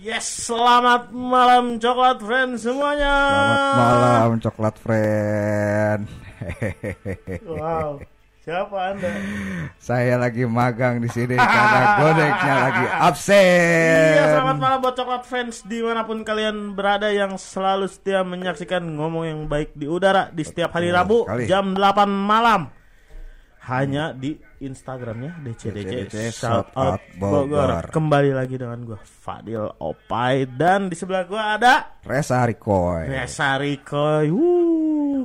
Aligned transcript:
Yes, 0.00 0.48
selamat 0.48 1.12
malam 1.12 1.76
coklat 1.76 2.24
friend 2.24 2.56
semuanya. 2.56 3.12
Selamat 3.20 3.76
malam 3.76 4.32
coklat 4.40 4.76
friend. 4.80 6.02
Wow, 7.44 8.00
siapa 8.40 8.96
anda? 8.96 9.12
Saya 9.76 10.16
lagi 10.16 10.48
magang 10.48 11.04
di 11.04 11.08
sini 11.12 11.36
karena 11.36 11.80
godeknya 12.00 12.54
lagi 12.64 12.84
absen. 12.96 14.08
Iya, 14.16 14.40
selamat 14.40 14.56
malam 14.56 14.78
buat 14.80 14.96
coklat 14.96 15.24
fans 15.28 15.68
di 15.68 15.84
mana 15.84 16.08
pun 16.08 16.24
kalian 16.24 16.72
berada 16.72 17.12
yang 17.12 17.36
selalu 17.36 17.84
setia 17.84 18.24
menyaksikan 18.24 18.80
ngomong 18.80 19.28
yang 19.28 19.40
baik 19.52 19.76
di 19.76 19.84
udara 19.84 20.32
di 20.32 20.40
setiap 20.48 20.80
hari 20.80 20.88
Rabu 20.88 21.28
jam 21.44 21.76
8 21.76 22.08
malam. 22.08 22.72
Hanya 23.68 24.16
di 24.16 24.40
Instagramnya 24.60 25.40
DCDC 25.40 26.12
DCDC 26.12 26.14
Shout 26.36 26.68
Out 26.76 27.00
Bogor. 27.16 27.48
Bogor. 27.48 27.84
Kembali 27.88 28.30
lagi 28.36 28.60
dengan 28.60 28.84
gue 28.84 29.00
Fadil 29.00 29.64
Opai 29.80 30.44
dan 30.44 30.92
di 30.92 30.96
sebelah 30.96 31.24
gue 31.24 31.40
ada 31.40 31.96
Resa 32.04 32.44
Rikoy. 32.44 33.08
Resa 33.08 33.56
Rikoy. 33.56 34.28
Wuh. 34.28 35.24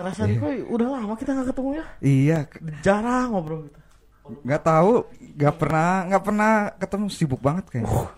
Resa 0.00 0.24
Rikoy 0.24 0.64
udah 0.64 0.88
lama 0.96 1.12
kita 1.20 1.36
nggak 1.36 1.48
ketemu 1.52 1.70
ya. 1.76 1.84
Iya, 2.00 2.38
Jarang 2.80 3.36
ngobrol 3.36 3.68
kita. 3.68 3.80
nggak 4.28 4.60
tahu, 4.60 4.92
nggak 5.40 5.54
pernah, 5.56 5.90
nggak 6.04 6.24
pernah 6.24 6.52
ketemu 6.76 7.06
sibuk 7.08 7.40
banget 7.40 7.64
kayaknya. 7.72 8.12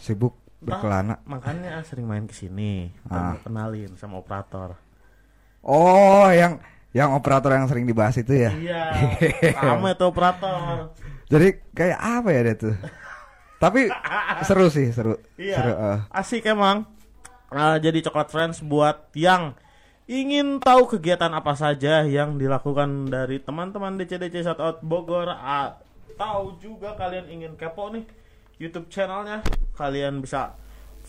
Sibuk 0.00 0.36
berkelana. 0.60 1.20
Makanya 1.24 1.80
sering 1.84 2.08
main 2.08 2.24
ke 2.28 2.34
sini. 2.36 2.88
Ah. 3.08 3.36
Kenalin 3.44 3.92
sama 3.96 4.20
operator. 4.20 4.76
Oh, 5.64 6.28
yang 6.30 6.60
yang 6.96 7.12
operator 7.12 7.52
yang 7.52 7.68
sering 7.68 7.84
dibahas 7.84 8.16
itu 8.16 8.32
ya. 8.32 8.52
Iya. 8.54 8.82
Rame 9.64 9.92
tuh 9.94 10.08
operator. 10.08 10.96
Jadi 11.28 11.60
kayak 11.76 11.98
apa 12.00 12.28
ya 12.32 12.40
dia 12.48 12.56
tuh? 12.56 12.74
Tapi 13.58 13.92
seru 14.46 14.70
sih, 14.72 14.88
seru. 14.94 15.20
Iya. 15.36 15.56
Seru. 15.60 15.72
eh. 15.76 15.98
Asik 16.08 16.48
emang. 16.48 16.88
Ah, 17.48 17.80
jadi 17.80 18.04
coklat 18.04 18.28
friends 18.28 18.60
buat 18.60 19.08
yang 19.16 19.56
ingin 20.08 20.56
tahu 20.60 20.88
kegiatan 20.96 21.32
apa 21.32 21.52
saja 21.52 22.04
yang 22.08 22.40
dilakukan 22.40 23.12
dari 23.12 23.40
teman-teman 23.44 24.00
DCDC 24.00 24.44
Shoutout 24.44 24.80
Bogor 24.80 25.28
atau 25.32 26.56
juga 26.60 26.96
kalian 26.96 27.28
ingin 27.28 27.52
kepo 27.60 27.92
nih 27.92 28.08
YouTube 28.56 28.88
channelnya 28.88 29.44
kalian 29.76 30.24
bisa 30.24 30.56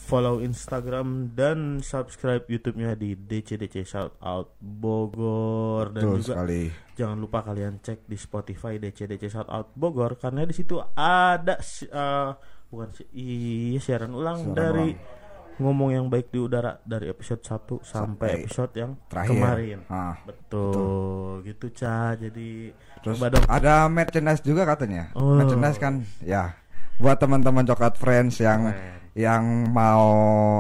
follow 0.10 0.42
Instagram 0.42 1.38
dan 1.38 1.58
subscribe 1.80 2.42
YouTube-nya 2.44 2.98
di 2.98 3.14
DCDC 3.14 3.86
Shoutout 3.86 4.58
Bogor 4.58 5.94
dan 5.94 6.02
Betul 6.02 6.18
juga 6.20 6.34
sekali. 6.34 6.64
Jangan 6.98 7.18
lupa 7.22 7.46
kalian 7.46 7.78
cek 7.78 8.10
di 8.10 8.18
Spotify 8.18 8.76
DCDC 8.76 9.30
Shoutout 9.30 9.70
Bogor 9.78 10.18
karena 10.18 10.44
di 10.44 10.52
situ 10.52 10.82
ada 10.98 11.62
eh, 11.62 12.30
bukan 12.68 12.90
iya 13.14 13.78
siaran 13.78 14.12
ulang 14.12 14.42
Siaran 14.44 14.58
dari 14.58 14.90
ulang. 14.92 15.18
ngomong 15.60 15.90
yang 15.92 16.06
baik 16.08 16.32
di 16.32 16.40
udara 16.40 16.82
dari 16.82 17.06
episode 17.06 17.44
1 17.44 17.46
sampai, 17.46 17.84
Sampai 17.84 18.30
episode 18.42 18.74
yang 18.74 18.92
terakhir. 19.06 19.30
kemarin. 19.30 19.80
Ah, 19.86 20.16
betul, 20.24 21.44
gitu 21.44 21.70
Ca. 21.76 22.16
Jadi 22.16 22.72
Terus 23.00 23.18
dong. 23.20 23.46
ada 23.46 23.86
merchandise 23.86 24.42
juga 24.42 24.66
katanya. 24.66 25.14
Oh. 25.14 25.38
Merchandise 25.38 25.78
kan 25.78 26.02
ya 26.20 26.58
buat 26.98 27.16
teman-teman 27.16 27.64
coklat 27.64 27.96
friends 27.96 28.40
yang 28.40 28.74
Keren. 28.74 28.98
Yang 29.14 29.70
mau 29.70 30.06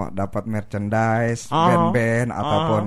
dapat 0.09 0.45
merchandise 0.45 1.47
Oh. 1.49 1.65
band-band 1.65 2.29
Oh. 2.29 2.37
ataupun 2.37 2.83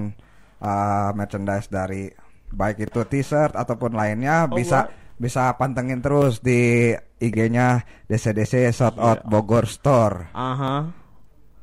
uh, 0.58 1.10
merchandise 1.12 1.66
dari 1.66 2.10
baik 2.48 2.84
itu 2.84 3.00
t-shirt 3.02 3.56
ataupun 3.56 3.92
lainnya 3.92 4.44
Oh, 4.46 4.52
bisa 4.52 4.86
what? 4.86 4.94
bisa 5.16 5.54
pantengin 5.56 6.02
terus 6.02 6.38
di 6.38 6.92
IG-nya 7.18 7.80
DCDC 8.06 8.74
Shout 8.74 8.98
Out. 8.98 9.22
Bogor 9.24 9.64
Store. 9.64 10.28
Aha. 10.34 10.90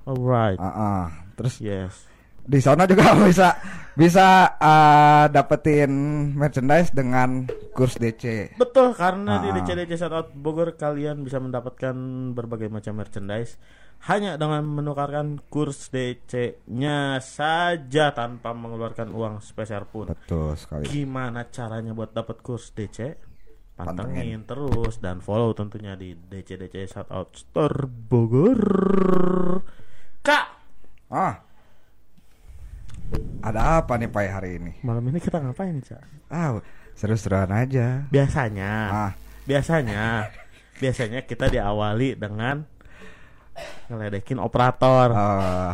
Alright. 0.08 0.58
Ah, 0.58 0.66
ah. 0.72 1.04
Terus 1.36 1.60
Yes. 1.62 2.09
Di 2.50 2.60
sana 2.60 2.90
juga 2.90 3.14
bisa 3.30 3.54
bisa 3.94 4.56
uh, 4.58 5.26
dapetin 5.28 5.92
merchandise 6.34 6.90
dengan 6.90 7.46
kurs 7.72 7.96
DC. 7.96 8.56
Betul 8.58 8.96
karena 8.96 9.38
di 9.38 9.52
Ah. 9.52 9.56
DCDC 9.60 9.92
Shoutout 9.94 10.34
Bogor 10.34 10.74
kalian 10.74 11.22
bisa 11.22 11.38
mendapatkan 11.38 11.94
berbagai 12.34 12.72
macam 12.72 12.98
merchandise 12.98 13.60
hanya 14.08 14.40
dengan 14.40 14.64
menukarkan 14.64 15.44
kurs 15.52 15.92
DC-nya 15.92 17.20
saja 17.20 18.16
tanpa 18.16 18.56
mengeluarkan 18.56 19.12
uang 19.12 19.44
spesial 19.44 19.84
pun. 19.86 20.08
Betul 20.08 20.56
sekali. 20.56 20.88
Gimana 20.88 21.52
caranya 21.52 21.92
buat 21.92 22.16
dapat 22.16 22.40
kurs 22.40 22.72
DC? 22.72 23.20
Pantengin 23.76 24.08
Pantengin. 24.16 24.42
terus 24.44 25.00
dan 25.00 25.20
follow 25.20 25.52
tentunya 25.52 25.96
di 25.96 26.16
DCDC 26.16 26.88
Shoutout 26.88 27.36
Store 27.36 27.84
Bogor. 27.88 28.64
Kak, 30.20 30.46
Ah. 31.10 31.44
Ada 33.40 33.82
apa 33.82 33.96
nih 33.96 34.08
Pai 34.08 34.28
hari 34.28 34.60
ini? 34.60 34.72
malam 34.84 35.02
ini 35.06 35.18
kita 35.18 35.40
ngapain 35.40 35.72
nih, 35.72 35.86
Cak? 35.86 36.04
Ah, 36.28 36.60
seru-seruan 36.94 37.50
aja. 37.50 38.04
Biasanya, 38.08 38.72
Ah, 38.88 39.12
biasanya, 39.44 40.28
biasanya 40.78 41.24
kita 41.24 41.48
diawali 41.48 42.14
dengan 42.14 42.68
ngeledekin 43.88 44.38
operator. 44.38 45.10
eh, 45.12 45.74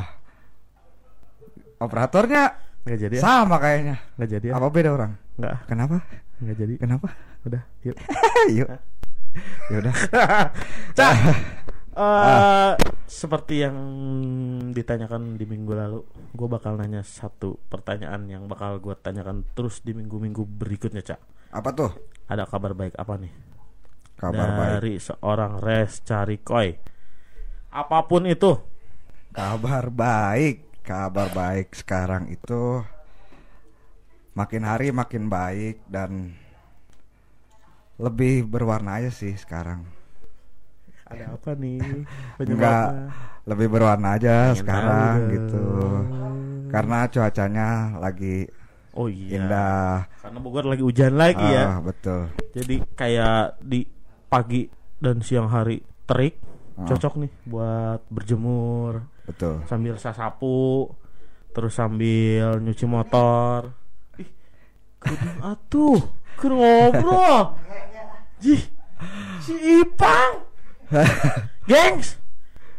operatornya 1.78 2.44
Nggak 2.86 3.00
jadi 3.02 3.16
ya? 3.18 3.22
sama 3.22 3.58
kayaknya. 3.58 3.96
Nggak 4.16 4.30
jadi 4.30 4.46
ya? 4.50 4.54
Apa 4.56 4.68
beda 4.70 4.90
orang? 4.94 5.12
Nggak, 5.36 5.56
Kenapa? 5.66 5.96
nggak 6.38 6.56
jadi. 6.56 6.74
Kenapa? 6.78 7.08
Udah, 7.44 7.62
yuk. 7.82 7.98
Yuk. 8.58 8.70
Ya 9.68 9.76
udah. 9.84 9.96
Cak, 10.98 11.14
eh, 11.96 12.02
Ah. 12.02 12.76
seperti 13.06 13.64
yang 13.64 13.78
ditanyakan 14.70 15.40
di 15.40 15.46
minggu 15.46 15.72
lalu, 15.72 16.00
gue 16.32 16.48
bakal 16.48 16.76
nanya 16.76 17.02
satu 17.02 17.56
pertanyaan 17.66 18.28
yang 18.28 18.44
bakal 18.46 18.78
gue 18.78 18.96
tanyakan 18.96 19.48
terus 19.54 19.80
di 19.80 19.96
minggu-minggu 19.96 20.44
berikutnya, 20.44 21.00
Cak. 21.02 21.20
Apa 21.50 21.72
tuh? 21.72 21.92
Ada 22.26 22.44
kabar 22.44 22.74
baik 22.74 22.98
apa 22.98 23.16
nih 23.16 23.32
Kabar 24.16 24.50
baik. 24.50 24.70
dari 24.76 24.94
seorang 24.98 25.62
Res 25.62 26.02
Carikoy? 26.02 26.76
Apa 27.70 28.04
pun 28.04 28.26
itu, 28.26 28.56
Kabar 29.32 29.88
baik. 29.88 30.82
Kabar 30.82 31.28
baik 31.30 31.74
sekarang 31.74 32.30
itu 32.30 32.80
makin 34.32 34.64
hari 34.64 34.92
makin 34.92 35.28
baik 35.28 35.80
dan 35.88 36.36
lebih 37.96 38.44
berwarna 38.46 39.00
aja 39.00 39.10
sih 39.10 39.34
sekarang. 39.34 39.88
Ada 41.06 41.26
apa 41.32 41.52
nih? 41.54 41.80
Enggak, 42.42 42.86
lebih 43.46 43.68
berwarna 43.70 44.18
aja 44.18 44.52
Pengen 44.52 44.60
sekarang 44.60 45.16
tahu 45.16 45.32
gitu. 45.32 45.66
Karena 46.68 46.98
cuacanya 47.08 47.68
lagi 47.98 48.50
Oh 48.96 49.08
iya. 49.08 49.38
indah. 49.38 50.08
Karena 50.20 50.40
Bogor 50.40 50.66
lagi 50.66 50.82
hujan 50.82 51.14
lagi 51.14 51.44
ya. 51.44 51.78
Ah, 51.78 51.80
betul. 51.80 52.32
Jadi 52.56 52.76
kayak 52.96 53.60
di 53.60 53.84
pagi 54.26 54.66
dan 54.98 55.20
siang 55.22 55.48
hari 55.48 55.78
terik 56.06 56.42
Ah. 56.76 56.84
cocok 56.84 57.24
nih 57.24 57.32
buat 57.48 58.04
berjemur 58.12 59.08
Betul. 59.24 59.64
sambil 59.64 59.96
sasapu 59.96 60.92
terus 61.56 61.72
sambil 61.72 62.60
nyuci 62.60 62.84
motor. 62.84 63.72
Ih, 64.20 64.28
atuh, 65.40 66.04
ngobrol. 66.36 67.56
Jih, 68.44 68.60
si 69.40 69.56
Ipang. 69.80 70.44
Gengs, 71.70 72.18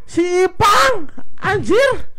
si 0.07 0.23
Ipang, 0.47 1.11
anjir. 1.39 2.11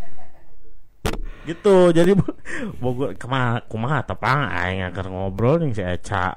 Gitu, 1.47 1.95
jadi 1.95 2.11
Bo- 2.11 2.35
Bogor 2.83 3.15
ke 3.15 3.23
mana 3.23 3.63
kumaha 3.63 4.03
tepang 4.03 4.51
aing 4.51 4.83
akan 4.91 5.05
ngobrol 5.07 5.63
nih 5.63 5.71
si 5.71 5.83
Eca. 5.83 6.35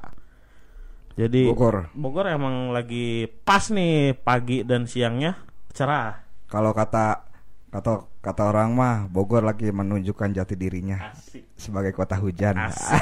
Jadi 1.19 1.51
Bogor. 1.51 1.91
Bogor 1.93 2.31
emang 2.31 2.71
lagi 2.71 3.27
pas 3.27 3.67
nih 3.75 4.15
pagi 4.15 4.63
dan 4.63 4.87
siangnya 4.87 5.35
cerah. 5.75 6.23
Kalau 6.47 6.71
kata 6.71 7.30
kata 7.71 7.93
kata 8.19 8.43
orang 8.45 8.71
mah 8.73 8.95
Bogor 9.07 9.41
lagi 9.41 9.71
menunjukkan 9.71 10.31
jati 10.33 10.55
dirinya 10.55 10.99
Asik, 11.09 11.55
sebagai 11.55 11.91
kota 11.91 12.15
hujan. 12.15 12.59
asik, 12.59 12.99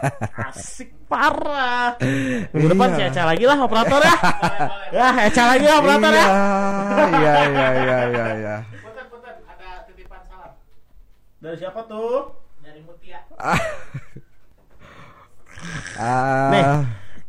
asik 0.48 0.90
parah. 1.04 1.98
Minggu 2.48 2.70
depan 2.70 2.88
Iya. 2.88 2.96
si 2.96 3.02
Eca 3.10 3.22
lagi 3.26 3.44
lah 3.44 3.58
operator 3.58 4.00
ya. 4.00 4.16
ya 4.96 5.08
Eca 5.26 5.42
lagi 5.44 5.66
lah 5.66 5.76
operator 5.76 6.10
iya, 6.10 6.22
ya. 6.22 6.30
iya, 7.12 7.34
iya, 7.44 7.68
iya, 7.74 7.98
iya, 8.06 8.26
iya. 8.32 8.56
Punten, 8.78 9.04
punten, 9.08 9.34
ada 9.42 9.68
titipan 9.84 10.22
salam 10.24 10.52
Dari 11.38 11.56
siapa 11.56 11.80
tuh? 11.84 12.38
dari 12.58 12.80
Mutia. 12.80 13.20
Ah, 15.94 16.50
Nih. 16.50 16.64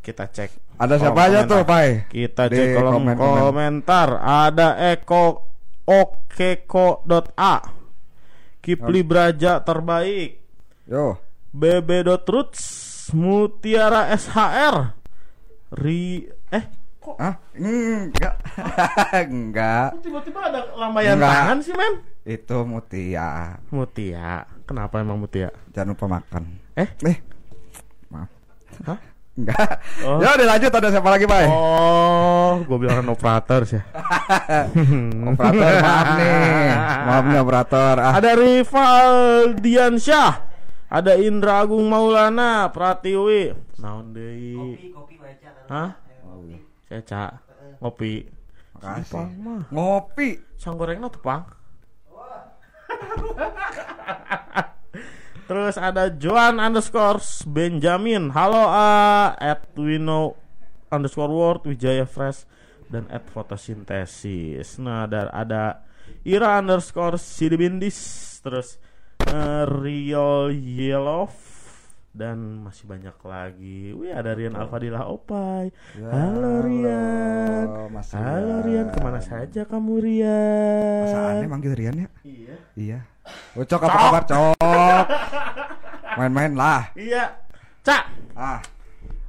Kita 0.01 0.25
cek. 0.25 0.49
ada 0.75 0.97
siapa 0.97 1.13
kolom 1.13 1.21
aja 1.23 1.39
komentar. 1.39 1.51
tuh, 1.53 1.61
Pai? 1.63 1.89
Kita 2.07 2.43
Di 2.49 2.55
cek 2.55 2.67
kolom 2.75 2.93
komen-komen. 2.99 3.39
komentar. 3.39 4.09
Ada 4.19 4.67
Eko 4.91 5.23
okeko.a 5.85 7.55
Kipli 8.63 9.03
Braja 9.03 9.59
terbaik. 9.59 10.39
Yo, 10.87 11.19
BB.roots 11.51 12.61
Mutiara 13.11 14.07
SHR 14.15 14.95
Ri 15.75 16.23
eh 16.47 16.65
Kok 17.03 17.19
Ah, 17.19 17.35
enggak. 17.51 18.39
enggak. 19.27 19.99
tiba-tiba 19.99 20.39
ada 20.39 20.71
lambaian 20.79 21.19
Enggak. 21.19 21.35
tangan 21.35 21.57
sih, 21.59 21.75
men? 21.75 21.93
Itu 22.23 22.63
Mutia. 22.63 23.59
Mutia. 23.67 24.47
Kenapa 24.63 25.03
emang 25.03 25.19
Mutia? 25.19 25.51
Jangan 25.75 25.99
lupa 25.99 26.07
makan. 26.07 26.43
Eh? 26.79 26.87
Eh. 27.03 27.17
Maaf. 28.07 28.31
Hah? 28.87 28.99
Enggak. 29.33 29.81
Oh. 30.05 30.21
Ya 30.21 30.37
udah 30.37 30.45
lanjut 30.45 30.69
ada 30.69 30.93
siapa 30.93 31.09
lagi, 31.09 31.25
Pak? 31.25 31.49
Oh, 31.49 32.61
gue 32.61 32.77
bilang 32.77 33.01
kan 33.01 33.07
operator 33.09 33.65
sih. 33.65 33.81
Operator, 35.33 35.73
maaf 35.81 36.09
nih. 36.21 36.69
Maaf 37.01 37.23
nih 37.25 37.39
operator. 37.41 37.95
Ah, 37.97 38.13
Ada 38.13 38.31
Rival 38.37 39.13
Diansyah. 39.57 40.31
Ada 40.93 41.17
Indra 41.17 41.65
Agung 41.65 41.89
Maulana, 41.89 42.69
Pratiwi. 42.69 43.49
Naon 43.81 44.13
deui? 44.13 44.93
kopi 44.93 45.17
baca 45.17 45.49
kan 45.49 45.65
Hah? 45.73 45.89
Saya 46.85 47.01
cak 47.01 47.31
ngopi. 47.81 48.29
makasih. 48.77 49.25
Ngopi. 49.73 50.29
Sang 50.61 50.77
gorengna 50.77 51.09
tuh, 51.09 51.25
Pang. 51.25 51.49
Terus 55.43 55.75
ada 55.75 56.07
Joan 56.07 56.55
underscore 56.57 57.19
Benjamin. 57.43 58.31
Halo 58.31 58.63
A 58.71 59.35
at 59.35 59.67
underscore 60.87 61.33
Word 61.33 61.67
Wijaya 61.67 62.07
Fresh 62.07 62.47
dan 62.87 63.09
at 63.11 63.27
fotosintesis. 63.27 64.79
Nah 64.79 65.03
ada 65.03 65.27
ada 65.35 65.63
Ira 66.23 66.63
underscore 66.63 67.19
Sidibindis. 67.19 67.99
Terus 68.39 68.79
eh, 69.27 69.63
Real 69.67 70.51
Yellow 70.55 71.27
dan 72.13 72.37
masih 72.61 72.85
banyak 72.85 73.17
lagi. 73.19 73.89
Wih 73.91 74.13
ada 74.13 74.31
Rian 74.31 74.53
Alfadilah 74.53 75.09
Opai. 75.09 75.73
Ya, 75.93 76.07
halo 76.07 76.61
Rian. 76.61 77.65
halo, 77.65 77.83
Mas 77.89 78.13
Halo 78.13 78.61
Rian. 78.61 78.85
Rian, 78.85 78.87
ke 78.87 78.99
mana 79.01 79.17
saja 79.17 79.65
kamu 79.65 79.93
Rian? 79.99 81.03
Masa 81.03 81.19
aneh 81.33 81.49
manggil 81.49 81.73
Rian 81.73 81.95
ya? 81.97 82.07
Iya. 82.23 82.55
Iya. 82.75 82.99
Ucok 83.55 83.81
apa 83.81 83.97
kabar, 83.99 84.23
Cok? 84.23 84.57
Main-main 86.21 86.53
lah. 86.53 86.93
Iya. 86.93 87.33
Cak, 87.81 88.03
Ah, 88.33 88.63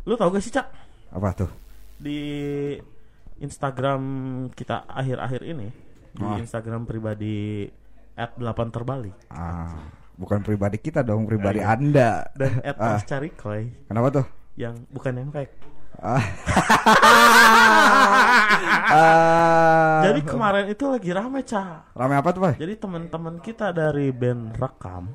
lu 0.04 0.14
tau 0.14 0.30
gak 0.30 0.40
sih 0.40 0.48
Cak? 0.48 0.68
apa 1.10 1.28
tuh? 1.32 1.50
Di 1.96 2.18
Instagram 3.36 4.02
kita 4.50 4.84
akhir-akhir 4.84 5.42
ini 5.42 5.68
di 6.10 6.22
Ah. 6.22 6.38
Instagram 6.38 6.84
pribadi 6.84 7.66
@8 8.14 8.38
terbalik 8.70 9.14
Ah, 9.26 9.74
bukan 10.14 10.40
pribadi 10.40 10.78
kita 10.78 11.00
dong, 11.00 11.24
pribadi 11.24 11.58
Iya. 11.58 11.72
Anda. 11.72 12.10
dan 12.32 12.52
Ah. 12.66 12.96
@pascarikoy 12.96 13.86
Kenapa 13.86 14.08
tuh? 14.12 14.26
yang 14.54 14.74
bukan 14.88 15.12
yang 15.14 15.30
fake. 15.30 15.54
Ah. 15.96 16.22
Ah. 18.86 20.02
Jadi 20.04 20.20
kemarin 20.22 20.66
itu 20.68 20.84
lagi 20.84 21.10
rame 21.10 21.40
Cak. 21.42 21.94
rame 21.94 22.14
apa 22.14 22.28
tuh, 22.30 22.40
Pak? 22.42 22.54
Jadi 22.56 22.74
teman-teman 22.76 23.40
kita 23.40 23.70
dari 23.70 24.10
band 24.10 24.54
Rekam 24.54 25.10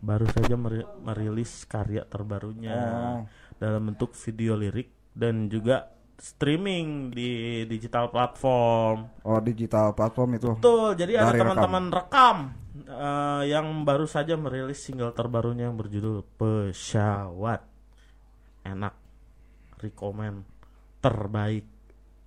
baru 0.00 0.26
saja 0.26 0.54
meri- 0.56 0.88
merilis 1.00 1.62
karya 1.64 2.02
terbarunya 2.04 2.74
Oh. 2.76 3.18
dalam 3.56 3.82
bentuk 3.84 4.16
video 4.16 4.56
lirik 4.56 4.90
dan 5.12 5.46
juga 5.46 5.90
streaming 6.16 7.10
di 7.10 7.30
digital 7.64 8.08
platform. 8.08 9.08
Oh, 9.22 9.38
digital 9.38 9.92
platform 9.92 10.30
itu. 10.34 10.50
Betul, 10.54 10.92
jadi 10.94 11.12
ada 11.18 11.30
Dari 11.30 11.38
teman-teman 11.40 11.84
rekam, 11.90 12.36
eh, 12.86 13.42
yang 13.50 13.82
baru 13.84 14.04
saja 14.04 14.36
merilis 14.36 14.80
single 14.80 15.12
terbarunya 15.12 15.68
yang 15.68 15.76
berjudul 15.76 16.24
Pesawat. 16.38 17.64
Enak, 18.64 18.94
rekomen, 19.80 20.44
terbaik, 21.00 21.64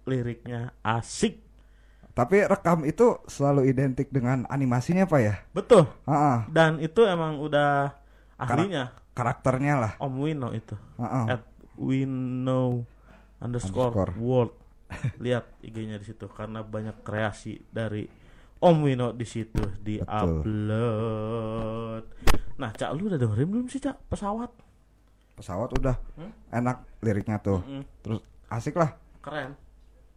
liriknya 0.10 0.74
asik. 0.82 1.40
Tapi 2.14 2.46
rekam 2.46 2.86
itu 2.86 3.18
selalu 3.26 3.74
identik 3.74 4.14
dengan 4.14 4.46
animasinya, 4.46 5.10
Pak 5.10 5.22
ya? 5.22 5.36
Betul, 5.50 5.90
ah. 6.06 6.46
dan 6.46 6.78
itu 6.78 7.02
emang 7.10 7.42
udah 7.42 7.90
ahlinya 8.38 8.94
karakternya 9.18 9.74
lah. 9.82 9.92
Om 9.98 10.14
Wino 10.22 10.54
itu. 10.54 10.78
Ah. 11.02 11.38
At 11.38 11.44
Wino 11.74 12.86
underscore, 13.42 13.94
Underscore. 13.94 14.14
world. 14.22 14.54
Lihat 15.26 15.66
IG-nya 15.66 15.98
di 15.98 16.06
situ 16.06 16.30
karena 16.30 16.62
banyak 16.62 17.02
kreasi 17.02 17.66
dari 17.74 18.06
Om 18.64 18.88
Wino 18.88 19.12
di 19.12 19.28
situ 19.28 19.60
di 19.84 20.00
upload. 20.00 22.04
Nah, 22.56 22.72
Cak 22.72 22.96
lu 22.96 23.12
udah 23.12 23.20
dengerin 23.20 23.52
belum 23.52 23.68
sih, 23.68 23.84
Cak? 23.84 24.08
Pesawat. 24.08 24.56
Pesawat 25.36 25.76
udah 25.76 26.00
Hmm? 26.16 26.32
enak 26.48 26.88
liriknya 27.04 27.44
tuh. 27.44 27.60
Mm-mm. 27.60 27.84
Terus 28.00 28.24
asik 28.48 28.80
lah. 28.80 28.96
Keren. 29.20 29.60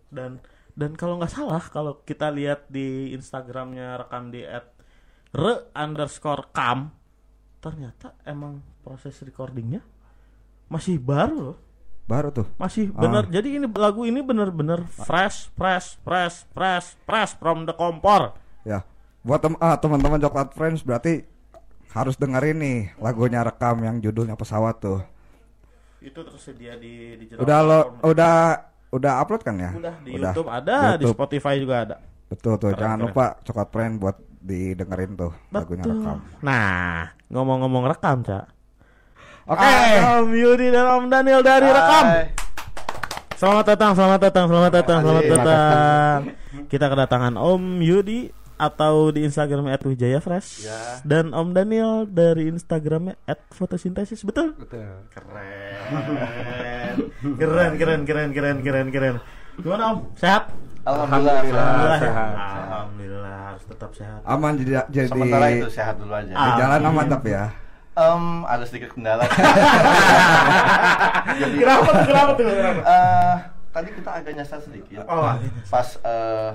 Dan 0.06 0.38
dan 0.76 0.92
kalau 0.94 1.16
nggak 1.16 1.32
salah 1.32 1.64
kalau 1.66 2.04
kita 2.04 2.28
lihat 2.30 2.68
di 2.68 3.10
Instagramnya 3.16 3.96
rekam 3.96 4.28
di 4.28 4.44
at 4.44 4.76
re 5.32 5.72
underscore 5.72 6.52
kam 6.52 6.92
ternyata 7.58 8.14
emang 8.22 8.60
proses 8.84 9.16
recordingnya 9.24 9.80
masih 10.68 11.00
baru 11.00 11.36
loh 11.40 11.58
Baru 12.06 12.30
tuh. 12.30 12.46
masih 12.54 12.90
Ah. 12.92 13.02
bener 13.02 13.26
jadi 13.26 13.48
ini 13.52 13.66
lagu 13.68 14.02
ini 14.02 14.20
bener-bener 14.20 14.86
fresh 14.86 15.50
fresh 15.52 15.98
fresh 16.00 16.46
fresh 16.48 16.94
fresh 17.02 17.32
from 17.34 17.62
the 17.62 17.72
kompor 17.72 18.34
Ya. 18.62 18.82
Buat 19.20 19.40
tem- 19.40 19.58
ah, 19.58 19.74
teman-teman 19.74 20.18
Coklat 20.20 20.50
Friends 20.52 20.80
berarti 20.80 21.26
harus 21.88 22.14
dengerin 22.14 22.56
nih 22.56 22.78
lagunya 22.96 23.40
rekam 23.40 23.78
yang 23.80 23.98
judulnya 23.98 24.34
pesawat 24.34 24.78
tuh. 24.78 25.02
itu 25.98 26.20
tersedia 26.20 26.74
di 26.74 26.92
digital 27.16 27.42
Udah 27.42 27.58
lo 27.60 27.78
udah 28.04 28.34
udah 28.88 29.12
upload 29.18 29.42
kan 29.42 29.56
ya? 29.56 29.70
udah 29.72 29.94
di 30.00 30.14
YouTube 30.14 30.46
ada 30.46 30.94
di 30.94 31.02
YouTube. 31.02 31.14
Spotify 31.16 31.54
juga 31.56 31.76
ada 31.80 31.96
Betul 32.26 32.54
tuh. 32.56 32.70
Keren, 32.70 32.78
Jangan 32.80 32.96
keren. 32.96 33.06
lupa 33.08 33.24
Coklat 33.42 33.68
Friends 33.68 33.96
buat 33.96 34.16
didengerin 34.40 35.10
tuh 35.12 35.32
lagunya 35.48 35.82
Betul. 35.82 35.98
rekam. 36.00 36.18
nah 36.38 37.10
ngomong-ngomong 37.26 37.84
rekam 37.88 38.22
cak 38.22 38.44
Oke. 39.46 39.62
Ada 39.62 40.18
Om 40.18 40.30
Yudi 40.34 40.74
dan 40.74 40.86
Om 40.90 41.04
Daniel 41.06 41.38
dari 41.38 41.70
rekam. 41.70 42.04
Selamat 43.36 43.64
datang, 43.68 43.90
selamat 43.94 44.20
datang, 44.20 44.44
selamat 44.50 44.72
datang, 44.74 44.98
selamat 45.00 45.24
datang. 45.30 46.18
Kita 46.66 46.86
kedatangan 46.90 47.34
Om 47.38 47.78
Yudi 47.78 48.26
atau 48.56 49.12
di 49.12 49.22
Instagram 49.22 49.68
@wijayafresh 49.70 50.64
Ya. 50.64 50.98
dan 51.04 51.30
Om 51.30 51.52
Daniel 51.52 52.08
dari 52.08 52.48
Instagramnya 52.48 53.14
@fotosintesis 53.52 54.24
betul? 54.24 54.56
Betul. 54.56 54.82
Keren, 55.14 55.76
keren, 57.38 58.02
keren, 58.02 58.02
keren, 58.02 58.30
keren, 58.34 58.56
keren, 58.64 58.86
keren. 58.90 59.14
Gimana 59.56 59.94
Om? 59.94 59.98
Sehat? 60.18 60.50
Alhamdulillah. 60.82 61.38
Alhamdulillah. 61.44 61.98
sehat. 62.00 62.32
Alhamdulillah 62.34 63.36
harus 63.46 63.62
tetap 63.62 63.90
sehat. 63.94 64.20
Aman 64.24 64.52
jadi 64.56 64.72
jadi 64.88 65.06
Sementara 65.06 65.46
itu 65.50 65.70
sehat 65.70 65.94
dulu 65.98 66.10
aja. 66.10 66.34
di 66.34 66.50
jalan 66.56 66.80
aman 66.82 67.06
tapi 67.06 67.30
ya. 67.30 67.46
Em, 67.96 68.24
ada 68.44 68.60
sedikit 68.62 68.92
kendala. 68.92 69.24
Jadi, 71.40 71.56
Kenapa 71.56 71.88
tuh? 71.88 72.04
Kenapa 72.04 72.30
tuh? 72.32 72.44
Kenapa? 72.44 72.80
eh, 72.82 73.34
tadi 73.70 73.88
kita 73.90 74.10
agak 74.12 74.32
nyasar 74.32 74.60
sedikit. 74.60 75.00
Oh, 75.06 75.32
Pas 75.66 75.88
eh 75.98 76.52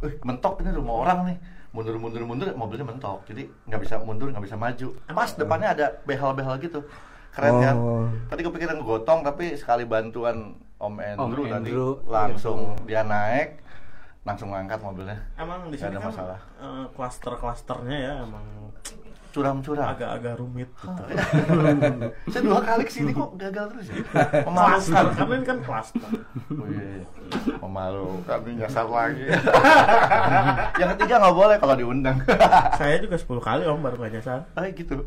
eh, 0.00 0.12
mentok 0.22 0.60
ini 0.60 0.72
rumah 0.72 0.94
orang 0.98 1.18
nih. 1.26 1.36
Mundur 1.70 1.94
mundur 1.96 2.24
mundur 2.24 2.48
mobilnya 2.54 2.82
mentok. 2.82 3.22
Jadi 3.24 3.46
nggak 3.62 3.80
bisa 3.80 4.00
mundur, 4.00 4.32
nggak 4.32 4.42
bisa 4.42 4.56
maju. 4.56 4.88
Pas 5.06 5.30
depannya 5.32 5.68
ada 5.70 5.86
behel-behel 6.02 6.56
gitu. 6.58 6.80
Keren 7.30 7.60
kan? 7.60 7.76
Oh. 7.76 8.08
Tadi 8.26 8.40
kepikiran 8.40 8.80
gotong 8.80 9.20
tapi 9.20 9.54
sekali 9.54 9.84
bantuan 9.84 10.56
Om 10.76 10.94
Andrew 10.98 11.44
Om 11.44 11.52
tadi 11.52 11.70
Andrew, 11.70 11.90
langsung 12.08 12.58
dia 12.82 13.04
naik 13.04 13.60
langsung 14.20 14.48
ngangkat 14.50 14.80
mobilnya. 14.80 15.16
emang 15.34 15.68
di 15.68 15.76
sini 15.76 15.92
ada 15.92 16.00
kan 16.00 16.08
masalah. 16.08 16.38
eh, 16.58 16.84
klaster-klasternya 16.92 17.96
ya 17.96 18.12
emang 18.20 18.44
Curam-curam. 19.30 19.86
agak-agak 19.94 20.34
rumit 20.42 20.66
gitu. 20.74 21.02
Saya 22.34 22.42
dua 22.42 22.60
kali 22.66 22.82
ke 22.82 22.92
sini 22.92 23.10
kok 23.14 23.30
gagal 23.38 23.64
terus 23.70 23.86
ya. 23.86 23.96
Memalukan. 24.42 25.04
karena 25.14 25.34
ini 25.38 25.46
kan 25.46 25.58
klaster. 25.62 26.10
Oh, 26.50 26.66
iya, 26.66 26.86
iya. 26.98 27.06
Memalukan 27.62 28.38
ini 28.46 28.52
nyasar 28.58 28.86
lagi. 28.90 29.26
Yang 30.82 30.88
ketiga 30.98 31.14
nggak 31.22 31.36
boleh 31.38 31.56
kalau 31.62 31.74
diundang. 31.78 32.18
Saya 32.80 32.98
juga 32.98 33.14
10 33.14 33.38
kali 33.38 33.62
om 33.70 33.78
baru 33.78 33.96
gak 34.02 34.12
nyasar. 34.18 34.38
Ah 34.58 34.66
gitu. 34.74 34.98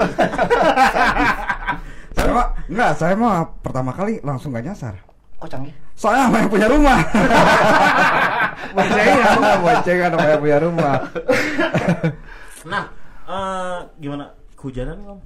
Saya 2.13 2.29
mah 2.31 2.47
enggak, 2.71 2.91
saya 2.95 3.13
mah 3.19 3.43
pertama 3.59 3.91
kali 3.91 4.23
langsung 4.23 4.55
gak 4.55 4.63
nyasar. 4.63 4.95
Kok 5.43 5.49
canggih? 5.51 5.75
Soalnya 5.99 6.31
sama 6.31 6.37
yang 6.39 6.51
punya 6.51 6.67
rumah. 6.71 6.97
Boncengan, 8.73 9.37
lah, 9.43 9.57
boncengan 9.59 10.09
sama 10.15 10.27
yang 10.31 10.41
punya 10.41 10.57
rumah. 10.63 10.95
Nah, 12.63 12.83
eh 13.27 13.79
gimana? 13.99 14.25
Kehujanan 14.57 14.97
om? 15.07 15.19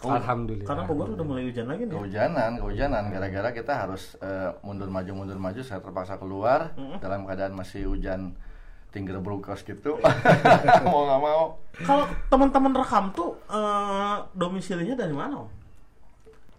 Alhamdulillah. 0.00 0.64
Karena 0.64 0.82
Bogor 0.88 1.12
udah 1.12 1.26
mulai 1.28 1.44
hujan 1.44 1.68
lagi 1.68 1.84
nih. 1.84 1.92
Kehujanan, 1.92 2.56
kehujanan. 2.56 3.04
Gara-gara 3.12 3.52
kita 3.52 3.72
harus 3.84 4.16
eh, 4.24 4.48
mundur 4.64 4.88
maju 4.88 5.12
mundur 5.12 5.36
maju. 5.36 5.60
Saya 5.60 5.84
terpaksa 5.84 6.16
keluar 6.16 6.72
dalam 7.04 7.28
keadaan 7.28 7.52
masih 7.52 7.84
hujan 7.84 8.32
tinggal 8.90 9.20
brukos 9.20 9.60
gitu. 9.62 10.00
mau 10.88 11.04
nggak 11.04 11.20
mau. 11.20 11.44
Kalau 11.84 12.08
teman-teman 12.32 12.72
rekam 12.72 13.12
tuh 13.12 13.36
eh 13.52 14.16
domisilinya 14.32 14.96
dari 14.96 15.12
mana 15.12 15.44
om? 15.44 15.50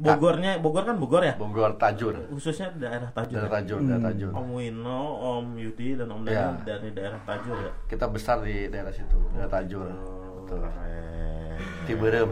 Bogornya, 0.01 0.57
Bogor 0.57 0.81
kan 0.81 0.97
Bogor 0.97 1.21
ya? 1.21 1.37
Bogor 1.37 1.77
Tajur. 1.77 2.17
Khususnya 2.33 2.73
daerah 2.73 3.09
Tajur. 3.13 3.37
Daerah 3.37 3.49
ya? 3.49 3.57
Tajur, 3.61 3.79
daerah 3.85 4.03
Tajur. 4.09 4.31
Om 4.33 4.47
Wino, 4.57 5.01
Om 5.21 5.45
Yudi 5.61 5.93
dan 5.93 6.09
Om 6.09 6.25
Daniel 6.25 6.57
Iya. 6.57 6.65
dari 6.65 6.89
daerah 6.89 7.21
Tajur 7.21 7.57
ya. 7.61 7.71
Kita 7.85 8.09
besar 8.09 8.41
di 8.41 8.65
daerah 8.65 8.89
situ, 8.89 9.17
daerah 9.37 9.49
Tajur. 9.49 9.85
Betul. 9.85 10.20
Keren. 10.51 11.55
Tiberem. 11.87 12.29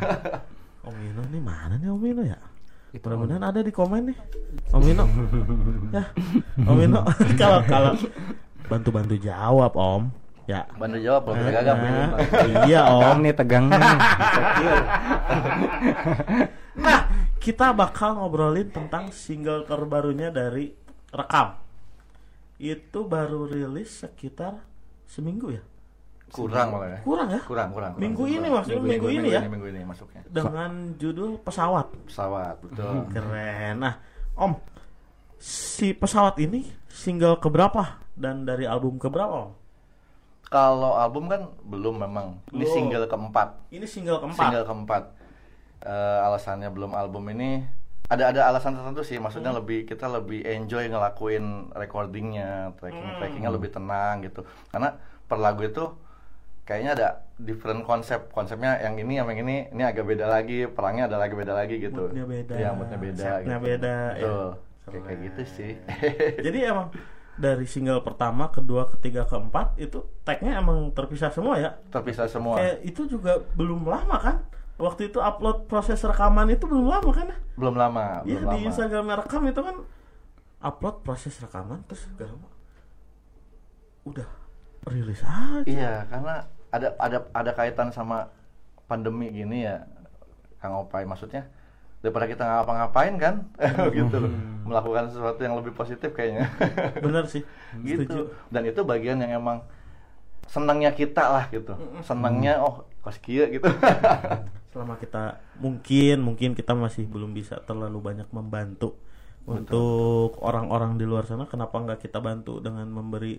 Om 0.86 0.94
Wino 0.96 1.22
nih 1.28 1.42
mana 1.42 1.74
nih 1.76 1.88
Om 1.88 2.00
Wino 2.00 2.22
ya? 2.24 2.38
Mudah-mudahan 2.96 3.44
ada 3.44 3.60
di 3.60 3.68
komen 3.68 4.08
nih. 4.08 4.18
Om 4.72 4.80
Wino. 4.80 5.04
ya. 5.96 6.04
Om 6.62 6.76
Wino 6.76 7.00
kalau 7.40 7.60
kalau 7.62 7.92
bantu-bantu 8.64 9.14
jawab 9.16 9.76
Om. 9.76 10.02
Ya. 10.46 10.62
Bantu 10.72 10.96
jawab, 10.96 11.26
bisa 11.28 11.42
Eh, 11.42 11.52
gagap. 11.52 11.76
eh, 11.76 12.08
Iya 12.64 12.80
Om. 12.86 13.02
Tegang 13.02 13.18
nih 13.20 13.34
tegang 13.34 13.64
nih. 13.66 13.96
Nah, 16.76 17.00
kita 17.36 17.72
bakal 17.72 18.16
ngobrolin 18.16 18.70
tentang 18.70 19.10
single 19.10 19.64
terbarunya 19.64 20.30
dari 20.30 20.70
Rekam. 21.10 21.58
Itu 22.56 23.04
baru 23.04 23.44
rilis 23.44 24.00
sekitar 24.00 24.56
seminggu 25.04 25.50
ya? 25.50 25.62
Kurang 26.26 26.68
malah 26.74 26.88
ya. 26.90 26.98
Kurang 27.06 27.28
ya? 27.30 27.40
Kurang, 27.46 27.68
kurang. 27.70 27.92
kurang. 27.96 28.02
Minggu 28.02 28.24
ini 28.26 28.46
maksudnya 28.50 28.82
minggu 28.82 29.08
ini 29.08 29.28
ya? 29.30 29.40
Minggu 29.46 29.66
ini 29.70 29.80
masuknya. 29.86 30.22
Dengan 30.26 30.92
judul 30.98 31.38
Pesawat. 31.40 31.86
Pesawat, 32.06 32.56
betul. 32.60 33.06
Keren. 33.14 33.74
Nah, 33.80 33.94
Om, 34.36 34.52
si 35.38 35.96
pesawat 35.96 36.36
ini 36.42 36.66
single 36.90 37.40
keberapa 37.40 38.02
dan 38.18 38.44
dari 38.44 38.68
album 38.68 38.98
keberapa 39.00 39.48
Om? 39.48 39.50
Kalau 40.46 40.94
album 40.94 41.26
kan 41.26 41.50
belum 41.66 42.06
memang. 42.06 42.38
Ini 42.54 42.62
Belum. 42.62 42.74
single 42.74 43.06
keempat. 43.10 43.48
Ini 43.72 43.86
single 43.86 44.18
keempat. 44.22 44.42
Single 44.46 44.64
keempat. 44.66 45.02
Eh, 45.86 46.18
alasannya 46.22 46.70
belum 46.70 46.94
album 46.94 47.30
ini 47.30 47.62
ada 48.06 48.30
ada 48.30 48.40
alasan 48.50 48.78
tertentu 48.78 49.02
sih. 49.02 49.18
Maksudnya 49.18 49.50
Hmm. 49.50 49.58
lebih 49.62 49.86
kita 49.86 50.06
lebih 50.06 50.46
enjoy 50.46 50.86
ngelakuin 50.86 51.74
recordingnya, 51.74 52.74
tracking 52.78 53.10
trackingnya 53.18 53.50
lebih 53.50 53.70
tenang 53.74 54.22
gitu. 54.22 54.46
Karena 54.70 54.94
per 55.26 55.38
lagu 55.42 55.66
itu 55.66 55.84
kayaknya 56.66 56.90
ada 56.92 57.08
different 57.38 57.86
konsep. 57.86 58.28
Konsepnya 58.28 58.76
yang 58.82 58.98
ini 58.98 59.16
yang 59.16 59.30
ini 59.30 59.70
ini 59.70 59.82
agak 59.82 60.04
beda 60.04 60.26
lagi. 60.26 60.66
Perangnya 60.66 61.06
ada 61.06 61.16
lagi 61.16 61.32
beda 61.32 61.54
lagi 61.54 61.78
gitu. 61.78 62.10
Moodnya 62.10 62.26
beda, 62.26 62.54
Iya, 62.58 62.70
moodnya 62.74 62.98
beda. 62.98 63.22
setnya 63.22 63.56
gitu. 63.56 63.66
beda, 63.70 63.94
ya. 63.94 64.12
Betul. 64.20 64.48
Kayak 64.86 65.02
kayak 65.02 65.18
gitu 65.24 65.42
sih. 65.48 65.72
Jadi 66.46 66.58
emang 66.70 66.88
dari 67.36 67.66
single 67.68 68.00
pertama, 68.00 68.48
kedua, 68.48 68.88
ketiga, 68.88 69.24
keempat 69.24 69.76
itu 69.76 70.02
tagnya 70.24 70.56
emang 70.56 70.90
terpisah 70.90 71.28
semua 71.30 71.54
ya? 71.56 71.70
Terpisah 71.88 72.26
semua. 72.26 72.56
Kayak 72.58 72.76
itu 72.82 73.02
juga 73.06 73.38
belum 73.54 73.84
lama 73.84 74.16
kan? 74.18 74.36
Waktu 74.76 75.08
itu 75.08 75.20
upload 75.20 75.68
proses 75.68 76.00
rekaman 76.00 76.52
itu 76.52 76.64
belum 76.68 76.88
lama 76.88 77.10
kan? 77.12 77.32
ya? 77.32 77.38
Belum 77.56 77.76
lama, 77.76 78.20
Iya 78.24 78.40
di 78.40 78.44
lama. 78.44 78.66
Instagram 78.68 79.06
rekam 79.16 79.42
itu 79.46 79.60
kan 79.60 79.76
upload 80.56 81.04
proses 81.04 81.36
rekaman 81.36 81.84
terus 81.84 82.08
gak 82.16 82.26
lama 82.26 82.48
udah 84.06 84.28
rilis 84.86 85.20
aja. 85.20 85.66
Iya, 85.66 85.94
karena 86.06 86.46
ada 86.70 86.94
ada 86.98 87.18
ada 87.32 87.50
kaitan 87.54 87.90
sama 87.94 88.30
pandemi 88.86 89.30
gini 89.30 89.66
ya, 89.66 89.86
Kang 90.62 90.78
Opai 90.78 91.06
maksudnya 91.06 91.46
daripada 92.04 92.30
kita 92.30 92.44
ngapa-ngapain 92.46 93.14
kan, 93.18 93.34
gitu 93.96 94.16
loh, 94.22 94.32
melakukan 94.62 95.10
sesuatu 95.10 95.42
yang 95.42 95.58
lebih 95.58 95.74
positif 95.74 96.14
kayaknya, 96.14 96.46
Bener 97.04 97.26
sih. 97.26 97.42
gitu. 97.82 98.06
Setuju. 98.06 98.22
Dan 98.52 98.62
itu 98.68 98.80
bagian 98.86 99.18
yang 99.18 99.42
emang 99.42 99.66
senangnya 100.46 100.94
kita 100.94 101.26
lah 101.26 101.44
gitu, 101.50 101.74
senangnya 102.06 102.62
oh 102.62 102.86
kos 103.02 103.18
kia 103.18 103.50
gitu. 103.50 103.66
Selama 104.70 105.00
kita 105.02 105.42
mungkin 105.58 106.22
mungkin 106.22 106.54
kita 106.54 106.76
masih 106.78 107.08
belum 107.10 107.34
bisa 107.34 107.58
terlalu 107.66 107.98
banyak 107.98 108.28
membantu 108.30 108.94
untuk 109.46 110.42
orang-orang 110.42 110.98
di 110.98 111.06
luar 111.06 111.22
sana 111.22 111.46
kenapa 111.46 111.78
nggak 111.78 112.02
kita 112.02 112.18
bantu 112.18 112.58
dengan 112.58 112.86
memberi 112.90 113.38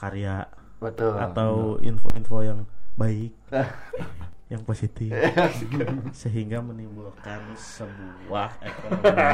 karya 0.00 0.48
Betul. 0.82 1.14
atau 1.14 1.78
info-info 1.78 2.42
yang 2.42 2.66
baik 2.98 3.30
yang 4.52 4.62
positif 4.66 5.14
sehingga 6.20 6.60
menimbulkan 6.60 7.54
sebuah 7.56 8.50
ekonomi 8.60 9.24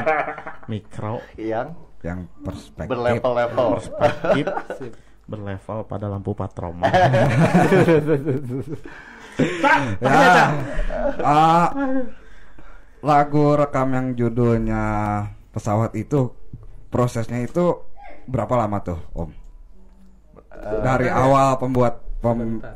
mikro 0.71 1.19
yang 1.35 1.75
yang 1.99 2.29
perspektif 2.39 2.93
berlevel-level. 2.95 3.67
perspektif 3.75 4.45
berlevel 5.27 5.79
pada 5.85 6.07
lampu 6.07 6.31
patroma. 6.31 6.87
Ya. 10.01 10.55
Ah, 11.19 11.67
lagu 13.03 13.45
rekam 13.59 13.91
yang 13.91 14.07
judulnya 14.15 14.83
pesawat 15.51 15.93
itu 15.99 16.31
prosesnya 16.89 17.43
itu 17.43 17.83
berapa 18.25 18.55
lama 18.55 18.79
tuh 18.81 18.99
om 19.13 19.38
Eh, 20.59 20.81
dari 20.81 21.07
awal 21.07 21.55
pembuat 21.55 22.03
pem- 22.19 22.59
Bentar. 22.59 22.75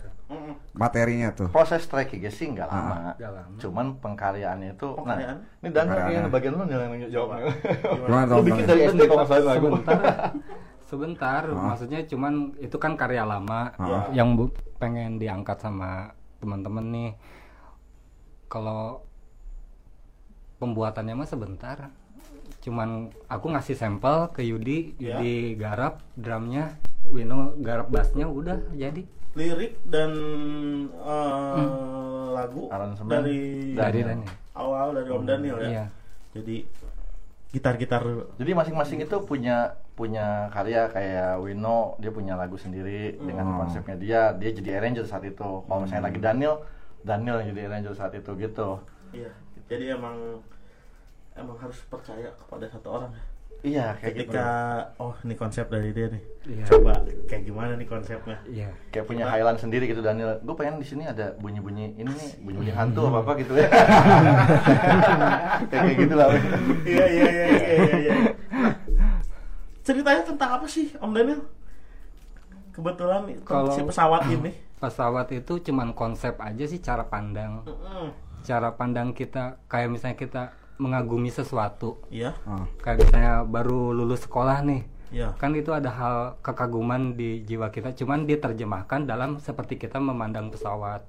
materinya 0.74 1.30
tuh 1.30 1.48
proses 1.48 1.84
tracking 1.84 2.26
sih 2.28 2.50
nggak 2.50 2.66
lama. 2.66 3.14
Nggak 3.14 3.32
lama. 3.32 3.56
Cuman 3.60 3.86
pengkaryaannya 4.00 4.74
itu, 4.74 4.88
Pengkaryaan? 4.90 5.38
nah, 5.38 5.60
ini 5.60 5.70
dan 5.70 5.86
Pengkaryaannya. 5.86 6.32
bagian 6.32 6.52
lu 6.52 6.64
yang 6.66 7.12
jawab. 7.12 7.38
gimana 7.84 8.32
Lu 8.32 8.42
bikin 8.42 8.64
dari 8.64 8.82
SD 8.88 9.02
kalau 9.04 9.18
nggak 9.20 9.30
salah 9.30 9.54
sebentar 9.54 10.00
sebentar 10.90 11.42
Ah. 11.46 11.64
maksudnya 11.68 12.00
cuman 12.04 12.34
itu 12.58 12.78
kan 12.78 12.94
karya 12.94 13.22
lama 13.24 13.70
Ah. 13.76 14.10
yang 14.10 14.34
bu- 14.34 14.50
pengen 14.76 15.18
diangkat 15.18 15.60
sama 15.60 16.10
teman-teman 16.38 16.86
nih 16.88 17.12
kalau 18.48 19.02
pembuatannya 20.58 21.14
mah 21.16 21.26
sebentar 21.26 21.90
cuman 22.60 22.90
aku 23.28 23.46
ngasih 23.50 23.74
sampel 23.74 24.32
ke 24.32 24.42
Yudi 24.42 24.96
Ya. 24.96 25.18
Yudi 25.18 25.54
garap 25.56 26.00
drumnya 26.14 26.78
Wino 27.10 27.54
garap 27.60 27.88
bassnya 27.90 28.26
udah 28.26 28.58
jadi 28.74 29.04
lirik 29.34 29.82
dan 29.84 30.12
eh, 30.94 31.66
lagu 32.32 32.70
Aransemen. 32.70 33.10
dari 33.10 33.40
dari 33.74 34.00
Daniel. 34.02 34.22
Daniel. 34.22 34.34
awal 34.54 34.88
dari 34.94 35.10
Om 35.10 35.24
Daniel 35.26 35.58
ya. 35.58 35.70
Iya. 35.70 35.86
Jadi 36.34 36.56
gitar-gitar 37.50 38.02
Jadi 38.42 38.52
masing-masing 38.52 39.00
itu 39.02 39.18
punya 39.22 39.78
punya 39.94 40.50
karya 40.50 40.90
kayak 40.90 41.38
Wino 41.38 41.94
dia 41.98 42.10
punya 42.10 42.34
lagu 42.34 42.58
sendiri 42.58 43.14
dengan 43.16 43.46
Hmm. 43.46 43.58
konsepnya 43.62 43.94
dia 43.96 44.22
dia 44.34 44.50
jadi 44.50 44.82
arranger 44.82 45.06
saat 45.06 45.22
itu. 45.24 45.62
Kalau 45.62 45.80
misalnya 45.82 46.10
lagi 46.10 46.18
Daniel 46.18 46.56
Daniel 47.02 47.42
yang 47.42 47.54
jadi 47.54 47.62
arranger 47.70 47.94
saat 47.94 48.14
itu 48.14 48.32
gitu. 48.38 48.82
Iya. 49.14 49.30
Jadi 49.70 49.86
emang 49.90 50.42
emang 51.34 51.58
harus 51.58 51.78
percaya 51.86 52.30
kepada 52.38 52.66
satu 52.70 52.90
orang 52.90 53.10
ya. 53.14 53.24
Iya 53.64 53.96
kayak 53.96 54.28
Ketika 54.28 54.48
oh 55.00 55.16
ini 55.24 55.40
konsep 55.40 55.72
dari 55.72 55.96
dia 55.96 56.12
nih. 56.12 56.24
Iya. 56.44 56.64
Coba 56.68 57.00
kayak 57.32 57.44
gimana 57.48 57.80
nih 57.80 57.88
konsepnya? 57.88 58.36
Iya. 58.44 58.68
gitu. 58.68 58.92
Kayak 58.92 59.06
punya 59.08 59.26
highlight 59.32 59.60
sendiri 59.64 59.88
gitu 59.88 60.04
Daniel. 60.04 60.36
Gue 60.44 60.56
pengen 60.60 60.84
di 60.84 60.88
sini 60.88 61.08
ada 61.08 61.32
bunyi-bunyi 61.40 61.96
ini 61.96 62.12
nih, 62.12 62.32
bunyi-bunyi 62.44 62.74
hantu 62.76 63.08
apa 63.08 63.24
apa 63.24 63.32
gitu 63.40 63.56
ya. 63.56 63.72
kayak 65.72 65.96
gitu 65.96 66.14
lah. 66.20 66.28
Iya 66.84 67.06
iya 67.08 67.24
iya 67.32 67.46
iya 67.48 67.68
iya. 67.72 67.96
iya. 68.04 68.14
Nah, 69.00 69.16
ceritanya 69.80 70.22
tentang 70.28 70.50
apa 70.60 70.68
sih 70.68 70.92
Om 71.00 71.12
Daniel? 71.16 71.42
Kebetulan 72.76 73.22
Kalau- 73.48 73.72
si 73.72 73.80
pesawat 73.80 74.28
ini. 74.28 74.52
pesawat 74.84 75.32
itu 75.32 75.64
cuman 75.64 75.96
konsep 75.96 76.36
aja 76.44 76.68
sih 76.68 76.84
cara 76.84 77.08
pandang 77.08 77.64
Mm-mm. 77.64 78.12
cara 78.44 78.76
pandang 78.76 79.16
kita 79.16 79.56
kayak 79.72 79.88
misalnya 79.88 80.20
kita 80.20 80.44
mengagumi 80.76 81.30
sesuatu 81.30 82.02
Iya. 82.10 82.34
Ah, 82.44 82.66
kayak 82.80 83.04
misalnya 83.04 83.34
baru 83.44 83.92
lulus 83.92 84.26
sekolah 84.26 84.62
nih 84.62 84.84
Iya. 85.14 85.38
kan 85.38 85.54
itu 85.54 85.70
ada 85.70 85.90
hal 85.90 86.16
kekaguman 86.42 87.14
di 87.14 87.46
jiwa 87.46 87.70
kita 87.70 87.94
cuman 87.94 88.26
diterjemahkan 88.26 89.06
dalam 89.06 89.38
seperti 89.38 89.78
kita 89.78 90.02
memandang 90.02 90.50
pesawat 90.50 91.06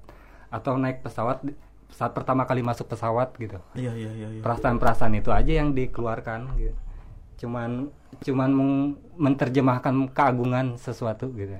atau 0.47 0.77
naik 0.77 1.01
pesawat 1.01 1.41
saat 1.89 2.13
pertama 2.13 2.45
kali 2.45 2.61
masuk 2.61 2.85
pesawat 2.85 3.33
gitu 3.35 3.57
Iya 3.73 3.93
iya 3.93 4.11
iya. 4.13 4.27
iya. 4.29 4.41
perasaan-perasaan 4.45 5.15
itu 5.15 5.33
aja 5.33 5.49
yang 5.51 5.73
dikeluarkan 5.73 6.53
gitu 6.55 6.77
cuman 7.35 7.89
cuman 8.21 8.49
menerjemahkan 9.17 10.13
keagungan 10.13 10.77
sesuatu 10.77 11.33
gitu 11.33 11.57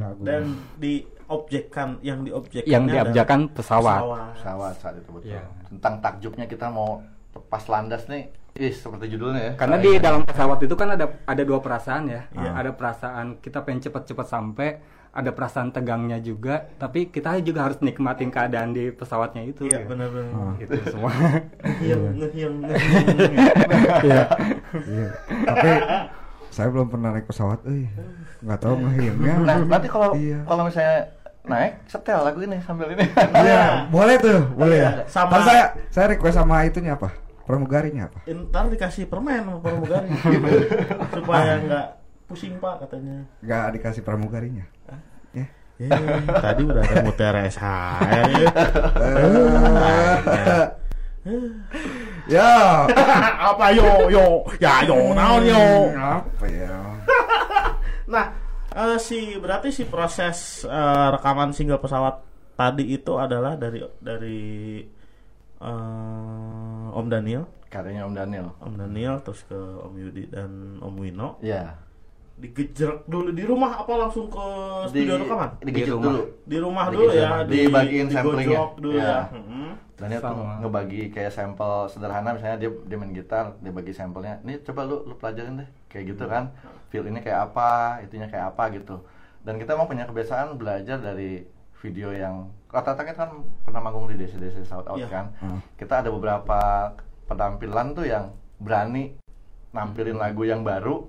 lagu. 0.00 0.20
Dan 0.24 0.42
diobjekkan 0.78 1.88
yang 2.04 2.24
diobjekkan 2.24 2.68
yang 2.68 2.84
diabjakan 2.88 3.50
pesawat, 3.52 4.00
Pesawat 4.38 4.74
saat 4.80 4.94
itu 5.00 5.10
betul. 5.12 5.32
Iya. 5.32 5.42
Tentang 5.68 5.94
takjubnya 6.00 6.46
kita 6.48 6.68
mau 6.68 7.00
pas 7.48 7.64
landas 7.68 8.04
nih, 8.08 8.28
ih 8.60 8.72
seperti 8.72 9.16
judulnya 9.16 9.40
ya. 9.40 9.52
Karena 9.56 9.76
di 9.80 9.96
dalam 9.96 10.22
pesawat 10.24 10.60
itu 10.64 10.74
kan 10.76 10.92
ada 10.92 11.06
ada 11.24 11.42
dua 11.42 11.58
perasaan 11.64 12.04
ya. 12.08 12.28
Iya. 12.36 12.50
Ada 12.56 12.70
perasaan 12.76 13.26
kita 13.40 13.64
pengen 13.64 13.80
cepet-cepet 13.88 14.26
sampai, 14.28 14.68
ada 15.12 15.28
perasaan 15.32 15.68
tegangnya 15.72 16.16
juga, 16.20 16.72
tapi 16.80 17.12
kita 17.12 17.36
juga 17.44 17.68
harus 17.68 17.80
nikmatin 17.84 18.32
keadaan 18.32 18.72
di 18.72 18.88
pesawatnya 18.92 19.44
itu. 19.44 19.68
Iya 19.68 19.84
gitu. 19.84 19.92
benar-benar. 19.92 20.56
Gitu 20.56 20.72
semua. 20.88 21.12
Ngehiang 21.60 22.04
ngehiang 22.16 22.54
ngehiang. 22.64 23.08
Iya. 24.04 24.24
Iya. 24.72 25.08
Tapi 25.44 25.70
saya 26.52 26.68
belum 26.68 26.86
pernah 26.86 27.10
naik 27.10 27.24
pesawat, 27.24 27.64
eh 27.64 27.88
nggak 28.38 28.58
tahu 28.58 28.74
ngehiangnya. 28.78 29.34
Nah, 29.40 29.56
nanti 29.66 29.88
kalau 29.88 30.12
Iya. 30.12 30.44
kalau 30.44 30.68
misalnya 30.68 31.08
naik 31.42 31.82
setel 31.84 32.20
lagu 32.20 32.38
ini 32.38 32.60
sambil 32.60 32.86
ini 32.88 33.02
Iya, 33.34 33.88
boleh 33.88 34.14
tuh, 34.16 34.40
boleh 34.52 34.78
ya. 34.78 34.90
Sama- 35.06 35.32
Sama 35.34 35.44
saya 35.44 35.64
saya 35.88 36.06
request 36.08 36.36
sama 36.36 36.62
itunya 36.62 36.92
apa? 36.92 37.10
Pramugarinya 37.42 38.06
apa? 38.06 38.22
Ntar 38.24 38.70
dikasih 38.70 39.08
permen 39.08 39.42
sama 39.42 39.58
pramugari 39.58 40.06
supaya 41.16 41.58
nggak 41.58 41.86
pusing 42.24 42.54
pak 42.56 42.86
katanya. 42.86 43.26
Enggak 43.40 43.66
dikasih 43.74 44.02
pramugarinya. 44.02 44.62
Ya. 45.32 45.46
Eh, 45.80 45.90
tadi 46.30 46.62
udah 46.62 46.78
ada 46.80 47.02
mutiara 47.02 47.42
SH. 47.42 47.64
ya. 48.30 48.50
Ya. 52.30 52.86
Apa 53.54 53.72
yo 53.74 54.10
yo 54.12 54.44
ya 54.62 54.82
yo 54.86 55.14
naon 55.14 55.42
yo. 55.46 55.64
Apa 55.96 56.44
ya? 56.46 56.76
Nah, 58.12 58.28
eh, 58.76 58.98
si 59.00 59.40
berarti 59.40 59.72
si 59.72 59.88
proses 59.88 60.68
eh, 60.68 61.08
rekaman 61.16 61.56
single 61.56 61.80
pesawat 61.80 62.20
tadi 62.52 62.92
itu 62.92 63.16
adalah 63.16 63.56
dari 63.56 63.80
dari 64.02 64.82
eh, 65.62 66.86
Om 66.92 67.06
Daniel, 67.08 67.48
karyanya 67.72 68.04
Om 68.04 68.12
Daniel 68.12 68.46
Om 68.60 68.74
Daniel 68.76 69.16
terus 69.24 69.40
ke 69.48 69.56
Om 69.56 69.94
Yudi 69.96 70.28
dan 70.28 70.76
Om 70.84 70.94
Wino. 71.00 71.40
ya 71.40 71.72
Digejerek 72.42 73.06
dulu 73.06 73.30
di 73.30 73.44
rumah 73.44 73.78
apa 73.78 73.92
langsung 73.96 74.26
ke 74.26 74.46
studio 74.90 75.14
rekaman? 75.16 75.50
digigit 75.62 75.88
rumah. 75.88 76.04
dulu 76.04 76.22
Di 76.42 76.56
rumah 76.58 76.84
Di 76.84 76.92
dulu 76.92 77.04
ya, 77.08 77.28
Dibagiin 77.44 78.06
samplingnya. 78.08 78.42
digojok 78.50 78.70
dulu 78.76 78.96
Ya. 78.96 79.06
ya. 79.06 79.20
Mm-mm. 79.32 79.70
dan 79.94 80.06
dia 80.08 80.18
tuh 80.18 80.34
ngebagi 80.58 81.02
kayak 81.08 81.30
sampel 81.30 81.72
sederhana 81.86 82.34
misalnya 82.34 82.58
dia 82.58 82.70
dia 82.82 82.96
main 82.98 83.12
gitar 83.12 83.54
dia 83.56 83.70
bagi 83.70 83.92
sampelnya 83.92 84.42
ini 84.42 84.58
coba 84.60 84.82
lu 84.82 85.06
lu 85.06 85.14
pelajarin 85.14 85.54
deh 85.56 85.68
kayak 85.86 86.04
gitu 86.10 86.26
kan 86.26 86.50
feel 86.88 87.06
ini 87.06 87.22
kayak 87.22 87.46
apa 87.46 87.70
itunya 88.02 88.26
kayak 88.26 88.50
apa 88.50 88.64
gitu 88.72 88.98
dan 89.40 89.54
kita 89.56 89.72
mau 89.72 89.86
punya 89.86 90.02
kebiasaan 90.02 90.58
belajar 90.58 90.98
dari 90.98 91.46
video 91.78 92.10
yang 92.10 92.34
rata-rata 92.66 93.02
kita 93.04 93.18
kan 93.20 93.30
pernah 93.62 93.78
manggung 93.80 94.06
di 94.06 94.16
desa-desa 94.16 94.66
South 94.66 94.90
Out 94.90 94.98
Iya. 94.98 95.06
kan 95.06 95.26
Hmm. 95.38 95.62
kita 95.72 96.02
ada 96.02 96.10
beberapa 96.10 96.58
penampilan 97.24 97.94
tuh 97.94 98.02
yang 98.04 98.24
berani 98.58 99.14
nampilin 99.70 100.14
lagu 100.16 100.42
yang 100.42 100.60
baru 100.60 101.06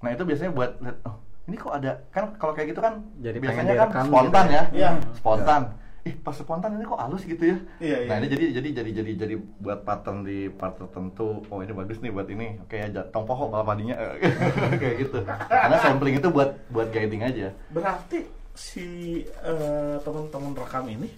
nah 0.00 0.10
itu 0.16 0.22
biasanya 0.24 0.52
buat 0.56 0.70
lihat, 0.80 0.96
oh 1.04 1.16
ini 1.50 1.56
kok 1.58 1.74
ada 1.74 1.92
kan 2.14 2.24
kalau 2.38 2.52
kayak 2.54 2.68
gitu 2.70 2.80
kan 2.80 2.94
Jadi 3.18 3.36
biasanya 3.42 3.74
kan 3.74 3.88
spontan 4.06 4.44
gitu 4.46 4.54
ya. 4.54 4.64
Iya. 4.70 4.90
spontan. 5.18 5.62
Ih 6.00 6.14
pas 6.16 6.32
spontan 6.32 6.80
ini 6.80 6.84
kok 6.86 6.96
halus 6.96 7.22
gitu 7.28 7.44
ya. 7.44 7.58
Iya, 7.82 7.96
nah 8.08 8.16
iya. 8.16 8.20
ini 8.22 8.26
jadi 8.32 8.44
jadi 8.56 8.68
jadi 8.80 8.90
jadi 9.02 9.12
jadi 9.26 9.34
buat 9.60 9.84
pattern 9.84 10.24
di 10.24 10.48
part 10.48 10.78
tertentu 10.80 11.44
oh 11.44 11.58
ini 11.60 11.72
bagus 11.74 11.98
nih 12.00 12.12
buat 12.14 12.28
ini. 12.30 12.56
Oke 12.64 12.80
ya 12.80 13.02
tong 13.10 13.26
poho 13.26 13.50
bala 13.52 13.66
padinya 13.66 13.98
kayak 14.80 14.96
gitu. 15.04 15.18
Karena 15.26 15.76
sampling 15.82 16.16
itu 16.22 16.28
buat 16.32 16.56
buat 16.72 16.88
guiding 16.88 17.26
aja. 17.26 17.52
Berarti 17.68 18.24
si 18.56 18.86
eh, 19.26 19.96
teman-teman 20.00 20.54
rekam 20.56 20.86
ini 20.88 21.08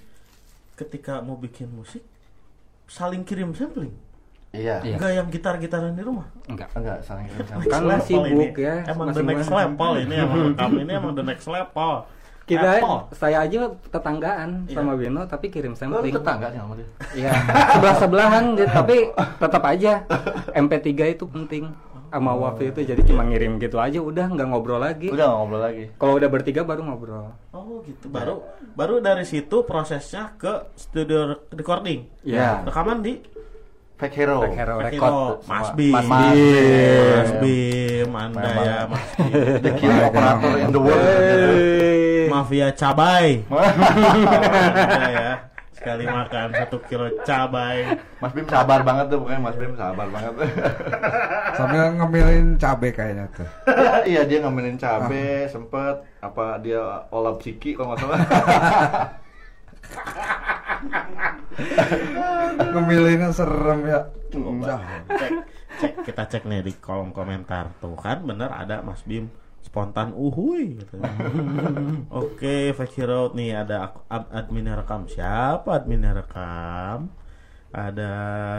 ketika 0.74 1.22
mau 1.22 1.38
bikin 1.38 1.70
musik 1.70 2.02
saling 2.88 3.22
kirim 3.22 3.54
sampling. 3.54 3.94
Iya 4.52 4.76
Iya. 4.78 4.96
Enggak 4.96 5.12
yang 5.12 5.26
gitar-gitaran 5.28 5.92
di 5.92 6.00
rumah. 6.00 6.26
enggak 6.44 6.68
enggak 6.72 6.98
saling 7.00 7.24
Kan 7.64 7.82
level 7.82 8.00
sibuk 8.02 8.28
ini. 8.28 8.46
ya, 8.54 8.74
Emang 8.86 9.08
the 9.10 9.22
next 9.22 9.48
level 9.50 9.92
ini 9.96 10.14
emang 10.14 10.38
rekam 10.46 10.70
ini 10.76 10.92
emang 10.92 11.12
the 11.12 11.24
next 11.24 11.46
level. 11.46 12.04
kita 12.42 12.68
Apple. 12.76 13.06
saya 13.12 13.38
aja 13.40 13.60
tetanggaan 13.86 14.66
Iya. 14.66 14.74
sama 14.74 14.92
Bino 14.92 15.22
tapi 15.24 15.46
kirim 15.46 15.72
Lu 15.72 15.78
sampling 15.78 16.10
tetangga 16.12 16.46
sih 16.48 16.58
sama 16.58 16.74
dia 16.74 16.88
Iya, 17.14 17.30
sebelah 17.70 17.96
sebelahan 17.96 18.44
gitu, 18.52 18.66
tapi 18.68 18.96
tetap 19.14 19.62
aja 19.64 19.92
MP3 20.52 20.86
itu 21.08 21.24
penting 21.24 21.70
sama 22.04 22.34
Wafi 22.34 22.68
itu 22.68 22.82
jadi 22.84 23.00
cuma 23.02 23.24
ngirim 23.24 23.56
gitu 23.56 23.78
aja 23.78 23.96
udah 23.96 24.26
nggak 24.28 24.44
ngobrol 24.44 24.76
lagi. 24.76 25.08
udah 25.08 25.22
nggak 25.22 25.38
ngobrol 25.38 25.62
lagi 25.62 25.84
Kalau 25.96 26.12
udah 26.14 26.28
bertiga 26.28 26.60
baru 26.60 26.82
ngobrol. 26.82 27.30
Oh 27.50 27.80
gitu. 27.80 28.10
Baru 28.10 28.44
baru 28.74 28.98
dari 28.98 29.22
situ 29.22 29.62
prosesnya 29.62 30.34
ke 30.34 30.66
studio 30.74 31.18
re- 31.30 31.40
recording. 31.52 32.04
Iya. 32.20 32.66
Rekaman 32.66 33.00
di 33.00 33.16
fake 34.02 34.16
hero 34.18 34.42
Fake 34.42 34.58
Hero 34.58 34.74
Pak 34.76 34.90
Record. 34.90 35.14
Hero, 35.14 35.46
Mas 35.46 35.68
Bim. 35.78 35.92
Mas 35.94 36.06
Mas 36.10 36.34
Bim. 36.34 37.38
Bim, 37.38 38.10
Anda 38.10 38.50
ya 38.58 38.78
Mas 38.90 39.06
Bim. 39.14 39.62
the 39.62 39.70
king 39.78 39.94
operator 39.94 40.54
in 40.58 40.68
the 40.74 40.80
world 40.82 40.98
Hey. 41.06 42.26
Mafia 42.26 42.74
cabai. 42.74 43.46
Anda 43.52 45.08
ya. 45.08 45.30
Sekali 45.72 46.06
makan 46.06 46.54
satu 46.54 46.78
kilo 46.86 47.06
cabai. 47.22 47.94
Mas 48.18 48.32
Bim 48.34 48.46
sabar 48.46 48.82
banget 48.82 49.06
tuh 49.06 49.22
pokoknya 49.22 49.38
Mas 49.38 49.54
Bim 49.54 49.74
sabar 49.74 50.06
banget 50.10 50.32
Sambil 51.58 51.82
ngemilin 51.94 52.58
cabe 52.58 52.88
kayaknya 52.90 53.26
tuh. 53.30 53.46
iya, 53.70 53.98
iya 54.02 54.22
dia 54.24 54.38
ngambilin 54.42 54.78
cabe 54.78 55.46
sempet 55.46 56.00
apa 56.18 56.58
dia 56.58 57.06
olap 57.10 57.38
ciki 57.38 57.76
kalau 57.76 57.92
nggak 57.92 58.00
salah 58.02 58.20
Ngemilinnya 62.58 63.30
serem 63.30 63.80
ya. 63.86 64.00
Coba 64.32 64.80
cek, 65.08 65.32
cek 65.78 65.92
kita 66.04 66.22
cek 66.26 66.42
nih 66.48 66.60
di 66.62 66.72
kolom 66.76 67.12
komentar 67.12 67.68
tuh 67.78 67.92
kan 67.94 68.24
bener 68.24 68.48
ada 68.48 68.80
Mas 68.80 69.04
Bim 69.04 69.28
spontan 69.60 70.10
uhui 70.12 70.80
gitu. 70.80 70.96
Oke, 72.22 72.72
fake 72.72 72.94
hero 72.96 73.30
nih 73.32 73.62
ada 73.62 73.92
ak- 73.92 74.04
ad- 74.08 74.30
adminnya 74.32 74.74
rekam. 74.74 75.04
Siapa 75.06 75.76
adminnya 75.76 76.16
rekam? 76.16 77.12
Ada 77.70 78.10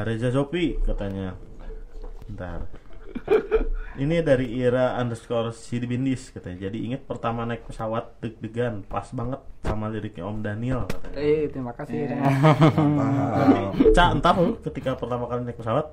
Reza 0.05 0.29
Zopi 0.29 0.77
katanya. 0.79 1.33
Bentar. 2.29 2.65
Ini 3.93 4.25
dari 4.25 4.49
Ira 4.57 4.97
underscore 4.97 5.53
Sidibindis 5.53 6.33
katanya. 6.33 6.69
Jadi 6.69 6.89
inget 6.89 7.05
pertama 7.05 7.45
naik 7.45 7.69
pesawat 7.69 8.17
deg-degan, 8.25 8.81
pas 8.89 9.05
banget 9.13 9.37
sama 9.61 9.85
liriknya 9.93 10.25
Om 10.25 10.41
Daniel 10.41 10.89
katanya. 10.89 11.17
Eh, 11.21 11.45
terima 11.53 11.71
kasih. 11.77 12.09
Mantap. 12.73 13.77
Cak, 13.93 14.09
entar 14.17 14.35
lu 14.41 14.57
ketika 14.65 14.97
pertama 14.97 15.29
kali 15.29 15.45
naik 15.45 15.57
pesawat 15.61 15.87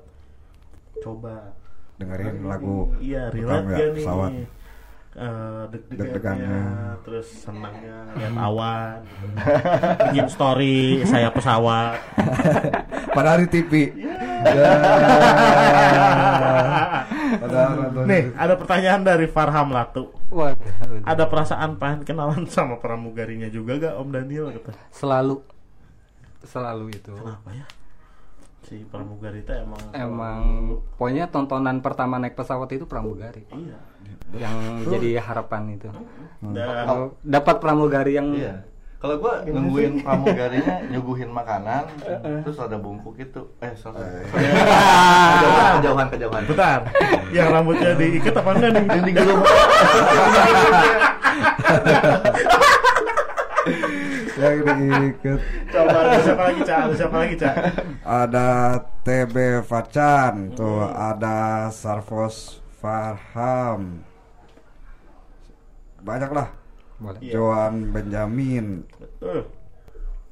coba 1.00 1.56
Dengerin 2.00 2.44
lagu 2.44 2.92
iya 3.00 3.28
relate 3.28 3.68
ya, 3.68 3.76
gak 3.76 3.76
nih 3.76 3.96
pesawat. 4.00 4.32
Eh, 5.10 5.62
deg-degannya 5.68 6.06
Deg-degannya. 6.06 6.58
terus 7.02 7.26
senangnya 7.42 8.14
lihat 8.14 8.30
awan 8.38 9.02
bikin 10.06 10.26
story 10.26 11.02
saya 11.02 11.26
pesawat 11.28 11.98
Padahal 13.10 13.42
di 13.42 13.48
TV. 13.50 13.90
Ya. 13.98 14.14
Padahal 17.36 17.70
nih 18.04 18.22
ada 18.34 18.54
pertanyaan 18.54 19.00
dari 19.02 19.26
Farham 19.26 19.68
Latu 19.70 20.10
Waduh. 20.28 21.02
ada 21.02 21.24
perasaan 21.26 21.74
pengen 21.74 22.04
kenalan 22.04 22.44
sama 22.46 22.76
pramugarinya 22.76 23.48
juga 23.48 23.76
gak 23.80 23.94
Om 23.96 24.08
Daniel 24.10 24.44
kata 24.52 24.70
Selalu 24.90 25.36
selalu 26.40 26.84
itu. 26.90 27.12
kenapa 27.12 27.48
ya 27.50 27.64
si 28.62 28.84
pramugari 28.84 29.40
itu 29.40 29.50
emang 29.52 29.80
Emang 29.90 30.38
pokoknya 30.94 31.26
tontonan 31.26 31.80
pertama 31.80 32.16
naik 32.16 32.32
pesawat 32.32 32.68
itu 32.70 32.84
pramugari. 32.84 33.44
iya 33.52 33.76
Yang 34.30 34.56
jadi 34.94 35.10
harapan 35.18 35.62
itu. 35.74 35.88
dan 36.54 36.86
Kalau 36.86 37.04
dapat 37.20 37.56
pramugari 37.60 38.14
yang 38.16 38.32
iya. 38.34 38.64
Kalau 39.00 39.16
gua 39.16 39.40
nungguin 39.48 40.04
pramugarinya 40.04 40.84
nyuguhin 40.92 41.32
makanan 41.32 41.88
terus 42.44 42.60
ada 42.60 42.76
bungkuk 42.76 43.16
itu 43.16 43.40
eh 43.64 43.72
sorry. 43.72 44.04
Kejauhan 44.28 45.80
kejauhan 45.80 46.06
kejauhan. 46.12 46.42
Bentar. 46.44 46.80
Yang 47.32 47.48
rambutnya 47.48 47.96
diikat 47.96 48.36
apa 48.36 48.50
enggak 48.60 48.70
nih? 48.76 48.84
Yang 48.92 49.04
digulung 49.08 49.40
yang 54.40 54.58
diikat. 54.64 55.40
coba 55.68 55.98
ada 56.00 56.18
siapa 56.24 56.42
lagi 56.48 56.60
cak 56.64 56.78
ada 56.80 56.94
siapa 56.96 57.16
lagi 57.20 57.34
cak 57.36 57.54
Ada 58.00 58.48
TB 59.04 59.36
Facan, 59.64 60.34
tuh 60.56 60.80
ada 60.88 61.68
Sarfos 61.68 62.59
Farham. 62.80 64.00
Banyak 66.00 66.30
lah. 66.32 66.48
boleh. 66.96 67.20
Iya. 67.20 67.32
Joan 67.36 67.92
Benjamin. 67.92 68.88
Betul. 68.96 69.48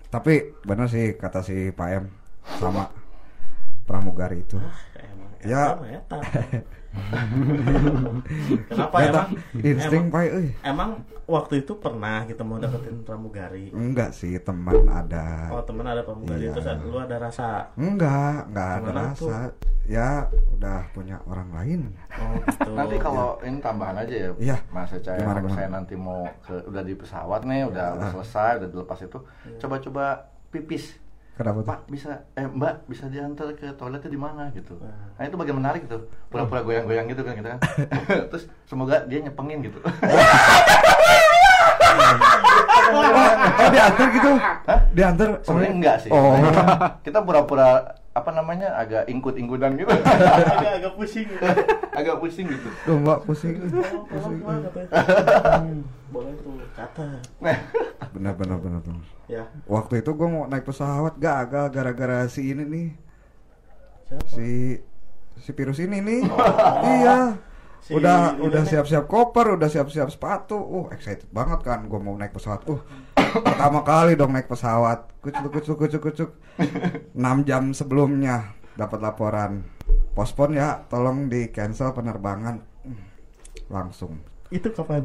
Tapi 0.09 0.57
bener 0.65 0.89
sih 0.89 1.17
kata 1.17 1.45
si 1.45 1.69
Pak 1.73 1.89
M 2.01 2.05
sama 2.57 2.89
pramugari 3.85 4.41
itu. 4.41 4.57
Emang, 4.97 5.33
Ya. 5.45 5.77
Kenapa 8.69 8.97
Eta, 8.99 9.09
emang? 9.11 9.29
insting 9.59 10.05
emang, 10.05 10.15
Pak 10.15 10.23
euy. 10.29 10.49
emang 10.63 10.91
waktu 11.25 11.55
itu 11.61 11.73
pernah 11.75 12.25
kita 12.25 12.43
mau 12.43 12.57
deketin 12.57 13.03
pramugari. 13.03 13.71
Enggak 13.71 14.11
sih, 14.13 14.37
teman 14.39 14.85
ada. 14.85 15.49
Oh 15.51 15.63
temen 15.63 15.85
ada 15.85 16.01
pramugari 16.01 16.47
Iya. 16.47 16.53
terus 16.55 16.67
lu 16.83 16.97
ada 16.97 17.17
rasa. 17.19 17.69
Enggak, 17.75 18.49
enggak 18.49 18.69
ada 18.69 18.81
Gimana 18.81 19.01
rasa. 19.09 19.37
Ya 19.85 20.09
udah 20.53 20.85
punya 20.93 21.17
orang 21.25 21.49
lain. 21.51 21.81
Oh 22.13 22.37
gitu. 22.43 22.71
nanti 22.79 22.97
kalau 22.99 23.41
ini 23.41 23.59
tambahan 23.59 23.97
aja 23.99 24.15
ya 24.15 24.31
Iya. 24.37 24.57
mas 24.69 24.91
Eca 24.91 25.11
ya, 25.11 25.19
Gimana, 25.19 25.29
kalau 25.35 25.43
gimana? 25.43 25.57
saya 25.57 25.69
nanti 25.71 25.95
mau 25.97 26.23
ke 26.41 26.55
udah 26.65 26.83
di 26.83 26.95
pesawat 26.95 27.41
nih 27.43 27.65
udah, 27.65 27.87
udah 27.97 28.09
selesai 28.13 28.51
udah 28.61 28.69
dilepas 28.69 29.01
itu 29.01 29.19
coba-coba 29.57 30.05
pipis 30.49 30.93
Kenapa 31.39 31.63
tuh? 31.63 31.71
Pak 31.71 31.81
bisa 31.87 32.11
eh 32.35 32.51
Mbak 32.51 32.91
bisa 32.91 33.07
diantar 33.07 33.55
ke 33.55 33.71
toiletnya 33.79 34.11
di 34.11 34.19
mana 34.19 34.51
gitu. 34.51 34.75
Nah. 34.83 35.23
Itu 35.23 35.39
bagian 35.39 35.63
menarik 35.63 35.87
tuh 35.87 36.11
pura-pura 36.27 36.67
goyang-goyang 36.67 37.07
gitu 37.07 37.23
kan 37.23 37.39
kita 37.39 37.49
kan. 37.55 37.61
Terus 38.35 38.51
semoga 38.67 39.07
dia 39.07 39.23
nyepengin 39.23 39.63
gitu. 39.63 39.79
Oh 42.89 43.69
diantar 43.69 44.09
gitu. 44.17 44.33
Diantar 44.97 45.29
Sebenarnya 45.45 45.73
enggak 45.77 45.97
sih. 46.03 46.11
Oh. 46.11 46.41
Kita 47.05 47.21
pura-pura 47.21 47.98
apa 48.19 48.31
namanya 48.31 48.75
agak 48.75 49.07
ingkut-ingkutan 49.07 49.79
gitu. 49.79 49.89
agak 50.59 50.73
agak 50.83 50.93
pusing 50.95 51.27
gitu. 51.27 51.45
agak 51.95 52.17
pusing 52.19 52.47
gitu. 52.47 52.69
Tuh 52.83 52.97
Mbak 52.99 53.19
pusing. 53.25 53.55
Pusing. 54.11 54.39
Hmm, 54.43 55.79
boleh 56.11 56.33
tuh 56.39 56.59
catat 56.75 57.23
Benar 58.11 58.35
benar 58.35 58.59
benar 58.59 58.81
benar. 58.81 59.05
ya 59.29 59.45
Waktu 59.65 60.01
itu 60.01 60.11
gue 60.13 60.29
mau 60.29 60.45
naik 60.45 60.65
pesawat 60.65 61.15
gagal 61.17 61.71
gara-gara 61.71 62.27
si 62.27 62.51
ini 62.51 62.65
nih. 62.65 62.89
siapa 64.09 64.25
Si 64.29 64.49
si 65.39 65.51
virus 65.53 65.79
ini 65.79 65.99
nih. 66.01 66.21
iya. 66.83 67.39
Si 67.83 67.95
udah 67.95 68.35
ini 68.37 68.47
udah 68.51 68.63
siap-siap 68.67 69.05
koper, 69.07 69.57
udah 69.57 69.69
siap-siap 69.71 70.11
sepatu. 70.11 70.59
Uh, 70.59 70.87
excited 70.93 71.31
banget 71.31 71.63
kan 71.65 71.87
gue 71.87 72.01
mau 72.01 72.15
naik 72.19 72.35
pesawat. 72.35 72.67
Uh, 72.67 72.83
pertama 73.45 73.81
kali 73.87 74.19
dong 74.19 74.35
naik 74.35 74.51
pesawat. 74.51 75.09
Kucuk 75.23 75.51
kucuk 75.55 75.77
kucuk 75.79 76.03
kucuk. 76.11 76.31
6 76.59 77.49
jam 77.49 77.71
sebelumnya 77.73 78.53
dapat 78.75 78.99
laporan. 79.01 79.63
Pospon 80.13 80.59
ya, 80.59 80.83
tolong 80.91 81.31
di 81.31 81.49
cancel 81.55 81.95
penerbangan. 81.95 82.59
Langsung. 83.69 84.17
itu 84.49 84.73
kapan 84.73 85.05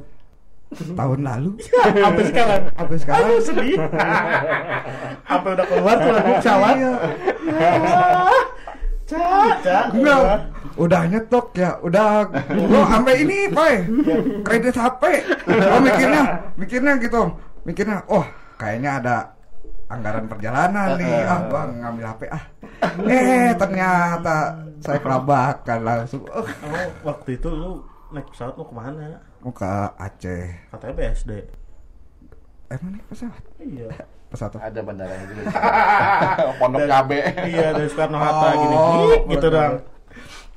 Tahun 0.72 1.20
lalu 1.22 1.52
sampai 2.02 2.24
sekarang 2.32 2.62
sampai 2.74 2.98
sekarang 2.98 3.30
Aduh 3.30 3.44
sedih 3.44 3.78
Sampai 5.28 5.50
udah 5.54 5.66
keluar 5.68 5.96
tuh 6.00 6.12
lagu 6.16 6.32
pesawat 6.40 6.74
Iya. 6.80 6.94
Cak, 9.64 9.86
udah 10.74 11.02
nyetok 11.06 11.48
ya, 11.54 11.78
udah 11.80 12.26
gua 12.50 12.84
sampai 12.90 13.22
ini, 13.22 13.46
Pak. 13.48 13.72
Kredit 14.42 14.76
HP. 14.76 15.04
Gua 15.46 15.80
mikirnya, 15.80 16.24
mikirnya 16.56 16.94
gitu. 16.98 17.22
Mikirnya, 17.64 17.98
oh, 18.10 18.26
kayaknya 18.58 18.92
ada 19.00 19.16
anggaran 19.88 20.26
perjalanan 20.26 20.98
nih. 20.98 21.14
Ah, 21.24 21.40
gua 21.46 21.62
ngambil 21.70 22.06
HP 22.10 22.22
ah. 22.28 22.44
Eh, 23.06 23.54
ternyata 23.56 24.38
saya 24.80 25.00
kelabakan 25.00 25.80
langsung. 25.82 26.26
Oh, 26.28 26.44
Oh, 26.44 26.88
waktu 27.06 27.38
itu 27.38 27.48
lu 27.48 27.72
naik 28.12 28.28
pesawat 28.30 28.54
mau 28.56 28.66
ke 28.66 28.76
mana? 28.76 29.22
mau 29.44 29.52
ke 29.52 29.68
Aceh. 30.00 30.56
Katanya 30.72 30.94
BSD 30.96 31.32
Emang 32.72 32.96
naik 32.96 33.06
pesawat? 33.12 33.44
Iya 33.60 33.92
Pesawat 34.34 34.58
apa? 34.58 34.66
Ada 34.66 34.82
bandaranya 34.82 35.26
juga. 35.28 35.44
Pondok 36.60 36.82
Cabe. 36.84 37.20
Iya 37.46 37.68
dari 37.72 37.86
Soekarno 37.86 38.18
Hatta 38.18 38.48
gini 38.52 38.74
Oh, 38.74 38.88
Gini, 38.90 39.08
gitu 39.30 39.48
doang 39.48 39.74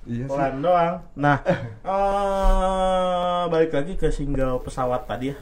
Iya 0.02 0.24
sih. 0.24 0.30
Pelan 0.30 0.54
doang 0.58 0.94
Nah 1.14 1.36
eh 1.86 3.42
Balik 3.46 3.72
lagi 3.72 3.92
ke 3.94 4.08
single 4.08 4.58
pesawat 4.58 5.04
tadi 5.04 5.28
ya 5.28 5.36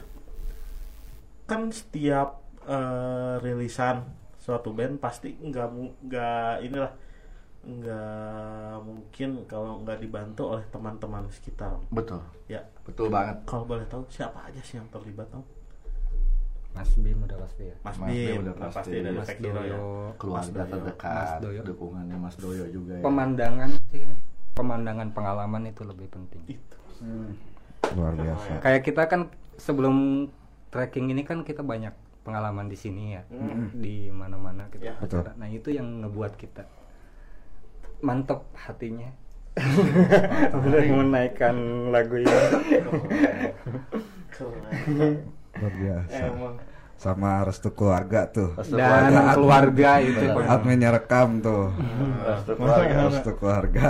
Kan 1.45 1.69
setiap 1.69 2.41
eh, 2.63 3.35
rilisan 3.39 4.03
suatu 4.35 4.69
band 4.71 4.97
pasti 4.97 5.33
nggak 5.33 5.67
mu- 5.67 5.95
nggak 6.01 6.61
inilah 6.61 6.91
nggak 7.65 8.77
mungkin 8.79 9.29
kalau 9.45 9.81
nggak 9.81 9.97
dibantu 9.97 10.53
oleh 10.53 10.65
teman-teman 10.67 11.25
sekitar 11.29 11.73
Betul. 11.89 12.21
ya 12.45 12.61
Betul 12.83 13.09
banget. 13.09 13.41
kalau 13.43 13.65
boleh 13.65 13.85
tahu 13.85 14.05
siapa 14.05 14.37
aja 14.43 14.61
sih 14.61 14.77
yang 14.77 14.85
terlibat 14.87 15.25
om 15.31 15.41
Mas 16.75 16.91
Bim 16.93 17.17
udah 17.17 17.37
pasti 17.39 17.63
ya 17.63 17.75
Mas 17.81 17.95
Mas 17.95 18.07
Bim 18.07 18.19
Bim 18.27 18.39
udah 18.43 18.55
pasti, 18.59 18.75
pasti. 18.77 18.97
dari 18.97 19.15
Mas 19.15 19.29
ya 19.29 19.35
Doyo 19.39 19.79
Keluarga 20.15 20.43
Mas 20.43 20.49
Doyo. 20.51 20.67
terdekat, 20.69 21.15
Mas 21.15 21.33
Doyo. 21.39 21.61
dukungannya 21.63 22.17
Mas 22.17 22.35
Doyo 22.35 22.65
juga 22.67 22.93
ya. 22.93 23.01
pemandangan 23.01 23.69
sih 23.89 24.03
pemandangan 24.51 25.07
pengalaman 25.11 25.63
itu 25.65 25.81
lebih 25.81 26.07
penting 26.09 26.41
itu 26.45 26.77
Luar 27.91 28.13
biasa. 28.13 28.59
kayak 28.59 28.81
kita 28.81 29.03
kan 29.05 29.21
sebelum 29.55 30.27
trekking 30.67 31.07
ini 31.07 31.21
kan 31.21 31.41
kita 31.41 31.61
banyak 31.61 31.91
pengalaman 32.21 32.65
di 32.65 32.75
sini 32.75 33.13
ya 33.13 33.21
di 33.71 34.09
mana-mana 34.09 34.65
kita 34.67 34.83
Ya. 34.83 34.93
acara. 34.97 35.31
nah 35.35 35.47
itu 35.47 35.69
yang 35.69 36.01
ngebuat 36.01 36.35
kita 36.35 36.65
mantep 38.01 38.43
hatinya 38.53 39.07
udah 40.57 40.81
menaikkan 40.83 41.55
lagu 41.87 42.17
ini 42.17 42.27
keren 44.29 45.15
Luar 45.55 45.73
biasa. 45.73 46.21
emang 46.25 46.55
Sama 46.95 47.43
restu 47.43 47.69
keluarga 47.69 48.25
tuh. 48.25 48.55
Restu 48.55 48.75
dan 48.75 49.11
keluarga. 49.11 49.33
keluarga 49.33 49.91
itu. 49.99 50.25
Adminnya 50.45 50.89
rekam 50.91 51.29
tuh. 51.39 51.75
Restu 52.21 52.51
keluarga. 52.55 52.95
Restu 53.05 53.31
keluarga. 53.39 53.87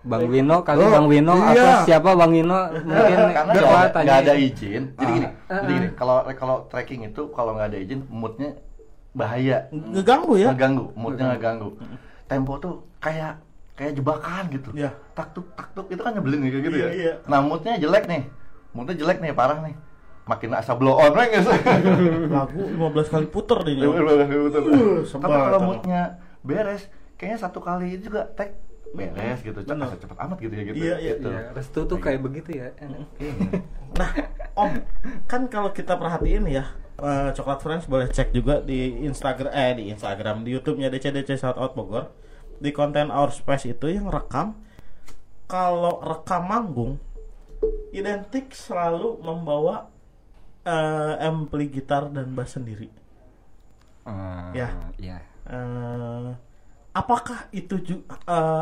Bang 0.00 0.24
Wino 0.26 0.56
kali 0.62 0.78
Oh, 0.78 0.88
Bang 0.88 1.06
Wino 1.06 1.34
iya. 1.34 1.50
atau 1.52 1.84
siapa 1.84 2.10
Bang 2.14 2.32
Wino 2.32 2.54
mungkin 2.80 3.18
karena 3.28 3.52
coba 3.52 3.76
ada, 3.76 3.88
tanya 3.90 4.06
nggak 4.06 4.18
ada 4.22 4.34
izin 4.38 4.82
jadi 4.88 5.04
Ah. 5.04 5.10
gini 5.10 5.26
jadi 5.44 5.72
gini 5.74 5.86
kalau 5.92 6.16
kalau 6.32 6.56
trekking 6.64 7.02
itu 7.04 7.22
kalau 7.28 7.52
nggak 7.52 7.68
ada 7.68 7.78
izin 7.78 8.00
moodnya 8.08 8.56
bahaya 9.10 9.68
ngeganggu 9.68 10.38
ya 10.38 10.48
ngeganggu 10.48 10.86
moodnya 10.94 11.34
ngeganggu 11.34 11.76
tempo 12.24 12.56
tuh 12.56 12.74
kayak 12.98 13.42
kayak 13.74 13.92
jebakan 13.92 14.42
gitu 14.48 14.70
Iya. 14.72 14.90
tak 15.12 15.34
tuk 15.34 15.44
tak 15.52 15.68
tuk 15.72 15.86
itu 15.88 16.00
kan 16.00 16.14
nyebelin 16.14 16.40
kayak 16.40 16.62
gitu 16.62 16.76
Iya, 16.78 16.86
ya 16.86 16.90
iya. 16.94 17.12
nah 17.26 17.38
moodnya 17.38 17.74
jelek 17.76 18.04
nih 18.06 18.22
moodnya 18.72 18.94
jelek 18.96 19.18
nih 19.18 19.32
parah 19.34 19.58
nih 19.60 19.74
makin 20.28 20.52
asa 20.52 20.76
blow 20.76 21.00
on 21.00 21.16
nggak 21.16 21.42
sih 21.48 21.60
lagu 22.28 22.60
15 22.68 23.12
kali 23.12 23.26
puter 23.32 23.58
betul, 24.28 24.40
betul. 24.52 24.62
Uh, 24.68 25.00
sebel 25.08 25.24
tapi 25.24 25.38
kalau 25.40 25.60
moodnya 25.64 26.02
beres 26.44 26.82
kayaknya 27.16 27.38
satu 27.48 27.58
kali 27.64 27.96
juga 27.98 28.28
tag 28.36 28.54
beres 28.92 29.40
gitu 29.44 29.60
cepet 29.64 29.98
cepet 30.00 30.16
amat 30.16 30.36
gitu 30.40 30.54
ya 30.54 30.62
gitu 30.64 30.76
Iya, 30.80 30.94
iya. 30.96 31.12
gitu. 31.16 31.28
Iya, 31.28 31.42
restu 31.52 31.80
tuh 31.84 31.98
kayak 32.00 32.20
begitu 32.24 32.56
ya 32.56 32.72
enak. 32.80 33.04
Nah, 34.00 34.10
Om, 34.56 34.72
kan 35.28 35.44
kalau 35.52 35.70
kita 35.76 36.00
perhatiin 36.00 36.48
ya, 36.48 36.72
eh, 36.96 37.28
Coklat 37.36 37.60
Friends 37.60 37.84
boleh 37.84 38.08
cek 38.08 38.32
juga 38.32 38.64
di 38.64 39.04
Instagram 39.04 39.52
eh 39.52 39.76
di 39.76 39.84
Instagram, 39.92 40.40
di 40.40 40.56
YouTube-nya 40.56 40.88
DCDC 40.88 41.36
Shoutout 41.36 41.76
Bogor. 41.76 42.08
Di 42.58 42.72
konten 42.72 43.12
Our 43.12 43.28
Space 43.30 43.68
itu 43.68 43.86
yang 43.92 44.08
rekam 44.08 44.56
kalau 45.46 46.00
rekam 46.00 46.48
manggung 46.48 46.92
identik 47.92 48.50
selalu 48.52 49.20
membawa 49.20 49.88
eh, 50.68 51.14
ampli 51.24 51.64
gitar 51.68 52.12
dan 52.12 52.36
bass 52.36 52.54
sendiri. 52.54 52.92
Eh, 54.04 54.50
Ya. 54.52 54.68
ya. 55.00 55.18
Eh, 55.48 56.28
apakah 56.92 57.48
itu 57.50 57.80
juga 57.80 58.20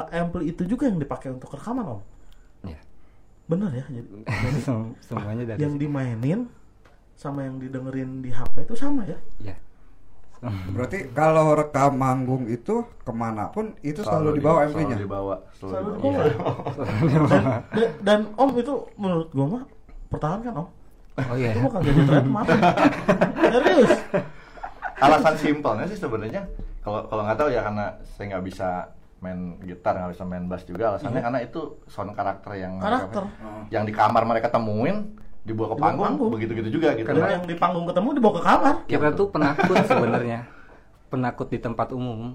ampli 0.09 0.51
itu 0.51 0.63
juga 0.65 0.87
yang 0.87 0.99
dipakai 0.99 1.31
untuk 1.31 1.51
rekaman, 1.53 1.87
Om? 1.89 2.01
Ya. 2.65 2.79
Bener 3.47 3.71
ya? 3.73 3.85
Jadi, 3.87 4.09
Sem- 4.67 4.95
Semuanya 5.01 5.45
dari 5.45 5.59
yang 5.59 5.75
dimainin 5.75 6.47
sama 7.17 7.43
yang 7.43 7.57
didengerin 7.57 8.21
di 8.21 8.31
HP 8.31 8.63
itu 8.63 8.75
sama 8.75 9.03
ya? 9.05 9.19
ya. 9.41 9.57
Berarti 10.77 11.09
kalau 11.11 11.57
rekam 11.57 11.97
manggung 11.97 12.45
itu 12.45 12.85
ke 13.01 13.09
mana 13.11 13.49
pun 13.49 13.73
itu 13.81 14.05
selalu, 14.05 14.37
dibawa 14.37 14.61
selalu 14.63 14.75
MP-nya. 14.77 14.97
dibawa 15.01 15.35
selalu, 15.57 15.73
Selalu 15.73 15.91
dibawa. 15.97 16.23
dibawa. 16.29 16.55
dan, 17.25 17.43
dan, 17.73 17.91
dan 18.05 18.21
Om 18.37 18.51
itu 18.55 18.75
menurut 18.95 19.29
gua 19.33 19.47
mah 19.49 19.65
pertahankan 20.07 20.53
Om. 20.61 20.69
Oh 21.19 21.35
iya. 21.35 21.51
Itu 21.51 21.61
bukan 21.63 21.81
jadi 21.81 22.01
trademark. 22.03 22.47
Serius. 23.47 23.93
alasan 24.97 25.35
simpelnya 25.37 25.85
sih 25.85 25.95
sebenarnya 25.95 26.49
kalau 26.81 27.05
kalau 27.05 27.23
nggak 27.23 27.37
tahu 27.37 27.49
ya 27.51 27.61
karena 27.61 27.85
saya 28.07 28.25
nggak 28.31 28.45
bisa 28.45 28.69
main 29.19 29.39
gitar 29.61 29.93
nggak 29.93 30.13
bisa 30.13 30.25
main 30.25 30.45
bass 30.47 30.65
juga 30.65 30.85
alasannya 30.91 31.21
karena 31.21 31.41
itu 31.43 31.61
sound 31.85 32.13
karakter 32.13 32.53
yang 32.55 32.77
mereka- 32.77 33.05
Karakter. 33.05 33.23
yang 33.69 33.85
di 33.85 33.93
kamar 33.93 34.25
mereka 34.25 34.49
temuin 34.49 35.13
dibawa 35.43 35.69
ke 35.69 35.75
Dibawa 35.75 35.85
panggung, 35.85 36.07
panggung. 36.07 36.31
begitu 36.33 36.53
gitu 36.55 36.69
juga 36.75 36.89
gitu 36.93 37.07
Karena 37.07 37.29
yang 37.31 37.45
di 37.45 37.55
panggung 37.55 37.85
ketemu 37.85 38.09
dibawa 38.11 38.35
ke 38.35 38.43
kamar. 38.43 38.75
Kita 38.87 39.09
tuh 39.13 39.27
penakut 39.29 39.77
sebenarnya. 39.85 40.39
Penakut 41.07 41.47
di 41.47 41.59
tempat 41.59 41.89
umum. 41.93 42.35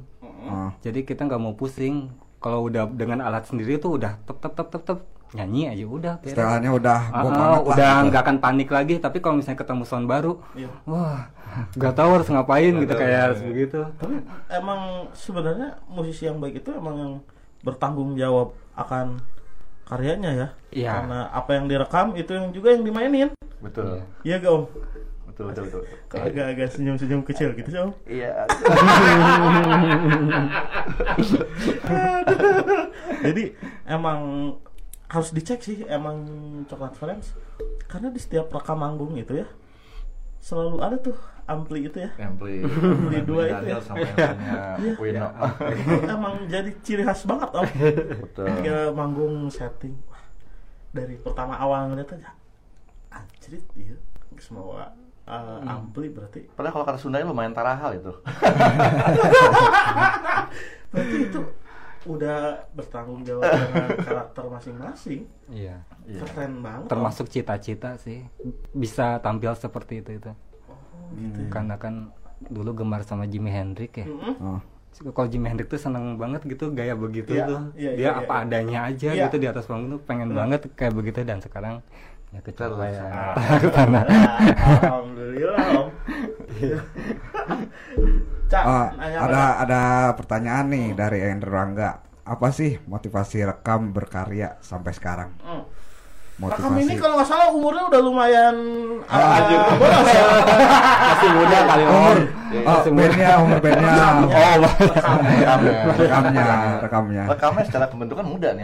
Jadi 0.80 1.02
kita 1.02 1.26
nggak 1.26 1.42
mau 1.42 1.52
pusing. 1.52 2.14
Kalau 2.38 2.66
udah 2.66 2.88
dengan 2.88 3.22
alat 3.22 3.46
sendiri 3.46 3.78
tuh 3.78 3.98
udah 3.98 4.18
tep 4.22 4.38
tep 4.38 4.54
tep 4.54 4.68
tep 4.70 4.82
tep 4.84 5.00
nyanyi 5.32 5.68
aja 5.68 5.84
udah. 5.88 6.14
beres. 6.20 6.36
Istilahnya 6.36 6.70
udah 6.72 7.00
Ah, 7.08 7.22
gua 7.24 7.30
ah, 7.30 7.32
banget 7.32 7.56
lah 7.56 7.62
udah 7.72 7.92
nggak 8.08 8.22
akan 8.22 8.38
panik 8.40 8.68
lagi. 8.68 8.96
Tapi 8.98 9.18
kalau 9.20 9.40
misalnya 9.40 9.60
ketemu 9.60 9.84
sound 9.84 10.06
baru, 10.06 10.40
Iya. 10.52 10.68
wah 10.84 11.20
nggak 11.72 11.94
tahu 11.94 12.10
harus 12.16 12.28
ngapain 12.28 12.72
gitu 12.76 12.92
tahu, 12.92 13.00
kayak 13.00 13.26
iya. 13.32 13.44
begitu. 13.44 13.80
Tapi 13.96 14.16
emang 14.50 14.80
sebenarnya 15.12 15.68
musisi 15.88 16.26
yang 16.26 16.38
baik 16.38 16.60
itu 16.60 16.70
emang 16.72 16.96
yang 16.96 17.14
bertanggung 17.62 18.16
jawab 18.16 18.56
akan 18.74 19.20
karyanya 19.84 20.32
ya. 20.32 20.48
Iya. 20.72 20.90
Karena 21.00 21.20
apa 21.30 21.50
yang 21.54 21.66
direkam 21.68 22.06
itu 22.14 22.32
yang 22.32 22.48
juga 22.52 22.68
yang 22.72 22.84
dimainin. 22.84 23.30
betul 23.62 24.02
Iya 24.26 24.42
gak 24.42 24.52
Om? 24.52 24.64
betul 25.32 25.48
betul 25.48 25.64
betul 25.64 25.82
agak-agak 26.12 26.68
senyum-senyum 26.70 27.22
kecil 27.24 27.50
gitu 27.54 27.70
Om? 27.72 27.94
iya 28.04 28.34
Jadi 33.22 33.54
emang 33.86 34.20
harus 35.12 35.30
dicek 35.36 35.60
sih 35.60 35.84
emang 35.92 36.24
coklat 36.72 36.96
friends 36.96 37.36
karena 37.92 38.08
di 38.08 38.20
setiap 38.24 38.48
rekam 38.48 38.80
manggung 38.80 39.20
itu 39.20 39.44
ya 39.44 39.48
selalu 40.42 40.78
ada 40.82 40.98
tuh 40.98 41.14
ampli 41.46 41.86
itu 41.86 42.02
ya. 42.02 42.10
Ampli. 42.18 42.66
Ampli 42.96 43.20
dua 43.28 43.44
itu 43.46 43.66
ya. 43.70 43.78
sama 43.84 44.02
ampli-nya 44.02 44.56
Iya. 44.82 44.94
Wino 44.98 45.28
itu 45.70 46.08
emang 46.08 46.36
jadi 46.48 46.72
ciri 46.82 47.04
khas 47.06 47.28
banget 47.28 47.50
om. 47.54 47.68
Betul. 48.26 48.46
Ketika 48.50 48.78
manggung 48.96 49.36
setting 49.52 49.94
dari 50.96 51.16
pertama 51.20 51.56
awal 51.60 51.92
ngeliat 51.92 52.10
aja 52.18 52.32
anjrit 53.12 53.64
iya 53.76 53.96
semua 54.40 54.96
uh, 55.28 55.60
ampli 55.62 56.10
berarti. 56.10 56.50
Padahal 56.56 56.74
kalau 56.82 56.86
kata 56.88 57.00
Sundanya 57.00 57.30
lumayan 57.30 57.54
tarahal 57.54 57.94
itu. 57.94 58.10
udah 62.12 62.40
bertanggung 62.72 63.22
jawab 63.22 63.46
dengan 63.46 63.88
karakter 64.08 64.44
masing-masing 64.46 65.22
Iya. 65.48 65.82
Iya. 66.04 66.22
keren 66.24 66.60
banget 66.60 66.88
Termasuk 66.88 67.26
cita-cita 67.28 67.96
sih 67.96 68.24
bisa 68.72 69.20
tampil 69.20 69.52
seperti 69.54 70.00
itu 70.00 70.18
itu. 70.18 70.32
gitu 71.14 71.40
ya. 71.40 71.50
Karena 71.50 71.76
kan 71.76 72.10
dulu 72.44 72.74
gemar 72.74 73.02
sama 73.02 73.24
Jimi 73.24 73.48
Hendrix 73.48 73.94
ya. 73.96 74.06
Mm-mm. 74.06 74.36
Oh. 74.40 74.60
Kalau 74.92 75.24
Jimi 75.26 75.46
Hendrix 75.46 75.68
tuh 75.70 75.82
seneng 75.82 76.16
banget 76.16 76.44
gitu 76.44 76.70
gaya 76.70 76.92
begitu 76.94 77.32
Iya, 77.32 77.46
tuh. 77.46 77.62
iya, 77.74 77.92
Dia 77.94 78.04
iya, 78.04 78.12
apa 78.18 78.34
iya. 78.34 78.42
adanya 78.42 78.80
aja 78.86 79.10
Iya. 79.10 79.24
gitu 79.26 79.36
di 79.38 79.48
atas 79.48 79.64
panggung 79.64 79.90
tuh 79.90 80.02
pengen 80.02 80.30
Benar. 80.30 80.40
banget 80.46 80.62
kayak 80.74 80.94
begitu 80.94 81.20
dan 81.22 81.40
sekarang 81.40 81.80
ya 82.32 82.40
kecapai 82.40 82.92
Terlaksana. 82.92 83.36
sana. 83.76 84.02
alhamdulillah 84.80 85.66
om 85.78 85.90
Cak, 88.48 88.64
Ah, 88.64 88.88
nanya 89.00 89.18
ada 89.18 89.32
apa? 89.32 89.64
ada 89.64 89.82
pertanyaan 90.14 90.66
nih 90.68 90.88
dari 90.92 91.24
Andrew 91.24 91.50
Rangga. 91.50 92.04
Apa 92.22 92.52
sih 92.52 92.76
motivasi 92.84 93.42
rekam 93.42 93.92
berkarya 93.92 94.60
sampai 94.60 94.92
sekarang? 94.92 95.32
Hmm. 95.40 95.64
Motivasi. 96.36 96.60
Rekam 96.60 96.76
ini 96.78 96.94
kalau 97.00 97.16
nggak 97.16 97.30
salah 97.30 97.48
umurnya 97.50 97.88
udah 97.88 98.02
lumayan 98.02 98.56
Ah, 99.08 99.40
uh, 99.40 99.72
boros 99.80 100.04
ya. 100.06 100.24
Masih 101.02 101.30
muda 101.32 101.58
kali 101.64 101.84
umur 101.86 102.18
Om. 102.52 102.68
oh, 102.68 102.80
bandnya 102.92 103.30
umur 103.40 103.58
bandnya 103.58 103.92
Oh, 103.96 104.12
Rekamnya. 104.92 105.80
rekamnya 105.96 106.46
rekamnya 106.84 107.24
Rekamnya 107.32 107.64
secara 107.64 107.86
pembentukan 107.88 108.26
muda 108.26 108.50
nih. 108.52 108.64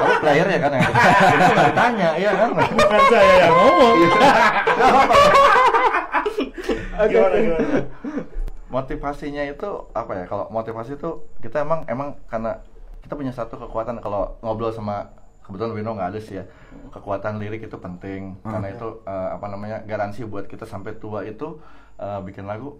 Ya. 0.00 0.08
Kalau 0.08 0.16
player 0.24 0.46
ya 0.48 0.58
kan 0.58 0.72
yang 0.72 0.92
ditanya, 1.68 2.10
iya 2.16 2.32
kan? 2.32 2.48
Bukan 2.80 3.02
saya 3.12 3.34
yang 3.44 3.52
ngomong. 3.52 3.96
Gimana 7.00 7.36
gimana? 7.40 7.80
motivasinya 8.70 9.42
itu 9.50 9.68
apa 9.92 10.12
ya 10.14 10.24
kalau 10.30 10.46
motivasi 10.48 10.94
itu 10.94 11.26
kita 11.42 11.66
emang 11.66 11.82
emang 11.90 12.14
karena 12.30 12.62
kita 13.02 13.18
punya 13.18 13.34
satu 13.34 13.58
kekuatan 13.58 13.98
kalau 13.98 14.38
ngobrol 14.46 14.70
sama 14.70 15.10
kebetulan 15.42 15.74
Wino 15.74 15.90
nggak 15.98 16.14
ada 16.14 16.20
sih 16.22 16.38
ya 16.38 16.44
kekuatan 16.94 17.42
lirik 17.42 17.66
itu 17.66 17.76
penting 17.82 18.38
karena 18.46 18.70
itu 18.70 19.02
eh, 19.02 19.28
apa 19.34 19.46
namanya 19.50 19.82
garansi 19.82 20.22
buat 20.22 20.46
kita 20.46 20.70
sampai 20.70 20.94
tua 21.02 21.26
itu 21.26 21.58
eh, 21.98 22.20
bikin 22.22 22.46
lagu 22.46 22.78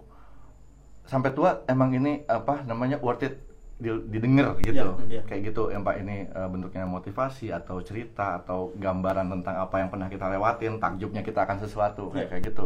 sampai 1.03 1.35
tua 1.35 1.67
emang 1.67 1.91
ini 1.91 2.23
apa 2.31 2.63
namanya 2.63 2.95
worth 3.03 3.27
it 3.27 3.35
didengar 3.81 4.53
gitu 4.59 4.93
Iya, 5.01 5.09
iya. 5.09 5.21
kayak 5.25 5.41
gitu 5.49 5.67
yang 5.67 5.81
pak 5.81 5.97
ini 5.97 6.23
eh, 6.23 6.47
bentuknya 6.47 6.85
motivasi 6.85 7.49
atau 7.49 7.81
cerita 7.81 8.37
atau 8.37 8.69
gambaran 8.75 9.27
tentang 9.31 9.55
apa 9.57 9.75
yang 9.77 9.89
pernah 9.89 10.05
kita 10.05 10.29
lewatin 10.29 10.77
takjubnya 10.77 11.21
kita 11.21 11.41
akan 11.41 11.57
sesuatu 11.57 12.07
kayak 12.07 12.21
Iya. 12.21 12.29
kayak 12.31 12.43
gitu 12.47 12.65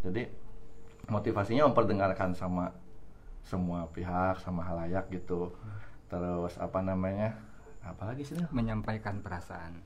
jadi 0.00 0.22
motivasinya 1.06 1.62
memperdengarkan 1.64 2.30
sama 2.32 2.74
semua 3.40 3.86
pihak 3.88 4.36
sama 4.38 4.60
halayak 4.60 5.08
gitu 5.08 5.54
terus 6.06 6.58
apa 6.58 6.80
namanya 6.80 7.32
apa 7.80 8.04
lagi 8.04 8.20
sih 8.22 8.36
menyampaikan 8.50 9.18
perasaan. 9.18 9.80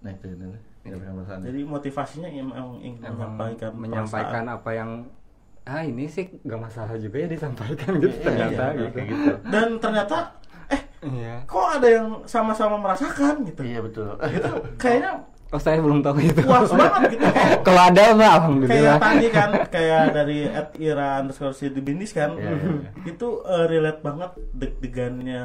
nah 0.00 0.10
itu 0.10 0.28
itu 0.30 0.46
Ya, 0.80 0.96
bukan 0.96 1.12
perasaan. 1.14 1.40
Jadi 1.42 1.60
motivasinya 1.60 2.28
emang 2.30 2.80
ingin 2.80 3.04
menyampaikan 3.04 3.70
menyampaikan 3.74 4.44
perasaan. 4.44 4.56
apa 4.56 4.70
yang 4.72 4.90
ah 5.62 5.82
ini 5.82 6.04
sih 6.06 6.28
gak 6.40 6.60
masalah 6.60 6.96
juga 6.96 7.16
ya 7.18 7.28
disampaikan 7.28 7.92
gitu 7.96 8.10
Iya, 8.12 8.24
ternyata 8.24 8.64
iya, 8.64 8.78
gitu. 8.80 8.90
kayak 8.90 9.06
gitu 9.08 9.30
dan 9.46 9.68
ternyata 9.76 10.16
eh 10.68 10.82
Iya. 11.00 11.34
kok 11.44 11.66
ada 11.76 11.88
yang 11.88 12.06
sama-sama 12.24 12.76
merasakan 12.76 13.34
gitu. 13.44 13.60
iya 13.62 13.80
betul 13.80 14.16
Kayaknya 14.76 15.12
Oh 15.50 15.58
saya 15.58 15.82
belum 15.82 15.98
tahu 15.98 16.22
itu. 16.22 16.46
puas 16.46 16.70
banget 16.70 17.18
gitu 17.18 17.26
kayak 17.34 17.66
Kalau 17.66 17.82
ada 17.82 18.02
mah 18.06 18.14
kayak 18.14 18.34
alhamdulillah. 18.38 18.96
tadi 18.98 19.26
kan 19.28 19.50
kayak 19.66 20.02
dari 20.14 20.38
at 20.46 20.68
Ira 20.78 21.08
underscore 21.18 21.50
Bindis 21.76 22.12
kan 22.12 22.30
Iya, 22.34 22.50
iya, 22.50 22.70
iya. 22.78 22.90
itu 23.04 23.28
eh, 23.42 23.64
relate 23.66 24.00
banget 24.00 24.30
deg-degannya 24.54 25.42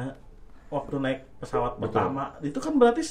waktu 0.66 0.94
naik 0.96 1.20
pesawat 1.36 1.74
Betul. 1.74 1.82
pertama 1.90 2.22
itu 2.38 2.58
kan 2.58 2.72
berarti 2.74 3.02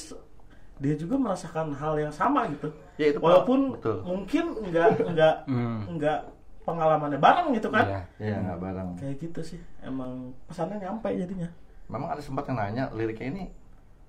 dia 0.76 0.92
juga 0.94 1.16
merasakan 1.16 1.72
hal 1.72 1.96
yang 1.98 2.12
sama 2.12 2.48
gitu 2.48 2.68
Ya, 2.96 3.12
itu, 3.12 3.20
walaupun 3.20 3.76
Betul. 3.76 4.00
mungkin 4.02 4.44
nggak 4.62 4.88
nggak 5.06 5.34
Hmm. 5.44 5.78
nggak 5.90 6.20
pengalamannya 6.66 7.16
bareng 7.16 7.54
gitu 7.54 7.70
kan 7.70 7.86
Iya. 7.86 8.00
iya 8.18 8.36
nggak 8.42 8.58
bareng 8.58 8.88
kayak 8.98 9.16
gitu 9.18 9.40
sih 9.46 9.60
emang 9.80 10.34
pesannya 10.44 10.76
nyampe 10.76 11.08
jadinya 11.08 11.46
memang 11.86 12.10
ada 12.10 12.18
sempat 12.18 12.44
yang 12.44 12.58
nanya 12.58 12.90
liriknya 12.90 13.30
ini 13.30 13.44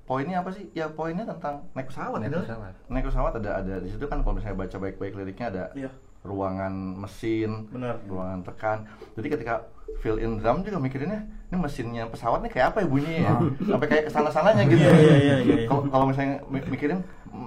poinnya 0.04 0.42
apa 0.42 0.50
sih 0.50 0.66
ya 0.72 0.90
poinnya 0.90 1.24
tentang 1.24 1.62
naik 1.72 1.88
pesawat 1.88 2.18
Naik 2.18 2.32
itu 2.32 2.40
pesawat. 2.44 2.74
naik 2.88 3.06
pesawat 3.06 3.32
ada 3.38 3.52
ada 3.56 3.76
di 3.78 3.88
situ 3.88 4.04
kan 4.04 4.20
kalau 4.20 4.36
misalnya 4.36 4.58
baca 4.58 4.76
baik-baik 4.76 5.14
liriknya 5.14 5.48
ada 5.48 5.64
iya 5.74 5.92
ruangan 6.26 6.74
mesin, 6.98 7.72
Benar. 7.72 8.04
ruangan 8.04 8.44
tekan. 8.44 8.84
Jadi 9.16 9.28
ketika 9.32 9.64
fill 10.04 10.20
in 10.20 10.36
drum 10.36 10.60
juga 10.60 10.76
mikirinnya 10.76 11.24
ini 11.24 11.56
mesinnya 11.56 12.04
pesawat 12.04 12.44
nih 12.44 12.52
kayak 12.52 12.68
apa 12.68 12.84
ya 12.84 12.88
bunyinya 12.90 13.22
ya? 13.22 13.34
Sampai 13.64 13.88
kayak 13.88 14.04
ke 14.04 14.12
sana 14.12 14.28
sananya 14.28 14.68
gitu. 14.68 14.82
Iya, 14.82 14.92
iya, 14.92 15.16
iya, 15.16 15.36
iya. 15.40 15.56
Kalau 15.64 15.88
kalau 15.88 16.06
misalnya 16.06 16.44
mi- 16.46 16.68
mikirin 16.68 17.00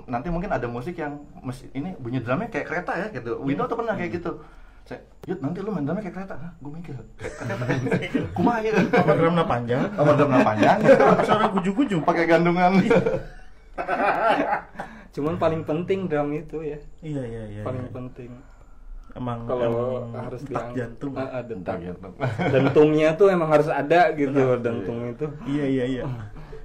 nanti 0.08 0.32
mungkin 0.32 0.48
ada 0.48 0.64
musik 0.64 0.96
yang 0.96 1.12
mesin 1.38 1.68
ini 1.74 1.92
bunyi 1.94 2.24
drumnya 2.24 2.48
kayak 2.48 2.72
kereta 2.72 2.92
ya 2.94 3.06
gitu. 3.12 3.36
Windows 3.36 3.68
tuh 3.68 3.76
pernah 3.76 3.92
kayak 3.92 4.16
gitu. 4.16 4.32
Saya, 4.90 5.06
Yud 5.22 5.38
nanti 5.38 5.62
lu 5.62 5.70
main 5.70 5.86
drumnya 5.86 6.02
kayak 6.02 6.16
kereta. 6.18 6.34
Hah, 6.34 6.50
gue 6.58 6.70
mikir. 6.74 6.98
Kumaha 8.34 8.58
ya? 8.58 8.74
apa 8.74 9.12
drumnya 9.14 9.46
panjang 9.46 9.86
Apa 9.94 10.10
drumnya 10.18 10.42
panjang? 10.42 10.78
suara 11.30 11.46
guju-guju 11.46 12.02
Pakai 12.02 12.26
gandungan. 12.26 12.74
Cuman 15.14 15.34
paling 15.38 15.62
penting 15.62 16.06
drum 16.06 16.30
itu 16.30 16.62
ya. 16.62 16.78
iya 17.02 17.22
iya 17.22 17.42
iya 17.48 17.62
paling 17.62 17.86
iya. 17.86 17.92
penting. 17.92 18.30
emang 19.10 19.42
Kalau 19.42 20.06
emang 20.06 20.22
harus 20.22 20.42
detak 20.42 20.70
diang- 20.70 20.74
jantung 20.74 21.12
Ah, 21.14 21.38
ah, 21.38 21.42
detak. 21.42 21.76
gitu. 21.82 22.08
Dentungnya 22.54 23.08
tuh 23.14 23.26
emang 23.26 23.50
harus 23.50 23.66
ada 23.66 24.10
gitu, 24.12 24.40
dentung 24.58 24.98
itu. 25.06 25.26
Iya 25.46 25.64
iya 25.66 25.84
iya. 25.86 26.02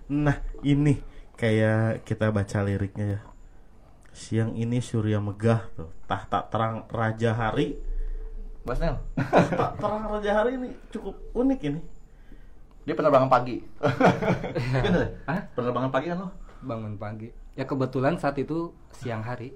Nah 0.08 0.38
ini 0.62 1.02
kayak 1.36 2.02
kita 2.02 2.30
baca 2.30 2.58
liriknya 2.62 3.18
ya. 3.18 3.20
Siang 4.10 4.54
ini 4.54 4.80
surya 4.80 5.18
megah 5.18 5.66
tuh, 5.74 5.90
tahta 6.06 6.46
terang 6.50 6.86
raja 6.88 7.34
hari. 7.34 7.76
Mas 8.66 8.82
Nel, 8.82 8.98
Tahta 9.14 9.78
terang 9.78 10.10
raja 10.10 10.32
hari 10.42 10.58
ini 10.58 10.74
cukup 10.90 11.14
unik 11.38 11.60
ini. 11.70 11.82
dia 12.86 12.94
penerbangan 12.98 13.30
pagi. 13.30 13.62
Bener? 14.86 15.22
Hah? 15.26 15.42
Penerbangan 15.54 15.90
pagi 15.94 16.10
kan 16.10 16.18
lo? 16.22 16.30
Bangun 16.66 16.98
pagi. 16.98 17.30
Ya 17.54 17.66
kebetulan 17.66 18.18
saat 18.18 18.38
itu 18.42 18.74
siang 18.90 19.22
hari. 19.22 19.54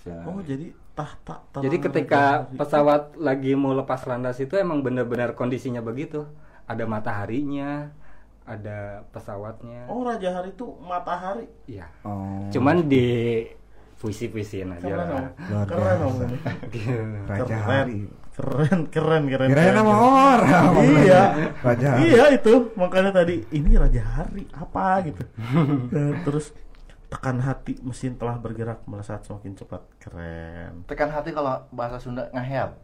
Siang. 0.00 0.24
Oh 0.24 0.40
jadi 0.40 0.72
tahta. 0.96 1.44
Jadi 1.60 1.76
ketika 1.80 2.48
hari. 2.48 2.56
pesawat 2.56 3.16
lagi 3.20 3.52
mau 3.56 3.76
lepas 3.76 4.04
landas 4.08 4.40
itu 4.40 4.56
emang 4.56 4.80
benar-benar 4.80 5.36
kondisinya 5.36 5.84
begitu. 5.84 6.24
Ada 6.64 6.84
mataharinya, 6.88 7.92
ada 8.44 9.04
pesawatnya. 9.12 9.84
Oh 9.88 10.00
raja 10.04 10.32
hari 10.40 10.52
itu 10.56 10.64
matahari. 10.80 11.48
Iya. 11.68 11.88
Oh. 12.04 12.48
Cuman 12.52 12.88
di 12.88 13.44
puisi-puisiin 14.00 14.72
aja. 14.72 14.80
Keren. 14.82 15.08
Luar 15.46 15.66
Keren 15.68 15.98
biasa. 16.00 16.24
Raja 17.28 17.44
Keren. 17.44 17.60
Hari. 17.62 17.98
Keren 18.30 18.80
keren 18.88 19.22
keren. 19.28 19.48
Kirain 19.52 19.68
keren, 19.68 19.74
nama 19.76 19.92
keren. 19.92 20.08
orang. 20.08 20.72
Iya. 20.80 21.22
Raja 21.60 21.86
Hari. 21.92 22.02
Iya 22.08 22.24
itu 22.32 22.52
makanya 22.72 23.10
tadi 23.12 23.44
ini 23.50 23.76
raja 23.76 24.00
hari 24.00 24.48
apa 24.50 24.84
gitu. 25.04 25.22
Terus 26.24 26.56
tekan 27.10 27.42
hati 27.42 27.74
mesin 27.82 28.14
telah 28.14 28.38
bergerak 28.38 28.86
melesat 28.86 29.20
semakin 29.20 29.52
cepat 29.52 29.82
keren. 29.98 30.86
Tekan 30.86 31.10
hati 31.10 31.34
kalau 31.34 31.58
bahasa 31.68 31.98
Sunda 31.98 32.30
ngaheap. 32.32 32.80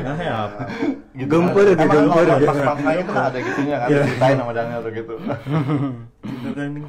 Ya 0.00 0.32
apa? 0.48 0.70
Gitu 1.12 1.28
Gempur 1.28 1.66
itu, 1.66 1.74
Emang 1.74 2.08
gempur. 2.08 2.24
kalau 2.24 2.46
pas 2.46 2.94
itu 2.94 3.10
kan 3.10 3.24
ada 3.26 3.38
gitunya 3.38 3.76
kan, 3.76 3.88
Iya. 3.90 4.00
diceritain 4.06 4.36
sama 4.38 4.52
Daniel 4.54 4.80
tuh 4.80 4.92
gitu. 4.92 5.14
Gitu 6.22 6.48
kan 6.54 6.68
nih. 6.72 6.84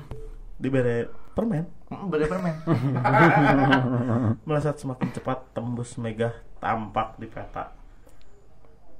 diberi 0.56 0.98
permen 1.36 1.65
Mm, 1.86 2.10
Beda 2.10 2.26
permen. 2.26 2.56
melesat 4.41 4.76
semakin 4.76 5.06
cepat 5.12 5.38
tembus 5.52 5.93
megah 5.95 6.34
tampak 6.58 7.13
di 7.15 7.28
peta. 7.28 7.69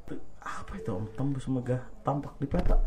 Tuh, 0.06 0.20
Apa 0.38 0.76
itu 0.76 0.92
om? 0.92 1.10
Tembus 1.10 1.48
megah 1.48 1.82
tampak 2.02 2.38
di 2.38 2.46
peta. 2.46 2.78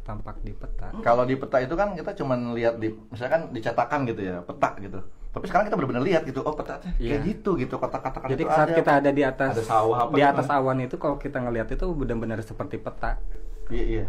tampak 0.00 0.36
di 0.40 0.50
peta 0.50 0.90
Kalau 0.98 1.22
di 1.22 1.36
peta 1.36 1.56
itu 1.56 1.72
kan 1.72 1.94
kita 1.94 2.12
cuman 2.14 2.50
lihat 2.50 2.76
di 2.76 2.90
misalkan 3.06 3.48
dicetakan 3.48 4.04
gitu 4.04 4.20
ya, 4.22 4.42
peta 4.42 4.74
gitu. 4.76 4.98
Tapi 5.30 5.44
sekarang 5.46 5.64
kita 5.64 5.76
benar-benar 5.78 6.02
lihat 6.02 6.22
gitu, 6.24 6.42
oh 6.42 6.52
peta 6.52 6.76
teh 6.76 6.90
kayak 6.92 7.06
Iya. 7.16 7.28
gitu 7.30 7.50
gitu, 7.54 7.74
kotak-kotak 7.76 8.26
jadi 8.26 8.42
itu 8.42 8.50
saat 8.50 8.66
ada. 8.66 8.74
kita 8.74 8.92
ada 8.98 9.10
di 9.10 9.22
atas 9.22 9.50
Ada 9.54 9.62
sawah 9.62 9.98
apa 10.02 10.10
di 10.10 10.18
gitu 10.18 10.32
atas 10.32 10.44
kan. 10.44 10.58
awan 10.58 10.78
itu 10.80 10.96
kalau 10.96 11.16
kita 11.16 11.38
ngelihat 11.38 11.68
itu 11.70 11.86
benar-benar 11.90 12.42
seperti 12.42 12.76
peta 12.76 13.22
Iya, 13.68 13.84
iya. 13.86 14.04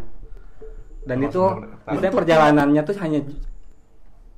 dan 1.04 1.18
itu 1.22 1.42
misalnya 1.86 2.12
perjalanannya 2.12 2.82
tuh 2.82 2.96
hanya 2.98 3.20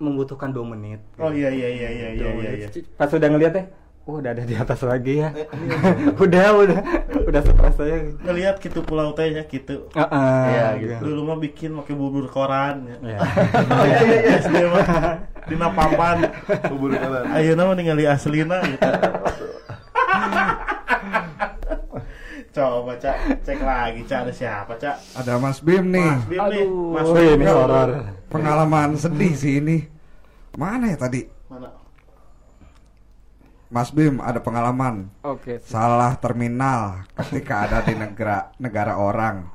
membutuhkan 0.03 0.51
dua 0.51 0.65
menit. 0.67 0.99
Gitu. 1.15 1.23
Oh 1.23 1.31
iya 1.31 1.49
iya 1.49 1.69
iya 1.71 1.89
iya 1.89 2.09
iya, 2.11 2.29
iya, 2.35 2.51
iya. 2.59 2.67
Pas 2.99 3.07
udah 3.07 3.29
ngeliat 3.31 3.53
ya, 3.55 3.63
oh, 4.03 4.11
uh, 4.11 4.15
udah 4.19 4.31
ada 4.35 4.43
di 4.43 4.55
atas 4.59 4.79
lagi 4.83 5.23
ya. 5.23 5.29
Eh, 5.31 5.47
iya, 5.63 5.77
iya. 5.79 6.11
udah 6.19 6.47
udah 6.59 6.79
udah 7.23 7.41
stres 7.41 7.77
aja. 7.79 7.97
Ngeliat 8.27 8.55
gitu 8.59 8.79
pulau 8.83 9.15
teh 9.15 9.31
ya 9.31 9.43
gitu. 9.47 9.87
Uh, 9.95 10.03
uh, 10.03 10.45
ya, 10.51 10.65
gitu. 10.75 10.93
Dulu 10.99 11.21
mah 11.23 11.37
bikin 11.39 11.71
pakai 11.79 11.95
bubur 11.95 12.27
koran 12.27 12.83
ya. 12.91 12.97
Yeah. 13.15 13.19
oh 13.79 13.85
iya 13.87 13.99
iya 14.03 14.19
iya. 14.19 14.37
Dia 14.43 14.67
mah 14.67 14.85
di 15.47 15.55
papan 15.55 16.17
bubur 16.67 16.91
koran. 16.99 17.23
Ayeuna 17.31 17.63
mah 17.71 17.75
ningali 17.79 18.03
aslina 18.03 18.59
gitu. 18.67 18.89
Coba 22.53 22.93
cak 23.01 23.41
cek 23.41 23.59
lagi 23.65 24.05
cak 24.05 24.29
ada 24.29 24.33
siapa 24.33 24.77
cak? 24.77 25.17
Ada 25.17 25.41
Mas 25.41 25.57
Bim 25.57 25.89
nih. 25.89 26.05
Mas 26.05 26.25
Bim 26.29 26.37
Aduh. 26.37 26.53
nih. 26.53 26.65
Mas 26.93 27.09
Bim 27.09 27.25
oh, 27.25 27.33
ini 27.33 27.45
horor. 27.49 27.89
Pengalaman 28.29 28.89
sedih 28.93 29.33
sih 29.33 29.57
ini. 29.57 29.92
Mana 30.53 30.93
ya 30.93 30.97
tadi? 30.97 31.25
Mana? 31.49 31.69
Mas 33.73 33.89
Bim 33.89 34.21
ada 34.21 34.37
pengalaman 34.37 35.09
Oke. 35.25 35.57
salah 35.65 36.13
terminal 36.21 37.09
ketika 37.17 37.65
ada 37.65 37.81
di 37.81 37.97
negara 37.97 38.53
negara 38.61 39.01
orang 39.01 39.49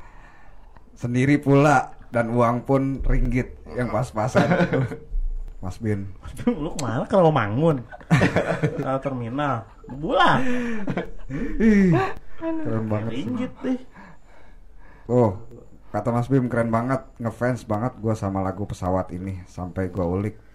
sendiri 0.98 1.38
pula 1.38 1.94
dan 2.10 2.34
uang 2.34 2.66
pun 2.66 2.98
ringgit 3.06 3.54
yang 3.78 3.94
pas-pasan. 3.94 4.50
Mas 5.62 5.78
Bim. 5.78 6.10
Mas 6.18 6.34
Bim, 6.42 6.50
lu 6.58 6.74
ke 6.74 6.82
mana 6.82 7.06
kalau 7.06 7.30
mangun? 7.30 7.78
Salah 8.82 8.98
terminal. 8.98 9.70
Bulan. 9.86 10.38
Ih, 11.62 11.94
keren 12.42 12.86
banget. 12.90 13.10
sih. 13.14 13.16
Ringgit 13.22 13.52
deh. 13.62 13.78
Oh, 15.06 15.38
kata 15.94 16.10
Mas 16.10 16.26
Bim 16.26 16.50
keren 16.50 16.74
banget, 16.74 17.06
ngefans 17.22 17.62
banget 17.70 17.94
gua 18.02 18.18
sama 18.18 18.42
lagu 18.42 18.66
pesawat 18.66 19.14
ini 19.14 19.46
sampai 19.46 19.94
gua 19.94 20.10
ulik 20.10 20.47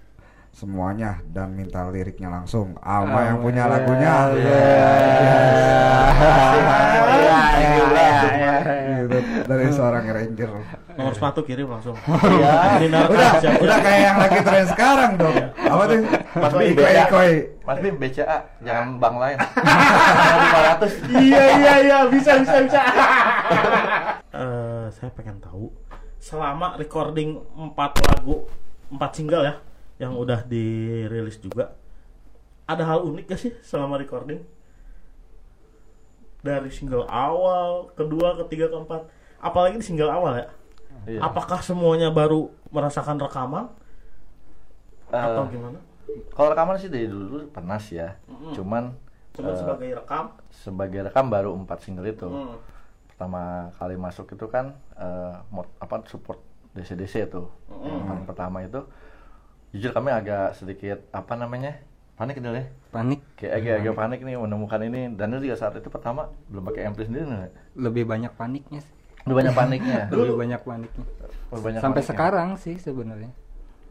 semuanya 0.53 1.17
dan 1.33 1.57
minta 1.57 1.81
liriknya 1.89 2.29
langsung. 2.29 2.77
Ama 2.77 3.33
yang 3.33 3.39
punya 3.41 3.65
lagunya. 3.65 4.13
Gitu, 9.03 9.17
dari 9.49 9.67
seorang 9.73 10.05
ranger. 10.07 10.51
Nomor 10.93 11.13
sepatu 11.17 11.41
kirim 11.41 11.67
langsung. 11.67 11.97
Iya. 12.05 12.77
Udah, 12.85 13.33
udah 13.59 13.77
kayak 13.81 14.01
yang 14.05 14.17
lagi 14.21 14.39
tren 14.45 14.65
sekarang 14.69 15.11
dong. 15.17 15.35
Apa 15.57 15.83
tuh? 15.89 15.97
Mas 16.37 16.53
Bim, 16.53 16.69
Ikoi, 16.71 16.77
BCA. 16.77 17.03
ikoi. 17.09 17.33
Mas 17.65 17.77
Bim 17.81 17.95
BCA, 17.97 18.37
jangan 18.61 18.85
bank 19.01 19.15
lain. 19.17 19.37
500. 19.41 21.17
iya 21.27 21.45
iya 21.57 21.73
iya 21.81 21.97
bisa 22.07 22.31
bisa 22.39 22.57
bisa. 22.61 22.81
Eh, 24.33 24.89
saya 24.89 25.13
pengen 25.13 25.37
tahu 25.37 25.69
selama 26.17 26.73
recording 26.73 27.37
4 27.53 27.77
lagu 28.09 28.49
4 28.89 28.97
single 29.13 29.45
ya 29.45 29.53
yang 30.01 30.17
udah 30.17 30.45
dirilis 30.45 31.37
juga 31.37 31.73
ada 32.65 32.83
hal 32.87 33.03
unik 33.05 33.25
gak 33.29 33.39
sih 33.39 33.53
selama 33.61 33.99
recording 33.99 34.41
dari 36.43 36.69
single 36.71 37.07
awal 37.07 37.93
kedua 37.95 38.35
ketiga 38.43 38.67
keempat 38.67 39.07
apalagi 39.39 39.79
di 39.79 39.85
single 39.85 40.11
awal 40.11 40.35
ya 40.37 40.47
Iya. 41.03 41.19
apakah 41.19 41.59
semuanya 41.59 42.07
baru 42.15 42.47
merasakan 42.71 43.19
rekaman 43.19 43.67
Eh, 45.13 45.21
atau 45.21 45.45
gimana 45.45 45.77
Kalau 46.33 46.47
rekaman 46.49 46.77
sih 46.81 46.89
dari 46.89 47.05
dulu 47.05 47.45
pernah 47.53 47.77
sih 47.77 48.01
ya. 48.01 48.17
Cuman 48.53 48.97
cuma 49.33 49.49
eh, 49.53 49.57
sebagai 49.57 49.89
rekam 49.97 50.25
sebagai 50.49 50.99
rekam 51.09 51.25
baru 51.29 51.53
empat 51.53 51.85
single 51.85 52.05
itu. 52.09 52.25
Hmm. 52.25 52.57
Pertama 53.09 53.69
kali 53.77 53.93
masuk 53.97 54.29
itu 54.33 54.45
kan 54.49 54.73
eh, 54.97 55.33
mod, 55.53 55.69
apa 55.77 56.01
support 56.09 56.41
DC-DC 56.73 57.29
itu. 57.29 57.45
Yang 57.69 58.03
paling 58.09 58.25
pertama 58.25 58.57
itu 58.65 58.81
jujur 59.73 59.91
kami 59.91 60.09
agak 60.09 60.53
sedikit 60.53 61.01
apa 61.09 61.33
namanya? 61.33 61.81
Panik 62.13 62.37
dulu 62.37 62.53
ya. 62.53 62.69
Panik. 62.93 63.19
Kayak 63.35 63.53
agak 63.57 63.73
agak 63.81 63.95
panik 63.97 64.19
nih 64.21 64.37
menemukan 64.37 64.79
ini 64.79 65.01
dan 65.17 65.33
itu 65.33 65.49
juga 65.49 65.57
saat 65.57 65.73
itu 65.75 65.89
pertama 65.89 66.29
belum 66.47 66.63
pakai 66.63 66.85
ampli 66.85 67.03
sendiri 67.03 67.25
nih. 67.25 67.49
Lebih 67.75 68.03
banyak 68.05 68.31
paniknya 68.33 68.79
sih. 68.79 68.93
Udah 69.25 69.35
banyak 69.41 69.53
paniknya. 69.53 70.01
Lebih 70.07 70.35
banyak 70.37 70.61
paniknya. 70.61 71.05
Udah 71.49 71.61
banyak 71.61 71.79
Sampai 71.81 71.99
paniknya. 71.99 72.11
sekarang 72.13 72.49
sih 72.55 72.75
sebenarnya. 72.77 73.33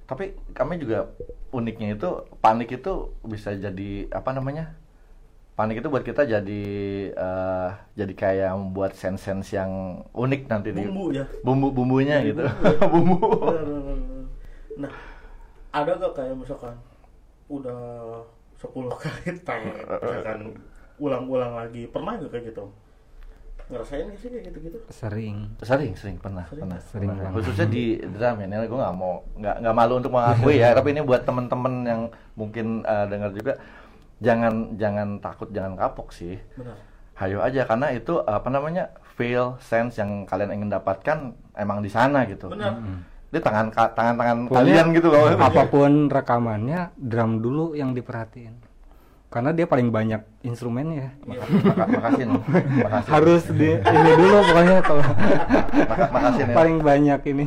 Tapi 0.07 0.39
kami 0.53 0.79
juga 0.79 1.11
uniknya 1.51 1.95
itu 1.95 2.09
panik 2.39 2.71
itu 2.71 2.93
bisa 3.23 3.51
jadi 3.53 4.07
apa 4.09 4.31
namanya? 4.31 4.79
Panik 5.53 5.83
itu 5.83 5.91
buat 5.91 6.01
kita 6.01 6.25
jadi 6.25 6.63
eh, 7.11 7.69
jadi 7.93 8.13
kayak 8.15 8.51
membuat 8.55 8.95
sense-sense 8.95 9.53
yang 9.53 9.71
unik 10.11 10.47
nanti 10.47 10.71
di 10.71 10.81
bumbu 10.81 11.13
ya 11.13 11.29
bumbu-bumbunya 11.43 12.23
Jadi 12.23 12.29
gitu. 12.33 12.43
bumbu 12.89 13.17
Bumbu. 13.21 13.29
nah 14.79 14.89
ada 15.73 15.91
gak 15.97 16.13
kayak 16.15 16.37
misalkan 16.37 16.75
udah 17.49 17.81
10 18.61 18.71
kali 19.03 19.29
tag 19.43 19.61
misalkan 20.01 20.41
ulang-ulang 21.01 21.57
lagi 21.57 21.89
pernah 21.89 22.21
gak 22.21 22.31
kayak 22.31 22.53
gitu 22.53 22.65
ngerasain 23.73 24.05
gak 24.05 24.21
sih 24.21 24.29
kayak 24.29 24.45
gitu-gitu 24.53 24.79
Sering. 24.93 25.49
Sering, 25.65 25.93
sering 25.97 26.19
pernah, 26.21 26.45
Sering. 26.45 26.61
pernah. 26.69 26.79
Sering 26.83 27.09
pernah. 27.09 27.31
Khususnya 27.33 27.67
di 27.73 27.97
drum 28.05 28.37
ya, 28.43 28.45
ini 28.45 28.69
gue 28.69 28.79
nggak 28.85 28.97
mau 28.99 29.25
nggak 29.39 29.57
nggak 29.65 29.75
malu 29.75 29.95
untuk 29.97 30.13
mengakui 30.13 30.61
ya, 30.61 30.69
tapi 30.77 30.93
ini 30.93 31.01
buat 31.01 31.25
temen-temen 31.25 31.75
yang 31.89 32.01
mungkin 32.37 32.85
eh, 32.85 33.07
dengar 33.09 33.31
juga 33.33 33.57
jangan 34.21 34.77
jangan 34.77 35.09
takut, 35.25 35.49
jangan 35.57 35.73
kapok 35.79 36.13
sih. 36.13 36.37
benar 36.59 36.77
Hayo 37.13 37.39
aja 37.45 37.65
karena 37.69 37.93
itu 37.93 38.19
apa 38.25 38.49
namanya 38.51 38.93
feel 39.15 39.55
sense 39.63 40.01
yang 40.01 40.25
kalian 40.29 40.53
ingin 40.53 40.69
dapatkan 40.73 41.33
emang 41.57 41.81
di 41.81 41.89
sana 41.93 42.25
gitu. 42.29 42.51
benar 42.53 42.77
Di 43.33 43.41
tangan 43.41 43.73
ka- 43.73 43.91
tangan-tangan 43.91 44.37
Pokoknya 44.45 44.61
kalian 44.61 44.87
gitu 44.93 45.09
loh. 45.09 45.25
Apa 45.33 45.65
pun 45.67 46.07
rekamannya, 46.07 46.93
drum 46.95 47.41
dulu 47.41 47.73
yang 47.73 47.97
diperhatiin. 47.97 48.61
Karena 49.27 49.49
dia 49.51 49.65
paling 49.65 49.89
banyak 49.89 50.21
instrumennya. 50.45 51.17
Maka- 51.25 51.49
makasih. 51.89 52.25
Makasih. 52.29 53.09
Harus 53.09 53.43
di 53.49 53.71
ini 53.73 54.11
dulu 54.15 54.37
pokoknya 54.45 54.77
kalau 54.85 55.05
Maka- 55.83 56.11
makasih 56.13 56.43
nih. 56.45 56.55
paling 56.55 56.77
banyak 56.79 57.21
ini. 57.27 57.47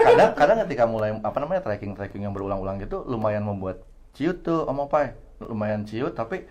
kadang 0.00 0.30
kadang 0.32 0.56
ketika 0.64 0.84
mulai 0.88 1.12
apa 1.14 1.36
namanya 1.36 1.60
tracking 1.62 1.92
tracking 1.92 2.24
yang 2.24 2.32
berulang-ulang 2.32 2.80
gitu 2.80 3.04
lumayan 3.04 3.44
membuat 3.44 3.84
ciut 4.16 4.40
tuh 4.40 4.64
om 4.64 4.80
opai 4.80 5.12
lumayan 5.38 5.84
ciut 5.84 6.10
tapi 6.10 6.48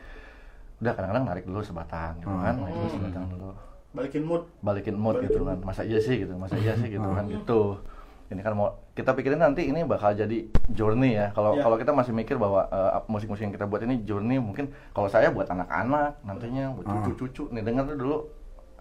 udah 0.78 0.94
kadang-kadang 0.94 1.26
narik 1.26 1.44
dulu 1.44 1.60
sebatang 1.60 2.22
gitu 2.22 2.30
kan 2.30 2.54
narik 2.56 2.78
dulu 2.78 2.88
sebatang 2.88 3.26
dulu 3.28 3.50
balikin 3.92 4.24
mood 4.24 4.46
balikin 4.62 4.94
mood 4.96 5.18
gitu 5.20 5.42
kan 5.42 5.58
masa 5.60 5.82
iya 5.82 5.98
sih 5.98 6.22
gitu 6.22 6.38
masa 6.38 6.54
iya 6.56 6.78
sih 6.78 6.86
gitu 6.86 7.04
kan 7.04 7.26
gitu 7.26 7.82
ini 8.28 8.42
kan 8.42 8.54
mau 8.54 8.68
kita 8.92 9.12
pikirin 9.12 9.40
nanti 9.40 9.64
ini 9.64 9.82
bakal 9.82 10.12
jadi 10.12 10.44
journey 10.68 11.16
ya 11.16 11.32
kalau 11.32 11.56
Ya. 11.56 11.64
kalau 11.64 11.76
kita 11.76 11.92
masih 11.92 12.12
mikir 12.12 12.36
bahwa 12.36 12.68
eh, 12.68 13.00
musik-musik 13.08 13.42
yang 13.42 13.52
kita 13.52 13.64
buat 13.64 13.80
ini 13.82 14.04
journey 14.04 14.36
mungkin 14.38 14.68
kalau 14.92 15.08
saya 15.08 15.30
buat 15.30 15.48
anak-anak 15.48 16.20
nantinya 16.22 16.72
buat 16.74 16.86
cucu-cucu 17.06 17.48
nih 17.50 17.64
dengar 17.64 17.88
tuh 17.88 17.96
dulu 17.96 18.18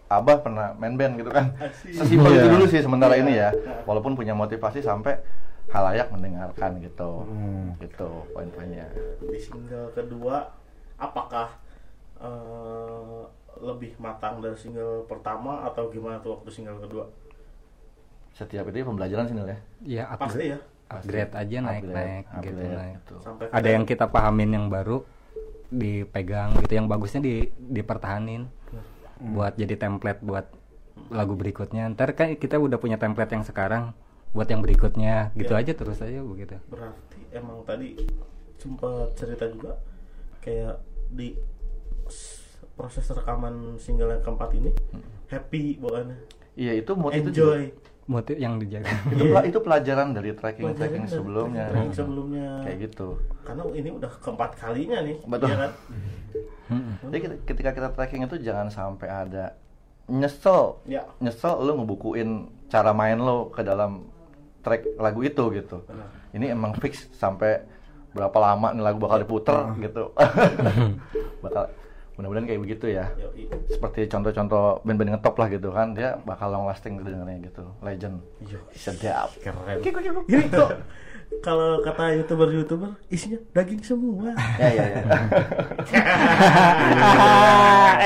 abah 0.07 0.39
pernah 0.39 0.71
main 0.73 0.95
band 0.95 1.15
gitu 1.17 1.31
kan 1.31 1.55
sesimpel 1.95 2.31
Iya. 2.31 2.39
itu 2.41 2.49
dulu 2.49 2.65
sih 2.67 2.81
sementara 2.81 3.15
Iya. 3.15 3.23
ini 3.23 3.33
ya 3.35 3.49
Nah. 3.51 3.83
walaupun 3.85 4.15
punya 4.15 4.35
motivasi 4.35 4.79
sampai 4.81 5.19
halayak 5.69 6.11
mendengarkan 6.11 6.79
gitu 6.79 7.27
Hmm. 7.27 7.75
gitu 7.79 8.27
poin-poinnya 8.31 8.87
di 9.21 9.39
single 9.39 9.91
kedua 9.93 10.51
apakah 10.97 11.55
eh, 12.19 13.23
lebih 13.59 13.95
matang 13.97 14.39
dari 14.39 14.55
single 14.55 15.05
pertama 15.05 15.65
atau 15.65 15.89
gimana 15.89 16.19
tuh 16.19 16.37
waktu 16.37 16.51
single 16.51 16.79
kedua 16.79 17.05
setiap 18.37 18.69
itu 18.69 18.85
pembelajaran 18.85 19.25
sih 19.25 19.35
ya 19.35 19.57
Ya. 19.81 20.05
Pasti 20.13 20.53
ya 20.53 20.59
upgrade 20.87 21.33
aja 21.33 21.57
naik 21.59 21.83
Upgrade, 21.83 21.97
naik 21.97 22.25
gitu 22.45 22.63
naik. 22.63 22.95
gitu. 23.01 23.15
sampai 23.19 23.45
Ada 23.51 23.69
yang 23.73 23.83
kita 23.83 24.07
pahamin 24.07 24.51
yang 24.53 24.67
baru 24.69 25.03
dipegang 25.67 26.55
gitu, 26.61 26.73
yang 26.75 26.87
bagusnya 26.87 27.19
di 27.19 27.35
dipertahanin. 27.59 28.47
Buat 29.19 29.57
jadi 29.57 29.75
template 29.75 30.21
buat 30.21 30.47
lagu 31.09 31.35
berikutnya. 31.35 31.89
Ntar 31.91 32.13
kan 32.13 32.37
kita 32.37 32.55
udah 32.57 32.77
punya 32.77 32.97
template 32.97 33.33
yang 33.33 33.43
sekarang 33.43 33.97
buat 34.31 34.47
yang 34.47 34.61
berikutnya. 34.61 35.33
Gitu 35.33 35.51
Iya. 35.51 35.65
aja 35.65 35.73
terus 35.73 35.99
aja 35.99 36.21
begitu. 36.21 36.55
berarti 36.69 37.21
emang 37.33 37.65
tadi 37.65 37.97
sempat 38.57 39.11
cerita 39.13 39.49
juga 39.49 39.81
kayak 40.39 40.79
di 41.11 41.35
proses 42.73 43.09
rekaman 43.09 43.77
single 43.77 44.11
yang 44.11 44.23
keempat 44.23 44.51
ini 44.55 44.71
happy 45.27 45.77
bukannya 45.77 46.17
iya 46.55 46.73
itu 46.73 46.93
mood 46.93 47.11
itu 47.11 47.33
enjoy. 47.33 47.73
juga- 47.73 47.96
Motif 48.07 48.37
yang 48.37 48.57
dijaga. 48.57 48.87
itu, 49.13 49.25
Iya. 49.27 49.41
itu 49.45 49.59
pelajaran 49.59 50.09
dari 50.11 50.31
tracking 50.31 50.65
Pelajaran 50.65 50.79
tracking 50.81 51.05
dari 51.05 51.13
sebelumnya. 51.13 51.65
tracking 51.69 51.93
sebelumnya. 51.93 52.49
Kayak 52.63 52.79
gitu. 52.85 53.09
Karena 53.43 53.63
ini 53.73 53.89
udah 53.91 54.11
keempat 54.17 54.51
kalinya 54.55 54.99
nih 55.03 55.17
Betul. 55.23 55.47
iya 55.47 55.57
kan? 55.59 55.73
Jadi 57.03 57.19
kita- 57.21 57.41
ketika 57.45 57.71
kita 57.73 57.89
tracking 57.91 58.23
itu 58.23 58.37
jangan 58.41 58.69
sampai 58.69 59.09
ada 59.09 59.45
nyesel. 60.07 60.79
Ya. 60.85 61.03
Nyesel 61.19 61.59
lu 61.61 61.73
ngebukuin 61.77 62.31
cara 62.67 62.91
main 62.91 63.17
lo 63.17 63.51
ke 63.51 63.63
dalam 63.63 64.07
track 64.61 64.87
lagu 64.97 65.21
itu 65.21 65.43
gitu. 65.53 65.83
Benar. 65.83 66.09
ini 66.33 66.47
emang 66.49 66.75
fix 66.75 67.09
sampai 67.13 67.63
berapa 68.13 68.35
lama 68.37 68.71
nih 68.71 68.83
lagu 68.83 68.99
bakal 68.99 69.19
diputer 69.19 69.57
gitu. 69.79 70.11
Bakal 71.43 71.65
mudah-mudahan 72.17 72.49
kayak 72.49 72.61
begitu 72.65 72.87
ya. 72.97 73.07
Yoi. 73.21 73.45
seperti 73.69 74.09
contoh-contoh 74.09 74.81
band-band 74.83 75.17
ngetop 75.17 75.37
lah 75.37 75.49
gitu 75.53 75.69
kan 75.69 75.93
dia 75.93 76.17
bakal 76.25 76.49
long 76.49 76.65
lasting 76.65 77.01
dengarnya 77.05 77.53
gitu. 77.53 77.65
Legend. 77.85 78.17
Iya. 78.41 78.59
sedap 78.73 79.29
keren. 79.41 79.81
Gini 80.25 80.49
kok 80.49 80.73
kalau 81.43 81.83
kata 81.83 82.15
youtuber 82.17 82.49
youtuber 82.55 82.91
isinya 83.11 83.39
daging 83.53 83.83
semua. 83.83 84.33
Ya 84.59 84.69
ya 84.73 84.85
ya. 84.87 85.03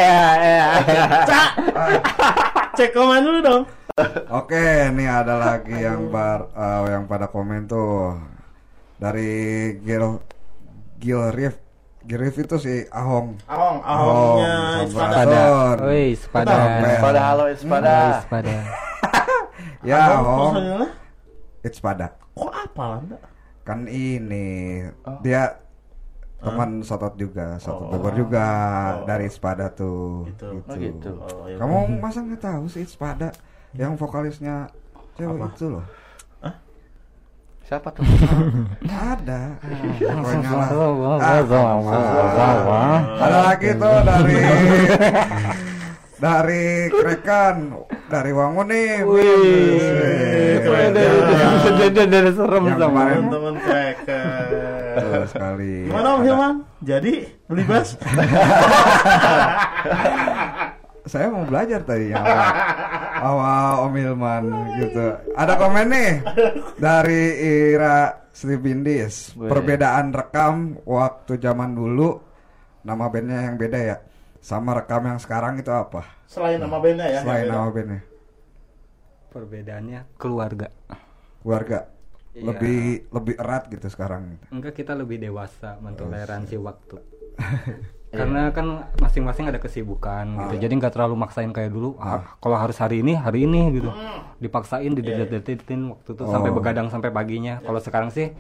Ya 0.00 0.22
ya. 0.40 0.68
cak. 1.28 1.50
Cek 2.76 2.90
komen 2.96 3.20
dulu 3.22 3.38
dong. 3.44 3.62
Oke, 4.32 4.88
ini 4.88 5.04
ada 5.04 5.36
lagi 5.36 5.76
yang 5.76 6.08
bar 6.08 6.48
eh, 6.56 6.96
yang 6.96 7.04
pada 7.04 7.28
komen 7.28 7.68
tuh. 7.68 8.16
Dari 8.96 9.76
Gil 9.84 10.20
Gil 11.00 11.22
Rif. 11.32 11.69
Gil 12.11 12.18
Rif 12.18 12.42
itu 12.42 12.56
si 12.58 12.74
Ahong. 12.90 13.38
ahong 13.46 13.78
ahongnya 13.80 14.50
Ahong 14.50 14.82
it's 14.82 14.94
pada. 14.98 15.14
Pada. 15.14 15.38
Son. 15.38 15.76
Oi, 15.86 16.04
sepada. 16.12 16.50
Kenapa? 16.50 16.98
Pada 16.98 17.20
halo 17.22 17.44
it's 17.46 17.62
pada. 17.62 17.94
Oi, 17.94 18.14
sepada. 18.18 18.54
Ya, 19.80 19.96
Abang 20.12 20.26
Om. 20.26 20.38
personilnya 20.50 20.88
It's 21.62 21.78
pada. 21.78 22.06
kok 22.32 22.50
apa 22.50 22.82
Landa? 22.90 23.18
Kan 23.62 23.86
ini 23.86 24.82
Oh. 25.00 25.22
dia 25.22 25.54
teman 26.36 26.82
Sotot 26.82 27.14
juga, 27.14 27.56
Sotot 27.56 27.86
Oh. 27.86 27.94
Bogor 27.94 28.18
juga 28.18 28.46
Oh. 28.96 29.06
dari 29.06 29.30
Spada 29.30 29.70
tuh. 29.70 30.26
Gitu. 30.26 30.50
Oh, 30.66 30.74
gitu. 30.74 31.12
Oh, 31.14 31.46
ya. 31.46 31.56
Kamu 31.56 31.76
masa 31.96 32.20
nggak 32.20 32.42
tahu 32.42 32.64
sih 32.66 32.82
Spada 32.84 33.30
yang 33.70 33.94
vokalisnya 33.94 34.66
cewek 35.14 35.38
Apa? 35.38 35.48
itu 35.48 35.66
loh? 35.70 35.84
Siapa 37.70 37.86
tuh? 37.94 38.02
Ada. 39.14 39.62
Ah. 39.62 40.18
Lah. 42.66 42.98
Ada 43.14 43.38
lagi 43.46 43.70
tuh 43.78 43.96
dari 44.02 44.34
dari 46.26 46.90
Krekan, 46.90 47.70
dari 48.10 48.34
Wangun 48.34 48.74
nih. 48.74 49.06
Wih. 49.06 49.86
Dari 52.10 52.30
serem 52.34 52.74
sama. 52.74 52.90
kemarin 52.90 53.30
teman 53.30 53.54
cracker. 53.62 54.50
Betul 54.98 55.22
sekali. 55.30 55.86
Gimana 55.86 56.18
Om 56.18 56.26
Hilman? 56.26 56.66
Jadi 56.82 57.22
beli 57.46 57.62
bas? 57.70 57.94
Saya 61.11 61.26
mau 61.26 61.42
belajar 61.42 61.82
tadi 61.82 62.14
yang 62.14 62.22
awal, 63.18 63.70
Om 63.90 63.94
Hilman 63.98 64.44
gitu. 64.78 65.06
Ada 65.34 65.58
komen 65.58 65.90
nih 65.90 66.12
dari 66.78 67.22
Ira 67.74 68.30
Slipindis. 68.30 69.34
Wih. 69.34 69.50
Perbedaan 69.50 70.14
rekam 70.14 70.78
waktu 70.86 71.42
zaman 71.42 71.74
dulu, 71.74 72.22
nama 72.86 73.11
bandnya 73.11 73.50
yang 73.50 73.58
beda 73.58 73.78
ya. 73.82 73.96
Sama 74.38 74.70
rekam 74.78 75.02
yang 75.02 75.18
sekarang 75.18 75.58
itu 75.58 75.74
apa? 75.74 76.06
Selain 76.30 76.62
nama 76.62 76.78
bandnya 76.78 77.11
ya. 77.11 77.20
Selain 77.26 77.50
nama 77.50 77.66
bandnya, 77.74 78.00
Perbedaannya 79.34 80.00
keluarga. 80.14 80.70
keluarga. 81.42 81.90
Iya. 82.38 82.54
Lebih 82.54 83.11
lebih 83.11 83.34
erat 83.34 83.66
gitu 83.66 83.90
sekarang. 83.90 84.38
Enggak 84.54 84.78
kita 84.78 84.94
lebih 84.94 85.18
dewasa 85.18 85.74
mentoleransi 85.82 86.54
waktu. 86.62 87.02
Karena 88.11 88.50
kan 88.50 88.66
masing-masing 88.98 89.46
ada 89.46 89.56
kesibukan 89.56 90.26
gitu. 90.26 90.54
Jadi 90.61 90.72
nggak 90.76 90.92
terlalu 90.92 91.14
maksain 91.14 91.48
kayak 91.48 91.70
dulu. 91.70 91.94
Ah, 91.96 92.34
kalau 92.36 92.54
harus 92.54 92.74
hari 92.74 93.00
ini, 93.00 93.14
hari 93.14 93.44
ini 93.44 93.70
gitu. 93.72 93.90
Dipaksain 94.38 94.90
didedet-dedetin 94.90 95.80
waktu 95.88 96.11
itu 96.11 96.24
sampai 96.24 96.50
Oh. 96.50 96.54
begadang 96.54 96.86
sampai 96.86 97.08
paginya. 97.08 97.58
Kalau 97.61 97.78
sekarang 97.78 98.11
sih 98.11 98.34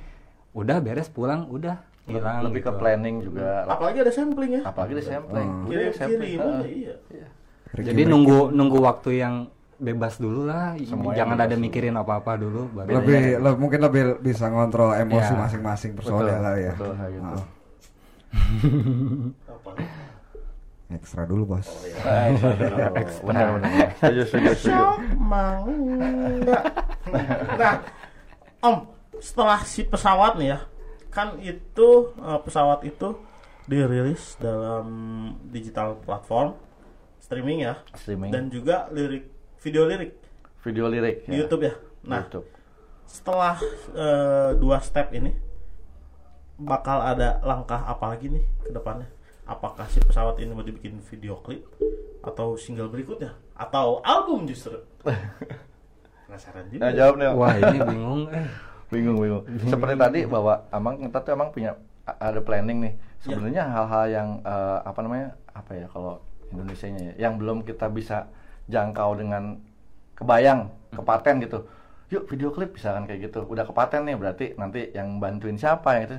udah 0.50 0.78
beres 0.78 1.06
pulang, 1.06 1.46
udah 1.46 1.78
hilang 2.02 2.42
Lebih 2.42 2.62
ke 2.62 2.68
gitu. 2.68 2.78
planning 2.78 3.16
juga. 3.22 3.62
Apalagi 3.64 3.98
ada 4.00 4.10
sampling 4.10 4.50
ya. 4.52 4.62
Apalagi 4.64 4.92
di 4.92 5.04
sampling. 5.04 5.48
Hmm. 5.48 5.64
Udah 5.64 5.92
sampling. 5.92 6.18
kiriman 6.34 6.50
Heeh. 6.60 6.66
iya. 6.74 7.26
Jadi 7.70 8.02
nunggu 8.04 8.50
nunggu 8.50 8.78
waktu 8.80 9.10
yang 9.16 9.34
bebas 9.78 10.18
dulu 10.18 10.44
lah. 10.44 10.74
Semuanya 10.76 11.22
Jangan 11.22 11.38
ada 11.38 11.54
dulu. 11.54 11.62
mikirin 11.62 11.94
apa-apa 11.94 12.32
dulu 12.34 12.66
baru 12.74 12.88
lebih 12.98 13.20
le- 13.38 13.56
mungkin 13.56 13.80
lebih 13.80 14.02
bisa 14.18 14.50
ngontrol 14.50 14.92
emosi 14.92 15.30
Ya. 15.30 15.38
masing-masing 15.38 15.94
personel 15.94 16.26
lah 16.36 16.58
ya. 16.58 16.74
Betul 16.74 16.98
gitu. 16.98 17.22
Nah, 17.22 17.32
Apa? 17.32 17.59
Ekstra 20.90 21.22
dulu 21.26 21.54
bos. 21.54 21.66
Benar 23.26 23.46
benar. 23.56 23.94
Setuju 23.98 24.22
setuju 24.26 24.50
setuju. 24.58 24.84
mau 25.18 25.66
nggak? 26.42 26.64
Nah, 27.56 27.74
Om, 28.60 28.76
setelah 29.22 29.60
si 29.64 29.86
pesawat 29.86 30.36
nih 30.36 30.52
ya, 30.52 30.58
kan 31.08 31.38
itu 31.40 31.88
eh, 32.18 32.40
pesawat 32.44 32.84
itu 32.84 33.16
dirilis 33.70 34.34
dalam 34.36 34.86
digital 35.48 35.96
platform 36.02 36.58
streaming 37.22 37.62
ya, 37.64 37.78
Streaming. 37.94 38.34
dan 38.34 38.50
juga 38.50 38.90
lirik 38.90 39.30
video 39.62 39.86
lirik 39.86 40.18
Video 40.60 40.92
lirik 40.92 41.24
di 41.24 41.40
YouTube 41.40 41.64
ya. 41.64 41.74
Nah, 42.04 42.20
YouTube. 42.26 42.44
setelah 43.08 43.56
eh, 43.96 44.50
dua 44.60 44.76
step 44.84 45.08
ini 45.16 45.32
bakal 46.60 47.00
ada 47.00 47.40
langkah 47.40 47.80
apa 47.88 48.12
lagi 48.12 48.28
nih 48.28 48.44
ke 48.64 48.70
depannya? 48.70 49.08
Apakah 49.48 49.88
si 49.88 49.98
pesawat 49.98 50.38
ini 50.38 50.52
mau 50.52 50.62
dibikin 50.62 51.00
video 51.00 51.40
klip 51.40 51.66
atau 52.20 52.54
single 52.54 52.92
berikutnya 52.92 53.34
atau 53.56 54.04
album 54.04 54.46
justru? 54.46 54.78
Penasaran 56.28 56.68
juga. 56.70 56.80
Nah, 56.86 56.90
jawab 56.94 57.14
nih. 57.18 57.28
Wah 57.34 57.54
ini 57.56 57.78
bingung 57.82 58.22
eh. 58.30 58.48
bingung 58.90 59.18
bingung 59.22 59.44
seperti 59.70 59.94
tadi 59.94 60.20
bahwa 60.26 60.66
emang 60.74 60.98
kita 60.98 61.22
tuh 61.22 61.32
emang 61.38 61.54
punya 61.54 61.78
ada 62.18 62.42
planning 62.42 62.82
nih 62.82 62.94
sebenarnya 63.22 63.62
hal-hal 63.70 64.04
yang 64.10 64.28
eh, 64.42 64.78
apa 64.82 64.98
namanya 64.98 65.28
apa 65.54 65.72
ya 65.78 65.86
kalau 65.86 66.18
Indonesia 66.50 66.90
nya 66.90 67.14
ya 67.14 67.30
yang 67.30 67.38
belum 67.38 67.62
kita 67.62 67.86
bisa 67.86 68.26
jangkau 68.66 69.14
dengan 69.14 69.62
kebayang 70.18 70.74
kepaten 70.90 71.34
gitu 71.46 71.58
yuk 72.10 72.26
video 72.26 72.50
klip 72.50 72.74
misalkan 72.74 73.06
kayak 73.06 73.30
gitu 73.30 73.46
udah 73.46 73.62
kepaten 73.62 74.02
nih 74.02 74.16
berarti 74.18 74.46
nanti 74.58 74.90
yang 74.90 75.22
bantuin 75.22 75.54
siapa 75.54 75.94
yang 75.94 76.04
itu 76.10 76.18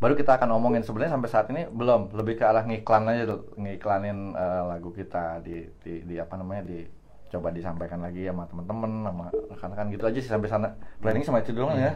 baru 0.00 0.16
kita 0.16 0.34
akan 0.34 0.50
omongin. 0.52 0.80
Sebenarnya 0.80 1.12
sampai 1.12 1.28
saat 1.28 1.46
ini 1.48 1.68
belum. 1.68 2.10
Lebih 2.10 2.34
ke 2.34 2.44
arah 2.44 2.64
ngiklan 2.64 3.04
aja 3.06 3.22
tuh 3.28 3.52
ngiklanin 3.54 4.32
eh, 4.32 4.62
lagu 4.66 4.90
kita 4.90 5.38
di, 5.40 5.68
di 5.78 6.02
di 6.02 6.16
apa 6.16 6.34
namanya 6.34 6.64
di 6.64 6.82
coba 7.30 7.54
disampaikan 7.54 8.02
lagi 8.02 8.26
sama 8.26 8.42
teman-teman 8.44 8.90
sama 9.06 9.24
rekan-rekan 9.30 9.86
gitu 9.92 10.04
aja 10.04 10.18
sih 10.18 10.26
sampai 10.26 10.48
sana. 10.48 10.68
Planning 10.98 11.22
sama 11.22 11.38
itu 11.38 11.52
doang 11.52 11.76
ya. 11.76 11.94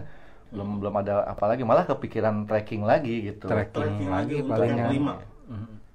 Belum 0.53 0.79
belum 0.79 0.95
ada 0.95 1.25
apa 1.25 1.45
lagi. 1.47 1.65
Malah 1.65 1.85
kepikiran 1.85 2.45
tracking 2.45 2.85
lagi 2.85 3.33
gitu. 3.33 3.49
Tracking 3.49 3.73
Tracking 3.99 4.11
lagi 4.13 4.37
paling 4.41 4.69
yang 4.69 4.79
yang- 4.79 4.91
kelima. 4.93 5.15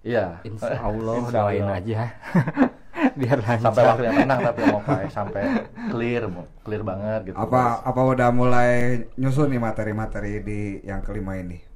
iya. 0.01 0.25
Insya 0.43 0.75
Allah 0.89 1.15
Insya 1.15 1.39
doain 1.39 1.63
Allah. 1.63 1.77
aja. 1.77 2.01
Biar 3.19 3.39
lancar. 3.39 3.63
sampai 3.63 3.83
waktu 3.85 4.03
yang 4.03 4.17
tenang 4.17 4.39
tapi 4.43 4.59
mau 4.67 4.81
Pak, 4.83 5.07
sampai 5.07 5.43
clear 5.87 6.27
mau 6.27 6.43
clear 6.61 6.83
banget 6.83 7.31
gitu. 7.31 7.35
Apa 7.37 7.79
apa 7.79 8.01
udah 8.03 8.27
mulai 8.29 8.71
nyusun 9.15 9.47
nih 9.47 9.61
materi-materi 9.61 10.43
di 10.43 10.59
yang 10.83 10.99
kelima 10.99 11.39
ini? 11.39 11.68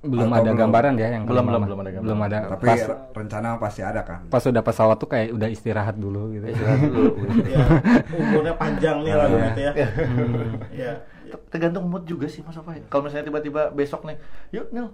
Belum 0.00 0.26
Atau 0.26 0.34
ada 0.34 0.42
belum? 0.46 0.58
gambaran 0.58 0.92
ya 0.94 1.08
yang 1.10 1.24
Belum, 1.24 1.44
belum, 1.44 1.60
belum 1.62 1.78
ada 1.78 1.90
gambaran. 1.90 2.04
belum 2.08 2.18
ada 2.22 2.38
Tapi 2.48 2.64
pas 2.64 2.80
rencana 3.12 3.48
pasti 3.56 3.80
ada 3.82 4.00
kan? 4.00 4.20
pas 4.26 4.40
udah 4.40 4.62
pesawat 4.62 4.96
tuh 4.96 5.08
kayak 5.08 5.28
udah 5.30 5.44
istirahat 5.46 5.92
dulu 5.94 6.32
gitu 6.32 6.44
Istirahat 6.48 6.80
dulu. 6.82 7.12
ya, 7.52 7.60
umurnya 8.10 8.54
panjang 8.54 8.96
nih 8.98 9.12
Iya. 9.12 9.24
gitu 9.28 9.60
ya. 9.60 9.72
ya. 10.72 10.92
Ter- 11.30 11.44
tergantung 11.48 11.84
mood 11.84 12.02
juga 12.04 12.26
sih 12.26 12.40
Mas 12.40 12.56
Opa 12.56 12.74
kalau 12.86 13.04
misalnya 13.04 13.22
tiba-tiba 13.24 13.68
besok 13.70 14.02
nih 14.02 14.16
yuk 14.50 14.66
Nil 14.70 14.88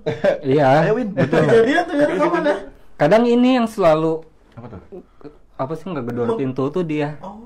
iya 0.44 0.82
ayo 0.82 0.92
Win 0.94 1.14
Kejadian 1.14 1.82
tuh 1.82 1.94
ya 1.94 2.06
rekaman 2.06 2.42
ya. 2.44 2.56
kadang 2.96 3.24
ini 3.24 3.56
yang 3.56 3.64
selalu 3.64 4.20
apa 4.52 4.66
tuh 4.68 4.80
apa 5.54 5.72
sih 5.72 5.86
nggak 5.86 6.04
gedor 6.04 6.34
pintu 6.34 6.68
tuh 6.68 6.82
dia 6.82 7.16
Oh. 7.18 7.40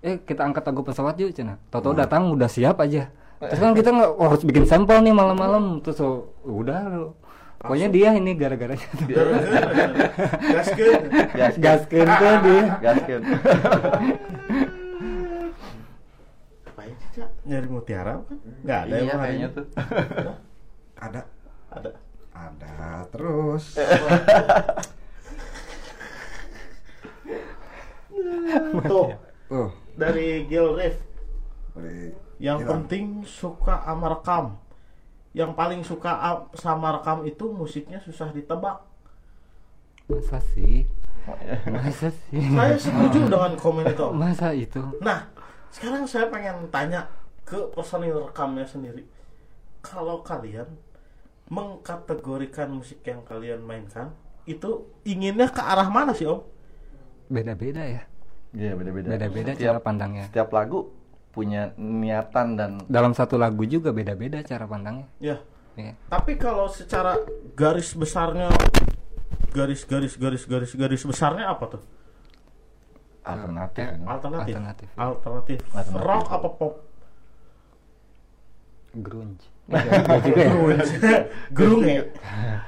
eh 0.00 0.16
kita 0.18 0.44
angkat 0.44 0.64
lagu 0.64 0.80
pesawat 0.80 1.18
yuk 1.18 1.28
cina 1.30 1.60
Toto 1.66 1.92
datang 1.92 2.30
udah 2.30 2.46
siap 2.46 2.78
aja 2.78 3.12
terus 3.50 3.60
kan 3.60 3.72
kita 3.76 3.90
nggak 3.92 4.10
oh, 4.16 4.28
harus 4.30 4.44
bikin 4.46 4.64
sampel 4.64 4.98
nih 5.02 5.14
malam-malam 5.14 5.80
terus 5.84 5.98
oh, 6.00 6.32
udah 6.46 7.12
pokoknya 7.60 7.88
dia 7.88 8.12
ini 8.12 8.36
gara-garanya 8.36 8.88
tuh. 8.92 9.08
Gaskeun. 10.52 11.02
gaskeun 11.58 12.08
tuh 12.08 12.34
dia 12.44 12.64
gaskin 12.80 13.20
Ngapain 16.64 16.94
sih, 17.00 17.08
Cak? 17.16 17.28
Nyari 17.48 17.68
mutiara 17.68 18.20
kan? 18.20 18.38
Enggak 18.64 18.78
ada 18.84 18.94
iya 18.94 19.04
yang 19.04 19.18
kayaknya 19.20 19.48
tuh 19.52 19.66
Ada, 20.94 21.20
Ada. 21.72 21.90
ada 22.34 22.72
terus. 23.12 23.64
Tuh, 28.84 29.06
Tuh, 29.48 29.68
dari 29.94 30.46
Gil 30.48 30.74
Riff. 30.74 30.96
dari 31.74 32.23
Yang 32.44 32.58
hilang. 32.60 32.70
penting 32.76 33.04
suka 33.24 33.80
sama 33.80 34.06
rekam. 34.12 34.44
Yang 35.32 35.50
paling 35.56 35.80
suka 35.80 36.12
sama 36.52 37.00
rekam 37.00 37.24
itu 37.24 37.48
musiknya 37.48 37.98
susah 38.04 38.28
ditebak. 38.36 38.84
masa 40.04 40.36
sih 40.52 40.84
masa 41.64 42.12
sih 42.28 42.44
Saya 42.52 42.76
setuju 42.76 43.24
dengan 43.24 43.56
komen 43.56 43.88
itu. 43.88 44.04
Masa 44.20 44.52
itu 44.52 44.84
Nah, 45.00 45.32
sekarang 45.72 46.04
saya 46.04 46.28
pengen 46.28 46.68
tanya 46.68 47.08
ke 47.48 47.56
personil 47.72 48.28
rekamnya 48.28 48.68
sendiri. 48.68 49.08
Kalau 49.80 50.20
kalian 50.20 50.68
mengkategorikan 51.48 52.68
musik 52.68 53.00
yang 53.08 53.24
kalian 53.24 53.64
mainkan, 53.64 54.12
itu 54.44 54.84
inginnya 55.08 55.48
ke 55.48 55.64
arah 55.64 55.88
mana 55.88 56.12
sih 56.12 56.28
Om? 56.28 56.40
beda-beda 57.32 57.80
ya 57.80 58.02
iya 58.52 58.72
beda-beda 58.76 59.16
beda-beda 59.16 59.52
cara 59.56 59.80
pandangnya 59.80 60.28
setiap 60.28 60.52
lagu 60.52 60.92
punya 61.34 61.74
niatan 61.74 62.54
dan 62.54 62.70
dalam 62.86 63.10
satu 63.10 63.34
lagu 63.34 63.66
juga 63.66 63.90
beda-beda 63.90 64.38
cara 64.40 64.64
pandangnya 64.64 65.10
Ya, 65.18 65.36
ya. 65.74 65.92
tapi 66.06 66.34
kalau 66.34 66.64
secara 66.66 67.18
garis 67.52 67.90
besarnya 67.92 68.46
garis 69.50 69.82
garis 69.82 70.14
garis 70.14 70.42
garis 70.44 70.72
garis 70.72 71.02
besarnya 71.02 71.50
apa 71.50 71.64
tuh? 71.68 71.82
alternatif 73.20 73.82
Eh? 73.82 73.98
Alternatif. 74.04 74.54
Alternatif. 74.54 74.88
Alternatif. 74.94 75.58
Alternatif. 75.68 76.00
Rock 76.00 76.26
apa 76.30 76.48
pop? 76.50 76.74
grunge 78.94 79.42
Eh, 79.64 79.74
nggak- 79.74 80.02
nggak 80.04 80.20
juga 80.22 80.40
ya 80.44 80.54
Grunge 81.56 81.88
ya. 81.90 82.04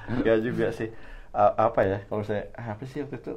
Enggak 0.09 0.39
juga 0.43 0.67
sih. 0.71 0.89
a- 1.31 1.69
apa 1.69 1.81
ya 1.85 1.99
kalau 2.09 2.25
saya 2.25 2.49
apa 2.57 2.83
sih 2.83 3.05
waktu 3.05 3.21
itu 3.21 3.37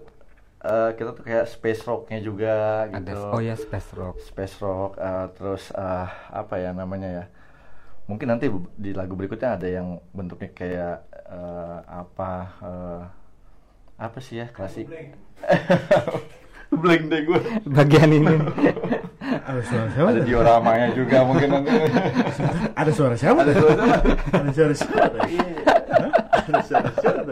Eh, 0.59 0.91
kita 0.99 1.15
tuh 1.15 1.23
kayak 1.23 1.47
space 1.47 1.87
rocknya 1.87 2.19
juga 2.19 2.83
ada 2.91 2.99
gitu 2.99 3.31
oh 3.31 3.39
ya 3.39 3.55
space 3.55 3.95
rock 3.95 4.19
space 4.19 4.59
rock 4.59 4.99
eh, 4.99 5.31
terus 5.39 5.71
eh, 5.71 6.07
apa 6.35 6.59
ya 6.59 6.75
namanya 6.75 7.07
ya 7.07 7.25
mungkin 8.11 8.27
nanti 8.27 8.51
di 8.75 8.91
lagu 8.91 9.15
berikutnya 9.15 9.55
ada 9.55 9.71
yang 9.71 10.03
bentuknya 10.11 10.51
kayak 10.51 11.07
eh, 11.31 11.79
apa 11.87 12.31
eh, 12.59 13.01
apa 14.03 14.17
sih 14.19 14.43
ya 14.43 14.51
klasik 14.51 14.91
blank 16.67 17.03
deh 17.15 17.21
gue 17.23 17.39
bagian 17.63 18.11
ini 18.11 18.35
Ada 19.29 19.61
suara 19.63 19.87
siapa? 19.93 20.09
ada 20.11 20.21
dioramanya 20.25 20.87
juga 20.91 21.17
mungkin 21.23 21.47
nanti 21.55 21.71
Ada 22.83 22.91
suara 22.91 23.15
siapa? 23.15 23.47
ada 23.47 23.53
suara 23.55 23.73
siapa? 23.77 23.95
Ada 24.35 24.51
suara 24.51 24.73
siapa? 24.75 25.19
Ada 26.35 26.61
suara 26.65 26.91
siapa? 26.97 27.31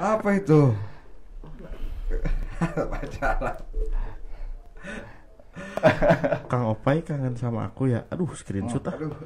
Apa 0.00 0.28
itu? 0.38 0.60
Pacaran. 2.92 3.56
Kang 6.50 6.64
Opai 6.72 7.04
kangen 7.04 7.36
sama 7.36 7.68
aku 7.68 7.92
ya. 7.92 8.08
Aduh, 8.08 8.32
screenshot 8.32 8.84
ah. 8.88 8.94
Aduh. 8.94 9.12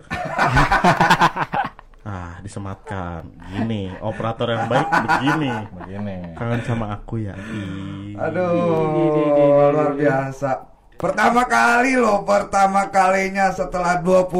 Ah, 2.06 2.38
disematkan. 2.38 3.26
Gini, 3.50 3.90
operator 3.98 4.46
yang 4.46 4.70
baik 4.70 4.86
begini. 4.86 5.50
begini 5.74 6.38
Kangen 6.38 6.62
sama 6.62 6.94
aku 6.94 7.18
ya. 7.18 7.34
Ih. 7.34 8.14
Aduh, 8.14 9.74
luar 9.74 9.90
biasa. 9.98 10.70
Pertama 10.94 11.50
kali 11.50 11.98
loh, 11.98 12.22
pertama 12.22 12.94
kalinya 12.94 13.50
setelah 13.50 13.98
25 14.06 14.30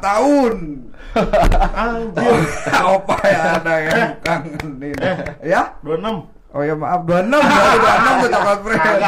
tahun. 0.00 0.54
Anjir. 1.76 2.32
Opa 2.80 3.16
ya 3.28 3.60
ada 3.60 3.74
yang 3.76 4.10
kangenin. 4.24 4.96
Ya? 5.44 5.76
26. 5.84 6.41
Oh 6.52 6.60
ya 6.60 6.76
maaf, 6.76 7.00
26 7.02 7.32
baru 7.32 7.76
26 7.80 8.20
tuh 8.20 8.30
coklat 8.30 8.58
friend. 8.60 9.00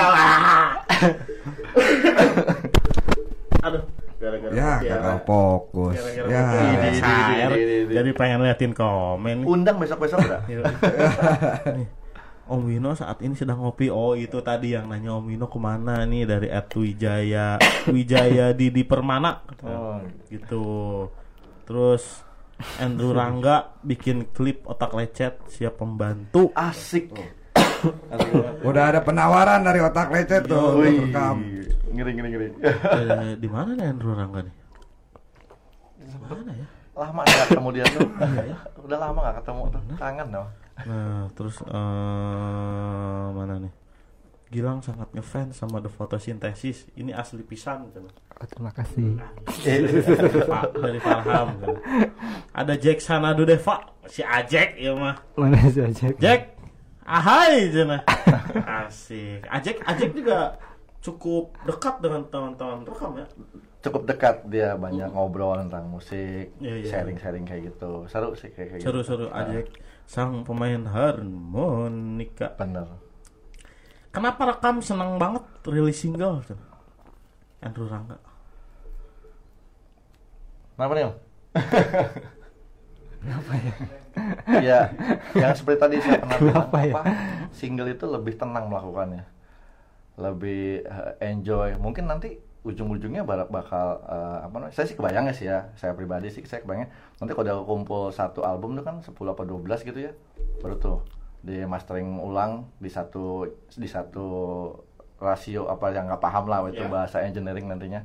Aduh, 3.61 3.83
gara-gara 4.17 4.53
Ya, 4.53 4.73
gagal 4.81 5.19
fokus. 5.23 5.95
Gara-gara 5.95 6.25
Ya. 6.27 6.45
Di- 6.49 6.77
di- 6.81 7.01
di- 7.01 7.25
di- 7.85 7.95
Jadi 7.95 8.11
pengen 8.13 8.41
liatin 8.41 8.73
komen. 8.73 9.45
undang 9.45 9.77
besok 9.77 10.01
besok 10.01 10.21
udah 10.21 10.41
Nih, 11.69 11.89
Om 12.45 12.61
Wino 12.63 12.93
saat 12.93 13.21
ini 13.21 13.33
sedang 13.33 13.61
ngopi. 13.61 13.89
Oh 13.89 14.13
itu 14.13 14.41
tadi 14.41 14.73
yang 14.73 14.85
nanya 14.85 15.13
Om 15.13 15.29
Wino 15.29 15.45
ke 15.45 15.57
mana 15.57 16.05
nih 16.05 16.25
dari 16.25 16.49
Ed 16.49 16.69
Wijaya 16.71 17.57
Wijaya 17.87 18.53
Didi 18.53 18.85
Permana. 18.85 19.41
Oh. 19.61 20.01
Gitu. 20.29 20.65
Terus 21.65 22.21
Andrew 22.77 23.11
Rangga 23.11 23.75
bikin 23.81 24.31
klip 24.31 24.65
otak 24.65 24.93
lecet 24.93 25.43
siap 25.47 25.77
pembantu. 25.77 26.51
asik 26.53 27.11
Udah 28.69 28.85
ada 28.89 29.01
penawaran 29.01 29.61
dari 29.61 29.79
otak 29.79 30.09
lecet 30.09 30.45
tuh 30.45 30.79
rekam. 30.79 31.43
ngeri 31.91 32.11
ngeri 32.13 32.29
ngeri 32.31 32.49
Eh, 32.61 33.35
di 33.43 33.49
mana 33.49 33.73
nih 33.73 33.87
Andrew 33.87 34.13
Rangga 34.13 34.41
nih? 34.41 34.55
Mana 36.25 36.53
ya? 36.53 36.67
lama 36.95 37.21
nggak 37.21 37.47
ketemu 37.51 37.69
dia 37.73 37.85
tuh 37.91 38.07
udah 38.87 38.99
lama 39.03 39.19
nggak 39.21 39.37
ketemu 39.43 39.63
tuh 39.67 39.83
kangen 39.99 40.29
dong 40.31 40.49
Nah, 40.75 41.27
terus 41.35 41.57
eh 41.61 43.27
mana 43.31 43.55
nih? 43.59 43.73
Gilang 44.47 44.79
sangat 44.81 45.11
ngefans 45.11 45.57
sama 45.57 45.81
The 45.81 45.89
Photosynthesis. 45.89 46.87
Ini 46.95 47.11
asli 47.13 47.43
pisan 47.43 47.91
kan. 47.91 48.07
oh, 48.07 48.47
terima 48.47 48.71
kasih 48.71 49.19
Pak 50.47 50.65
dari 50.75 50.99
Farham 50.99 51.49
kan. 51.59 51.75
Ada 52.53 52.75
Jack 52.77 52.99
Sanadu 53.01 53.43
Deva, 53.43 53.83
si 54.07 54.21
Ajek 54.21 54.77
ya 54.77 54.95
mah. 54.95 55.17
mana 55.35 55.59
saja 55.59 55.91
Jack, 56.15 56.55
ahai 57.03 57.67
Jena. 57.69 57.99
Asik. 58.87 59.43
Ajek, 59.49 59.83
Ajek 59.83 60.15
juga 60.15 60.55
cukup 61.01 61.53
dekat 61.65 62.01
dengan 62.01 62.25
teman-teman 62.27 62.81
rekam 62.85 63.13
ya. 63.15 63.27
cukup 63.85 64.09
dekat 64.09 64.41
dia 64.49 64.73
banyak 64.73 65.13
ngobrol 65.13 65.61
tentang 65.61 65.85
musik 65.85 66.49
Iya, 66.57 66.81
iya. 66.81 66.89
sharing 66.89 67.21
sharing 67.21 67.45
kayak 67.45 67.69
gitu 67.69 68.09
seru 68.09 68.33
sih 68.33 68.49
kayak 68.49 68.73
kayak 68.73 68.81
gitu 68.81 68.89
Seru-seru 68.89 69.29
Ajek, 69.29 69.69
sang 70.09 70.41
pemain 70.41 70.81
harmonika. 70.89 72.57
bener 72.57 72.89
Kenapa 74.15 74.43
rekam 74.47 74.79
senang 74.79 75.19
banget 75.19 75.43
rilis 75.67 75.99
single 75.99 76.39
tuh? 76.47 76.59
Andrew 77.61 77.89
Rangga. 77.89 78.17
kenapa 80.75 80.93
nih 80.93 81.05
Om? 81.09 81.15
ya 84.61 84.81
yang 85.35 85.55
seperti 85.55 85.79
tadi 85.81 85.97
saya 86.03 86.19
pernah 86.23 86.39
bilang 86.39 86.67
Kenapa 86.67 86.79
ya? 86.83 86.93
apa 86.95 87.03
single 87.51 87.89
itu 87.91 88.05
lebih 88.07 88.35
tenang 88.35 88.67
melakukannya 88.67 89.23
lebih 90.15 90.83
eh, 90.83 91.13
enjoy 91.25 91.79
mungkin 91.79 92.07
nanti 92.07 92.39
ujung-ujungnya 92.63 93.23
bak- 93.23 93.51
bakal 93.51 94.03
eh, 94.03 94.39
apa 94.43 94.55
namanya 94.55 94.75
saya 94.75 94.87
sih 94.87 94.97
kebayangnya 94.99 95.35
sih 95.35 95.47
ya 95.47 95.71
saya 95.75 95.95
pribadi 95.95 96.31
sih 96.31 96.43
saya 96.43 96.63
kebayangnya 96.63 96.91
nanti 97.19 97.31
kalau 97.33 97.45
udah 97.47 97.57
kumpul 97.63 98.03
satu 98.11 98.43
album 98.43 98.75
tuh 98.75 98.85
kan 98.85 98.99
10 98.99 99.15
apa 99.31 99.43
12 99.47 99.89
gitu 99.89 99.99
ya 99.99 100.13
baru 100.59 100.75
tuh 100.77 100.99
di 101.45 101.61
mastering 101.63 102.17
ulang 102.17 102.73
di 102.81 102.89
satu 102.89 103.45
di 103.71 103.85
satu 103.85 104.27
rasio 105.21 105.69
apa 105.69 105.93
yang 105.93 106.09
nggak 106.09 106.19
paham 106.19 106.49
lah 106.49 106.65
itu 106.67 106.81
Ya. 106.81 106.89
bahasa 106.89 107.21
engineering 107.21 107.69
nantinya. 107.69 108.01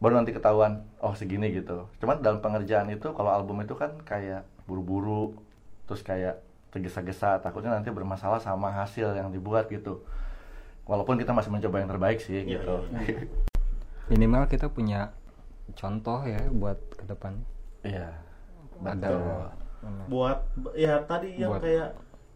Baru 0.00 0.16
nanti 0.16 0.32
ketahuan 0.32 0.80
oh 0.98 1.12
segini 1.12 1.52
gitu. 1.52 1.86
Cuman 2.00 2.20
dalam 2.20 2.40
pengerjaan 2.40 2.88
itu 2.88 3.12
kalau 3.12 3.30
album 3.30 3.60
itu 3.60 3.72
kan 3.72 3.92
kayak 4.02 4.48
buru-buru 4.64 5.36
terus 5.84 6.00
kayak 6.00 6.40
tergesa-gesa 6.72 7.38
takutnya 7.38 7.70
nanti 7.70 7.92
bermasalah 7.92 8.40
sama 8.40 8.72
hasil 8.72 9.12
yang 9.12 9.28
dibuat 9.28 9.68
gitu. 9.68 10.00
Walaupun 10.84 11.16
kita 11.16 11.32
masih 11.32 11.48
mencoba 11.48 11.80
yang 11.80 11.88
terbaik 11.88 12.18
sih 12.18 12.44
Iya, 12.44 12.60
gitu. 12.60 12.76
minimal 14.12 14.44
kita 14.48 14.68
punya 14.68 15.12
contoh 15.76 16.24
ya 16.24 16.40
buat 16.50 16.76
ke 16.92 17.04
depan. 17.04 17.40
Iya 17.84 18.08
ada 18.84 19.08
buat 20.08 20.38
ya 20.74 21.00
tadi 21.04 21.40
yang 21.40 21.56
Buat- 21.56 21.62
kayak 21.62 21.88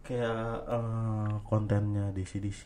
kayak 0.09 0.65
eh, 0.65 1.31
kontennya 1.45 2.09
DC-DC 2.17 2.63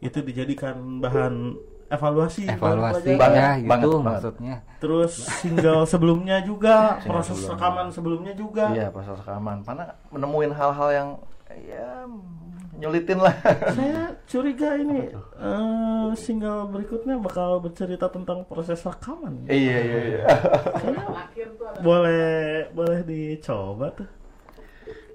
itu 0.00 0.18
dijadikan 0.20 1.00
bahan 1.00 1.56
evaluasi. 1.90 2.46
Evaluasi 2.46 3.16
ya 3.16 3.18
Banget, 3.18 3.56
gitu 3.56 3.68
banget, 3.68 3.88
banget. 3.88 4.04
maksudnya. 4.06 4.56
Terus 4.80 5.12
single 5.40 5.82
sebelumnya 5.88 6.36
juga 6.44 7.00
Single 7.00 7.08
proses 7.10 7.36
sebelumnya. 7.36 7.52
rekaman 7.56 7.86
sebelumnya 7.90 8.32
juga. 8.36 8.64
Iya 8.76 8.86
proses 8.92 9.16
rekaman. 9.20 9.56
Karena 9.64 9.84
menemuin 10.12 10.52
hal-hal 10.54 10.88
yang 10.92 11.08
ya 11.66 11.88
nyulitin 12.80 13.18
lah. 13.20 13.34
Saya 13.76 14.16
curiga 14.24 14.78
ini 14.78 15.10
eh, 15.16 16.08
single 16.16 16.70
berikutnya 16.72 17.18
bakal 17.20 17.60
bercerita 17.60 18.08
tentang 18.08 18.46
proses 18.48 18.80
rekaman. 18.80 19.44
Iya 19.50 19.78
iya 19.80 20.00
iya. 20.16 20.22
Boleh 21.84 22.70
boleh 22.72 23.00
dicoba 23.04 23.92
tuh 23.92 24.19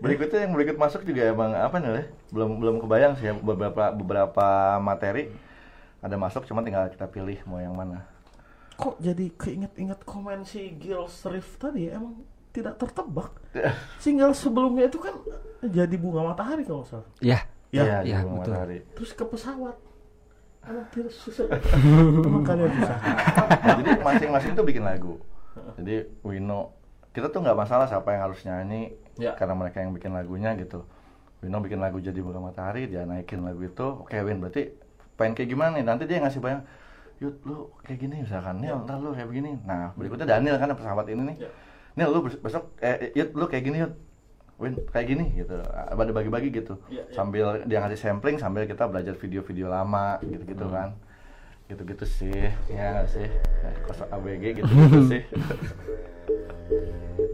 berikutnya 0.01 0.39
yang 0.47 0.53
berikut 0.53 0.77
masuk 0.79 1.01
juga 1.07 1.31
emang 1.31 1.51
apa 1.55 1.77
nih 1.79 2.07
belum 2.31 2.59
belum 2.59 2.75
kebayang 2.83 3.13
sih 3.19 3.31
ya 3.31 3.33
beberapa 3.35 3.91
beberapa 3.95 4.47
materi 4.81 5.31
ada 6.03 6.15
masuk 6.21 6.45
cuma 6.45 6.61
tinggal 6.61 6.85
kita 6.91 7.09
pilih 7.09 7.41
mau 7.49 7.57
yang 7.57 7.73
mana. 7.73 8.05
Kok 8.77 9.01
jadi 9.01 9.31
keinget-inget 9.33 10.05
komen 10.05 10.45
si 10.45 10.75
Gil 10.77 11.07
Strif 11.09 11.57
tadi? 11.57 11.89
Ya, 11.89 11.97
emang 11.97 12.21
tidak 12.53 12.77
tertebak. 12.77 13.33
Single 13.97 14.35
sebelumnya 14.37 14.85
itu 14.85 15.01
kan 15.01 15.15
jadi 15.65 15.95
bunga 15.97 16.35
matahari 16.35 16.61
kalau 16.61 16.85
salah. 16.85 17.07
Ya 17.23 17.41
ya 17.73 17.83
Iya, 17.83 17.97
iya, 18.05 18.17
di 18.21 18.27
Bunga 18.27 18.43
betul. 18.43 18.53
matahari. 18.53 18.77
Terus 18.93 19.11
ke 19.17 19.23
pesawat. 19.25 19.75
Emang 20.65 20.87
tidak 20.93 21.13
susah. 21.13 21.45
Emang 22.25 22.43
kalian 22.45 22.71
susah 22.73 22.97
jadi 23.65 23.89
masing-masing 24.01 24.51
tuh 24.53 24.65
bikin 24.65 24.83
lagu. 24.85 25.17
Jadi 25.79 26.05
Wino 26.21 26.75
kita 27.15 27.31
tuh 27.31 27.39
nggak 27.41 27.57
masalah 27.57 27.87
siapa 27.87 28.11
yang 28.11 28.27
harus 28.29 28.43
nyanyi 28.43 28.91
Ya. 29.15 29.31
karena 29.39 29.55
mereka 29.55 29.79
yang 29.79 29.95
bikin 29.95 30.11
lagunya 30.11 30.51
gitu. 30.59 30.83
Wino 31.39 31.59
bikin 31.59 31.79
lagu 31.79 31.99
jadi 31.99 32.19
bunga 32.19 32.41
matahari 32.41 32.87
dia 32.87 33.07
naikin 33.07 33.43
lagu 33.43 33.63
itu. 33.63 33.87
Oke 34.03 34.17
Win 34.19 34.43
berarti 34.43 34.75
pengen 35.15 35.33
kayak 35.33 35.49
gimana 35.51 35.79
nih? 35.79 35.85
Nanti 35.87 36.03
dia 36.03 36.19
ngasih 36.19 36.41
bayang 36.43 36.63
Yud 37.23 37.39
lu 37.47 37.71
kayak 37.79 37.99
gini 38.01 38.15
misalkan. 38.27 38.59
Nil 38.59 38.75
ntar 38.83 38.99
lu 38.99 39.15
kayak 39.15 39.31
begini. 39.31 39.55
Nah 39.63 39.95
berikutnya 39.95 40.27
Daniel 40.27 40.59
kan 40.59 40.67
pesawat 40.75 41.07
ini 41.07 41.31
nih. 41.31 41.37
Ya. 41.47 41.49
Nil 41.95 42.09
lu 42.11 42.19
bes- 42.27 42.41
besok 42.43 42.75
eh 42.83 43.15
Yud 43.15 43.31
lu 43.31 43.45
kayak 43.47 43.63
gini 43.63 43.77
Yud. 43.87 43.93
Win 44.55 44.73
kayak 44.91 45.07
gini 45.11 45.25
gitu. 45.35 45.55
Ada 45.63 46.11
bagi-bagi 46.11 46.47
gitu. 46.51 46.79
Ya, 46.87 47.03
ya. 47.03 47.11
sambil 47.11 47.63
dia 47.67 47.79
ngasih 47.79 47.99
sampling 47.99 48.35
sambil 48.35 48.63
kita 48.63 48.87
belajar 48.87 49.15
video-video 49.15 49.67
lama 49.67 50.19
gitu-gitu 50.23 50.67
kan. 50.67 50.95
Gitu-gitu 51.67 52.03
sih. 52.03 52.51
Ya 52.67 53.03
sih? 53.07 53.27
Ya, 53.27 53.69
kosong 53.83 54.07
ABG 54.11 54.59
gitu-gitu 54.59 54.99
sih. 55.11 55.23
apa 56.65 57.13
tuh 57.15 57.24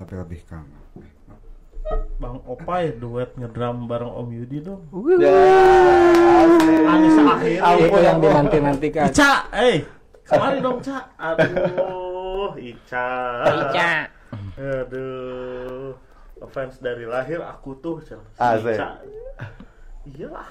Tapi 0.00 0.12
lebih 0.16 0.40
kangen. 0.48 0.80
Bang 2.16 2.40
Opai 2.48 2.96
duet 2.96 3.36
ngedrum 3.36 3.84
bareng 3.84 4.08
Om 4.08 4.28
Yudi 4.32 4.62
dong 4.62 4.86
ya 5.18 5.32
asik. 6.46 6.80
Anissa 6.86 7.22
Akhiri 7.34 7.82
itu 7.88 7.98
yang 7.98 8.18
dinanti-nantikan 8.22 9.10
Ica, 9.10 9.32
eh 9.56 9.82
kemari 10.22 10.60
dong 10.62 10.78
Ca 10.84 11.08
Aduh 11.18 12.52
Ica 12.60 13.08
Ica 13.48 13.90
Aduh, 14.60 15.96
fans 16.54 16.78
dari 16.78 17.02
lahir 17.02 17.42
aku 17.42 17.74
tuh. 17.82 17.98
Si 18.04 18.14
Asik. 18.38 18.78
Ica. 18.78 19.02
Iyalah. 20.06 20.46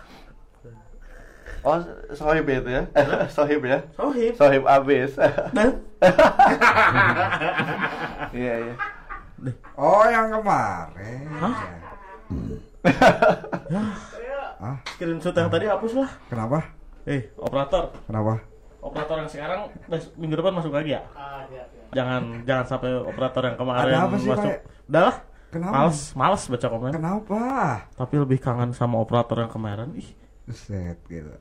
Oh, 1.64 1.80
sohib 2.16 2.48
itu 2.48 2.70
ya? 2.72 2.84
sohib 3.36 3.64
ya? 3.64 3.80
Sohib. 3.96 4.34
Sohib 4.36 4.64
abis. 4.68 5.16
Dan 5.56 5.80
Iya, 8.36 8.76
iya. 9.42 9.54
Oh 9.76 10.04
yang 10.04 10.28
kemarin. 10.30 11.28
Hah? 11.36 11.56
Ya. 13.70 13.84
Ah, 14.60 14.78
screenshot 14.86 15.32
yang 15.32 15.48
tadi 15.48 15.66
hapus 15.66 15.94
lah. 15.96 16.10
kenapa? 16.28 16.60
Eh, 17.04 17.32
operator. 17.38 17.96
Kenapa? 18.06 18.44
Operator 18.80 19.16
yang 19.18 19.30
sekarang 19.30 19.60
bes- 19.88 20.12
minggu 20.16 20.36
depan 20.36 20.52
masuk 20.54 20.72
lagi 20.72 20.94
ya? 20.94 21.02
Ah, 21.12 21.44
iya, 21.48 21.64
iya. 21.66 21.84
Jangan 21.92 22.22
jangan 22.44 22.66
sampai 22.68 22.92
operator 22.94 23.44
yang 23.46 23.58
kemarin 23.58 23.88
Ada 23.90 24.00
apa 24.02 24.16
sih, 24.16 24.30
masuk. 24.30 24.52
Udah 24.86 25.02
lah. 25.02 25.16
Kenapa? 25.50 25.74
Males, 25.74 26.00
males 26.14 26.44
baca 26.46 26.68
komen. 26.70 26.92
Kenapa? 26.94 27.42
Tapi 27.96 28.16
lebih 28.16 28.38
kangen 28.38 28.70
sama 28.72 29.00
operator 29.00 29.40
yang 29.40 29.50
kemarin. 29.50 29.90
Ih, 29.96 30.10
Set 30.48 31.00
gitu. 31.08 31.34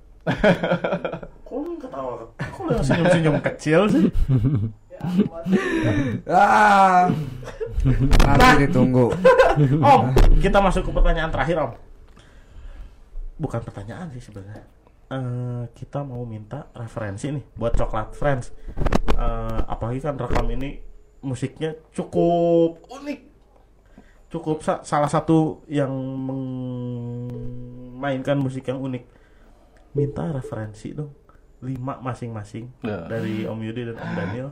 kok 1.42 1.56
lu 1.56 1.76
ketawa? 1.76 2.24
Kok 2.34 2.60
lu 2.62 2.70
yang 2.72 2.84
senyum-senyum 2.84 3.36
kecil 3.42 3.80
sih? 3.88 4.04
Ah. 6.26 7.08
Nanti 8.20 8.66
ditunggu. 8.66 9.10
Om, 9.78 10.02
kita 10.38 10.58
masuk 10.58 10.86
ke 10.86 10.92
pertanyaan 10.92 11.30
terakhir, 11.30 11.56
Om. 11.60 11.72
Bukan 13.38 13.60
pertanyaan 13.62 14.10
sih 14.10 14.20
sebenarnya. 14.20 14.66
Eh, 15.08 15.64
kita 15.72 16.04
mau 16.04 16.20
minta 16.22 16.68
referensi 16.74 17.32
nih 17.32 17.40
buat 17.54 17.72
Coklat 17.72 18.12
Friends. 18.12 18.52
Eh, 19.10 19.60
apalagi 19.64 19.98
kan 19.98 20.14
rekam 20.14 20.44
ini 20.48 20.76
musiknya 21.20 21.72
cukup 21.90 22.84
unik. 22.86 23.20
Cukup 24.28 24.60
sa- 24.60 24.84
salah 24.84 25.08
satu 25.08 25.64
yang 25.66 25.88
memainkan 27.88 28.36
musik 28.36 28.68
yang 28.68 28.76
unik. 28.78 29.04
Minta 29.94 30.28
referensi 30.28 30.92
dong. 30.92 31.16
Lima 31.58 31.98
masing-masing 31.98 32.70
Ya. 32.84 33.08
dari 33.08 33.42
Om 33.42 33.58
Yudi 33.58 33.88
dan 33.88 33.96
Om 33.96 34.12
Daniel. 34.14 34.48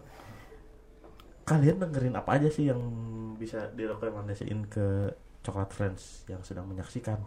Kalian 1.47 1.79
dengerin 1.79 2.19
apa 2.19 2.43
aja 2.43 2.51
sih 2.51 2.67
yang 2.67 2.83
bisa 3.39 3.71
direkomendasiin 3.71 4.67
ke 4.67 5.15
Coklat 5.47 5.71
Friends 5.71 6.27
yang 6.27 6.43
sedang 6.43 6.67
menyaksikan? 6.67 7.23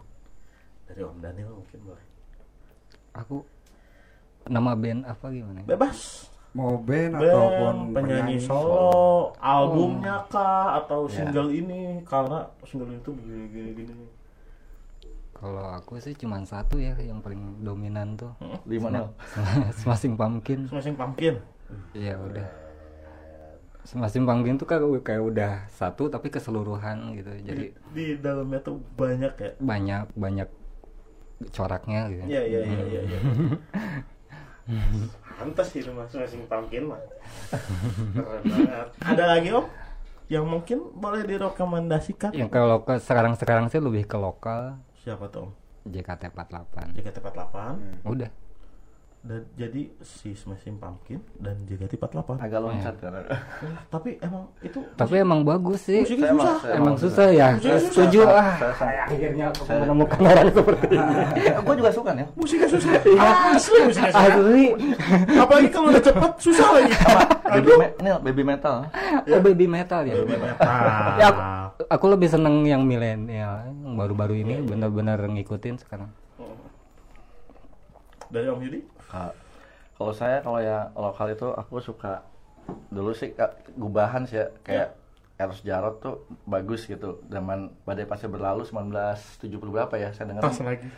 Dari 0.84 1.00
Om 1.00 1.24
Daniel 1.24 1.56
mungkin 1.56 1.80
boleh. 1.80 2.04
Aku 3.16 3.48
nama 4.44 4.76
band 4.76 5.08
apa 5.08 5.32
gimana? 5.32 5.64
Bebas. 5.64 6.28
Mau 6.50 6.82
band, 6.82 7.14
Band, 7.14 7.30
ataupun 7.30 7.74
penyanyi 7.94 8.42
solo, 8.42 9.30
albumnya 9.38 10.18
kah 10.26 10.82
atau 10.82 11.06
single 11.06 11.46
ini 11.54 12.02
karena 12.02 12.42
single 12.66 12.90
itu 12.90 13.14
begini 13.14 13.44
gini 13.54 13.70
gini. 13.72 13.94
Kalau 15.30 15.64
aku 15.72 15.96
sih 16.02 16.12
cuma 16.18 16.42
satu 16.44 16.76
ya 16.76 16.92
yang 17.00 17.22
paling 17.24 17.64
dominan 17.64 18.18
tuh. 18.18 18.34
Lima 18.68 18.92
nol. 18.92 19.14
Smashing 19.80 20.18
Pumpkin. 20.18 20.68
Smashing 20.68 20.98
Pumpkin. 20.98 21.38
Iya 21.94 22.18
udah. 22.18 22.69
Smashing 23.84 24.28
Pumpkin 24.28 24.60
tuh 24.60 24.68
kayak 24.68 24.84
kayak 25.02 25.22
udah 25.24 25.52
satu 25.72 26.12
tapi 26.12 26.28
keseluruhan 26.28 27.16
gitu. 27.16 27.30
Jadi 27.40 27.64
Di 27.96 28.20
dalamnya 28.20 28.60
tuh 28.60 28.80
banyak 28.96 29.32
ya. 29.36 29.50
banyak 29.56 30.04
banyak 30.14 30.48
coraknya 31.48 32.12
gitu. 32.12 32.22
Iya 32.28 32.42
iya 32.44 32.60
iya 32.60 32.80
iya. 32.84 33.00
iya. 33.08 33.18
Pantas 35.40 35.72
itu 35.72 35.90
mas 35.90 36.12
Smashing 36.12 36.44
Pumpkin 36.44 36.84
mah. 36.92 37.00
Keren 38.12 38.42
banget. 38.44 38.88
Ada 39.00 39.24
lagi 39.24 39.48
om 39.56 39.66
yang 40.30 40.46
mungkin 40.46 40.94
boleh 40.94 41.26
direkomendasikan? 41.26 42.30
Yang 42.30 42.50
kalau 42.54 42.86
ke 42.86 43.00
sekarang-sekarang 43.02 43.66
sih 43.66 43.82
lebih 43.82 44.06
ke 44.06 44.14
lokal 44.14 44.78
Siapa 45.00 45.26
tuh 45.32 45.48
om? 45.48 45.50
JKT48. 45.88 46.92
JKT48 46.92 47.56
Udah. 48.04 48.30
Dan 49.20 49.44
jadi 49.52 49.92
si 50.00 50.32
Smashing 50.32 50.80
Pumpkin 50.80 51.20
dan 51.36 51.60
JKT48 51.68 52.40
Agak 52.40 52.56
loncat 52.58 52.94
kan. 52.96 53.20
Eh, 53.20 53.36
tapi 53.86 54.16
emang 54.16 54.48
itu 54.58 54.80
Tapi 54.94 55.14
emang 55.14 55.44
bagus 55.44 55.84
sih. 55.84 56.00
musiknya 56.00 56.24
Saya 56.26 56.40
susah 56.40 56.56
emang- 56.64 56.80
Emang 56.80 56.94
susah 56.96 57.26
ya. 57.28 57.46
Musiknya 57.52 57.76
susah. 57.76 57.92
Setuju 57.92 58.20
ah. 58.24 58.48
Saya 58.72 59.00
Akhirnya 59.04 59.46
aku 59.46 59.62
menemukan 59.68 60.20
orang 60.24 60.48
seperti 60.50 60.86
ini. 60.90 61.14
gue 61.68 61.74
juga 61.76 61.90
suka 61.92 62.10
nih. 62.12 62.26
musiknya 62.32 62.68
susah 62.70 62.92
asli 63.50 63.78
musiknya 63.84 64.08
susah 64.08 64.24
Asli. 64.24 64.64
apalagi 65.36 65.68
kalau 65.68 65.86
udah 65.90 66.02
cepet 66.02 66.32
susah 66.40 66.68
lagi 66.72 66.92
Baby, 67.50 67.70
me- 67.76 67.94
ini 67.98 68.08
baby 68.22 68.42
metal. 68.42 68.76
Oh 69.26 69.40
baby 69.42 69.66
metal 69.66 70.00
ya. 70.02 70.14
metal. 70.16 70.70
Ya, 71.14 71.28
aku, 71.28 71.40
aku 71.84 72.06
lebih 72.08 72.28
seneng 72.30 72.62
yang 72.62 72.80
milenial, 72.80 73.68
yang 73.68 73.94
baru-baru 73.94 74.38
ini 74.38 74.62
benar-benar 74.62 75.20
ngikutin 75.20 75.76
sekarang. 75.76 76.08
dari 78.30 78.46
Om 78.46 78.62
Yudi 78.62 78.80
Ka- 79.10 79.34
Kalau 79.94 80.12
saya 80.16 80.40
kalau 80.40 80.56
ya 80.58 80.88
lokal 80.96 81.28
itu 81.28 81.52
aku 81.52 81.76
suka 81.78 82.24
dulu 82.88 83.12
sih 83.12 83.36
gubahan 83.76 84.24
sih 84.24 84.40
ya 84.40 84.48
kayak 84.64 84.88
Eros 85.36 85.60
Jarot 85.60 86.00
tuh 86.00 86.14
bagus 86.44 86.84
gitu. 86.84 87.20
Zaman 87.28 87.68
badai 87.84 88.04
pasti 88.04 88.24
berlalu 88.24 88.64
1970 88.64 89.40
berapa 89.68 89.94
ya 89.96 90.08
saya 90.12 90.32
dengar. 90.32 90.44
Pas 90.44 90.56
lagi. 90.56 90.88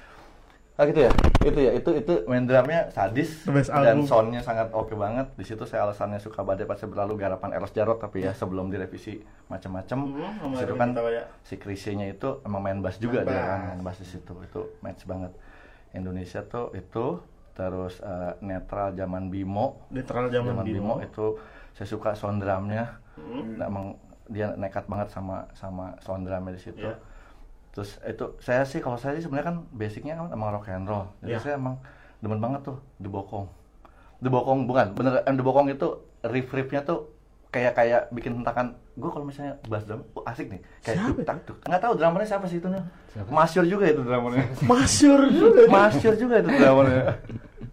Ah 0.72 0.88
gitu 0.88 1.04
ya? 1.04 1.10
Itu 1.44 1.60
ya 1.60 1.72
itu 1.74 1.90
itu 1.94 2.12
main 2.24 2.42
drumnya 2.42 2.88
sadis 2.90 3.44
dan 3.68 4.02
soundnya 4.02 4.40
sangat 4.40 4.70
oke 4.72 4.94
banget. 4.94 5.30
Di 5.34 5.44
situ 5.44 5.62
saya 5.62 5.84
alasannya 5.84 6.18
suka 6.18 6.42
badai 6.42 6.64
pasti 6.64 6.86
berlalu 6.86 7.18
garapan 7.18 7.54
Eros 7.54 7.70
Jarot 7.70 7.98
tapi 7.98 8.24
ya 8.24 8.32
sebelum 8.32 8.70
direvisi 8.70 9.20
macam-macam 9.46 9.98
Hmm, 10.10 10.54
situ 10.56 10.74
kan 10.74 10.90
ya. 10.96 11.24
si 11.44 11.54
Krisye-nya 11.58 12.06
itu 12.08 12.40
emang 12.42 12.62
main 12.62 12.78
bass 12.80 12.96
juga 12.96 13.22
Main 13.22 13.30
dia 13.30 13.42
kan 13.42 13.58
main 13.68 13.82
bass 13.82 13.98
di 13.98 14.08
situ. 14.08 14.32
Itu 14.42 14.60
match 14.80 15.04
banget. 15.04 15.30
Indonesia 15.92 16.40
tuh 16.42 16.72
itu 16.72 17.20
terus 17.53 18.00
eh, 18.00 18.32
netral 18.40 18.92
zaman 18.92 19.28
Bimo 19.28 19.84
netral 19.88 20.28
zaman 20.28 20.53
zaman 20.53 20.64
Bimo 20.64 20.76
Bimo 20.76 20.94
itu 21.00 21.26
saya 21.72 21.86
suka 21.86 22.12
sound 22.12 22.40
drumnya 22.40 22.98
Hmm. 23.12 23.61
Nah, 23.61 23.68
emang 23.68 23.86
dia 24.24 24.57
nekat 24.57 24.88
banget 24.88 25.12
sama 25.12 25.44
sama 25.53 25.92
sound 26.00 26.24
drumnya 26.24 26.57
di 26.57 26.62
situ 26.64 26.80
Iya. 26.80 26.96
terus 27.70 28.00
itu 28.00 28.24
saya 28.40 28.64
sih 28.64 28.80
kalau 28.80 28.96
saya 28.96 29.16
sih 29.16 29.24
sebenarnya 29.24 29.53
kan 29.53 29.57
basicnya 29.68 30.16
kan 30.16 30.32
emang 30.32 30.48
rock 30.48 30.72
and 30.72 30.88
roll 30.88 31.12
jadi 31.20 31.36
Iya. 31.36 31.40
saya 31.40 31.55
emang 31.61 31.76
demen 32.20 32.40
banget 32.40 32.64
tuh 32.64 32.80
di 32.96 33.12
bokong 33.12 33.44
di 34.16 34.28
bokong 34.28 34.64
bukan 34.64 34.96
bener 34.96 35.20
em 35.28 35.36
di 35.36 35.44
bokong 35.44 35.68
itu 35.68 35.88
riff 36.24 36.48
riffnya 36.48 36.80
tuh 36.80 37.05
kayak 37.53 37.72
kayak 37.76 38.00
bikin 38.11 38.40
hentakan 38.40 38.72
gue 38.96 39.11
kalau 39.12 39.28
misalnya 39.28 39.61
bass 39.68 39.84
drum 39.84 40.03
oh, 40.16 40.24
asik 40.24 40.48
nih. 40.48 40.61
Kayak 40.80 40.96
Siapa 41.05 41.20
tak 41.22 41.38
tuk 41.44 41.57
nggak 41.68 41.82
tahu 41.84 41.92
drummernya 42.00 42.28
siapa 42.28 42.46
sih 42.48 42.59
itu 42.59 42.68
nih 42.72 42.82
masyur 43.28 43.64
juga 43.68 43.84
itu 43.92 44.00
drummernya 44.00 44.44
masyur 44.72 45.20
juga 45.28 45.61
masyur 45.68 46.14
juga 46.16 46.34
itu 46.40 46.48
drummernya 46.48 47.05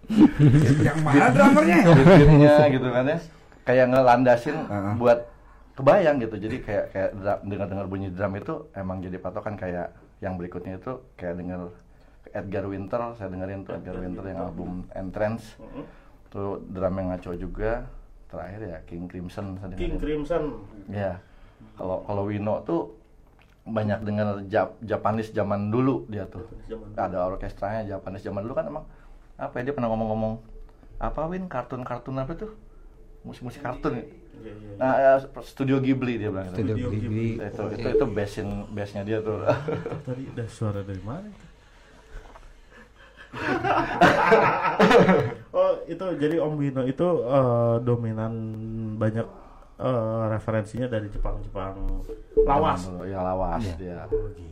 Yang 0.90 1.00
mana 1.06 1.28
drummernya? 1.30 1.78
beatnya 1.86 2.54
gitu 2.74 2.88
kan 2.90 3.06
ya. 3.06 3.18
Kayak 3.62 3.86
ngelandasin 3.94 4.58
Heeh. 4.66 4.94
buat 4.98 5.20
kebayang 5.78 6.18
gitu. 6.26 6.36
Jadi 6.42 6.58
kayak 6.66 6.86
kayak 6.92 7.10
dengar 7.46 7.68
dengar 7.70 7.86
bunyi 7.86 8.10
drum 8.10 8.34
itu 8.36 8.54
emang 8.74 9.00
jadi 9.06 9.18
patokan 9.22 9.54
kayak 9.56 9.94
yang 10.20 10.36
berikutnya 10.36 10.82
itu 10.82 11.00
kayak 11.16 11.40
denger 11.40 11.72
Edgar 12.30 12.66
Winter 12.70 13.02
saya 13.18 13.30
dengerin 13.32 13.66
tuh 13.66 13.74
Edgar 13.78 13.98
Winter 14.02 14.24
yang 14.28 14.40
album 14.44 14.70
Entrance. 14.98 15.56
Tuh 16.34 16.58
drum 16.66 16.94
yang 16.98 17.08
ngaco 17.14 17.32
juga 17.38 17.86
terakhir 18.30 18.62
ya 18.62 18.78
King 18.86 19.06
Crimson 19.06 19.58
saya 19.58 19.74
King 19.74 19.98
dengerin 19.98 20.00
Crimson 20.00 20.44
ya 20.88 21.18
kalau 21.76 22.06
kalau 22.06 22.24
Wino 22.26 22.62
tuh 22.64 22.94
banyak 23.66 24.02
denger 24.02 24.28
Jap 24.48 24.78
Japanese 24.82 25.30
zaman 25.30 25.70
dulu 25.70 26.06
dia 26.08 26.26
tuh 26.26 26.46
Zaman 26.66 26.90
dulu. 26.90 26.98
ada 26.98 27.18
orkestranya 27.26 27.82
Japanese 27.88 28.24
zaman 28.24 28.42
dulu 28.42 28.54
kan 28.54 28.66
emang 28.66 28.86
apa 29.36 29.54
ya 29.58 29.70
dia 29.70 29.74
pernah 29.74 29.90
ngomong-ngomong 29.90 30.34
apa 30.98 31.22
Win 31.26 31.46
kartun-kartun 31.46 32.16
apa 32.16 32.34
tuh 32.36 32.52
musik-musik 33.22 33.62
kartun 33.62 34.00
Iya, 34.40 34.56
iya, 34.56 34.56
iya. 34.56 34.76
nah 34.80 34.94
ya, 34.96 35.12
Studio 35.44 35.84
Ghibli 35.84 36.16
dia 36.16 36.32
bilang 36.32 36.48
gitu. 36.48 36.64
Studio 36.64 36.76
Studio 36.80 36.90
Ghibli. 36.96 37.28
itu 37.36 37.62
itu 37.76 37.88
itu 37.92 38.06
basin 38.08 38.48
bassnya 38.72 39.04
dia 39.04 39.20
tuh 39.20 39.44
tadi 40.08 40.32
ada 40.32 40.46
suara 40.48 40.80
dari 40.80 41.04
mana 41.04 41.28
itu? 41.28 41.44
oh 45.52 45.72
itu 45.86 46.04
jadi 46.16 46.36
Om 46.38 46.54
Wino 46.56 46.82
itu 46.84 47.06
eh, 47.22 47.76
dominan 47.82 48.32
banyak 48.96 49.26
eh, 49.78 50.22
referensinya 50.30 50.86
dari 50.88 51.08
Jepang-Jepang 51.08 51.74
lawas. 52.42 52.88
Ya 53.06 53.20
lawas 53.20 53.62
Iya. 53.64 53.74
dia 53.78 54.00
Oh 54.08 54.28
gitu. 54.32 54.48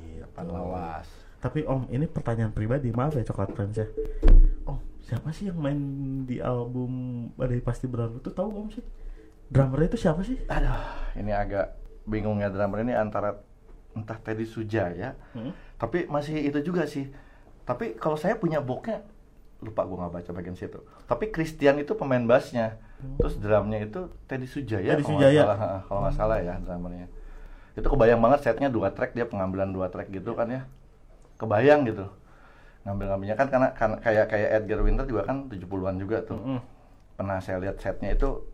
Lawas 0.47 1.05
Tapi 1.37 1.63
Om 1.63 1.85
ini 1.89 2.05
pertanyaan 2.05 2.51
pribadi 2.51 2.89
maaf 2.89 3.11
ya 3.11 3.21
Coklat 3.23 3.51
Friends 3.51 3.75
ya. 3.75 3.85
Om 4.63 4.77
siapa 4.99 5.27
sih 5.31 5.47
yang 5.47 5.57
main 5.57 5.77
di 6.23 6.37
album 6.37 6.89
Badai 7.33 7.59
Pasti 7.59 7.85
Berlalu 7.85 8.19
itu 8.19 8.29
tahu 8.29 8.47
Om 8.55 8.67
sih? 8.69 8.83
Drummernya 9.47 9.87
itu 9.87 9.97
siapa 9.99 10.19
sih? 10.21 10.35
aduh 10.43 10.75
ini 11.15 11.31
agak 11.31 11.75
bingung 12.03 12.37
ya 12.37 12.47
drummer 12.47 12.81
ini 12.81 12.91
antara 12.91 13.35
entah 13.91 14.15
Teddy 14.15 14.43
Sujaya 14.43 15.11
Hmm? 15.31 15.49
tapi 15.75 16.03
masih 16.05 16.35
itu 16.43 16.59
juga 16.61 16.83
sih 16.83 17.07
tapi 17.67 17.99
kalau 17.99 18.15
saya 18.15 18.39
punya 18.39 18.63
booknya 18.63 19.03
lupa 19.59 19.83
gua 19.83 20.07
nggak 20.07 20.13
baca 20.21 20.29
bagian 20.31 20.55
situ. 20.55 20.79
Tapi 21.03 21.33
Christian 21.33 21.81
itu 21.83 21.97
pemain 21.99 22.23
bassnya. 22.23 22.79
Terus 23.19 23.37
drumnya 23.37 23.83
itu 23.83 24.09
Teddy 24.25 24.47
Sujaya 24.49 24.97
Teddy 24.97 25.05
kalau 25.05 25.19
nggak 25.19 25.35
salah, 25.37 25.57
kalau 25.85 25.99
nggak 26.07 26.15
salah 26.15 26.37
ya 26.41 26.55
drummernya. 26.63 27.07
Itu 27.77 27.87
kebayang 27.93 28.21
banget 28.23 28.39
setnya 28.41 28.71
dua 28.73 28.89
track 28.89 29.13
dia 29.13 29.27
pengambilan 29.29 29.69
dua 29.69 29.91
track 29.91 30.09
gitu 30.09 30.33
kan 30.33 30.47
ya. 30.49 30.61
Kebayang 31.37 31.85
gitu. 31.85 32.09
Ngambil 32.87 33.05
ngambilnya 33.11 33.35
kan 33.37 33.47
karena, 33.51 33.69
karena 33.75 33.97
kayak 33.99 34.25
kayak 34.31 34.49
Edgar 34.63 34.79
Winter 34.81 35.05
juga 35.05 35.21
kan 35.27 35.51
70-an 35.51 35.95
juga 35.99 36.17
tuh. 36.23 36.39
Mm. 36.39 36.61
pernah 37.17 37.41
saya 37.41 37.57
lihat 37.57 37.81
setnya 37.81 38.13
itu 38.13 38.45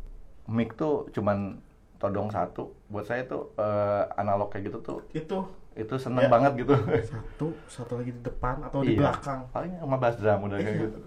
mic 0.48 0.80
tuh 0.80 1.12
cuman 1.12 1.60
todong 2.00 2.32
satu. 2.32 2.72
Buat 2.88 3.12
saya 3.12 3.28
tuh 3.28 3.52
eh, 3.60 4.04
analog 4.18 4.50
kayak 4.52 4.72
gitu 4.72 4.80
tuh 4.80 4.98
Itu 5.12 5.48
itu 5.76 5.96
seneng 5.96 6.24
Ya. 6.24 6.30
banget 6.30 6.52
gitu 6.56 6.74
satu, 7.04 7.46
satu 7.66 7.94
lagi 7.98 8.12
di 8.12 8.22
depan 8.22 8.62
atau 8.62 8.80
di 8.80 8.94
Iya. 8.94 9.00
belakang. 9.02 9.40
paling 9.50 9.72
sama 9.76 9.98
bass 9.98 10.16
drum 10.16 10.40
udah 10.44 10.58
kayak 10.58 10.70
Iya, 10.70 10.80
gitu 10.80 10.98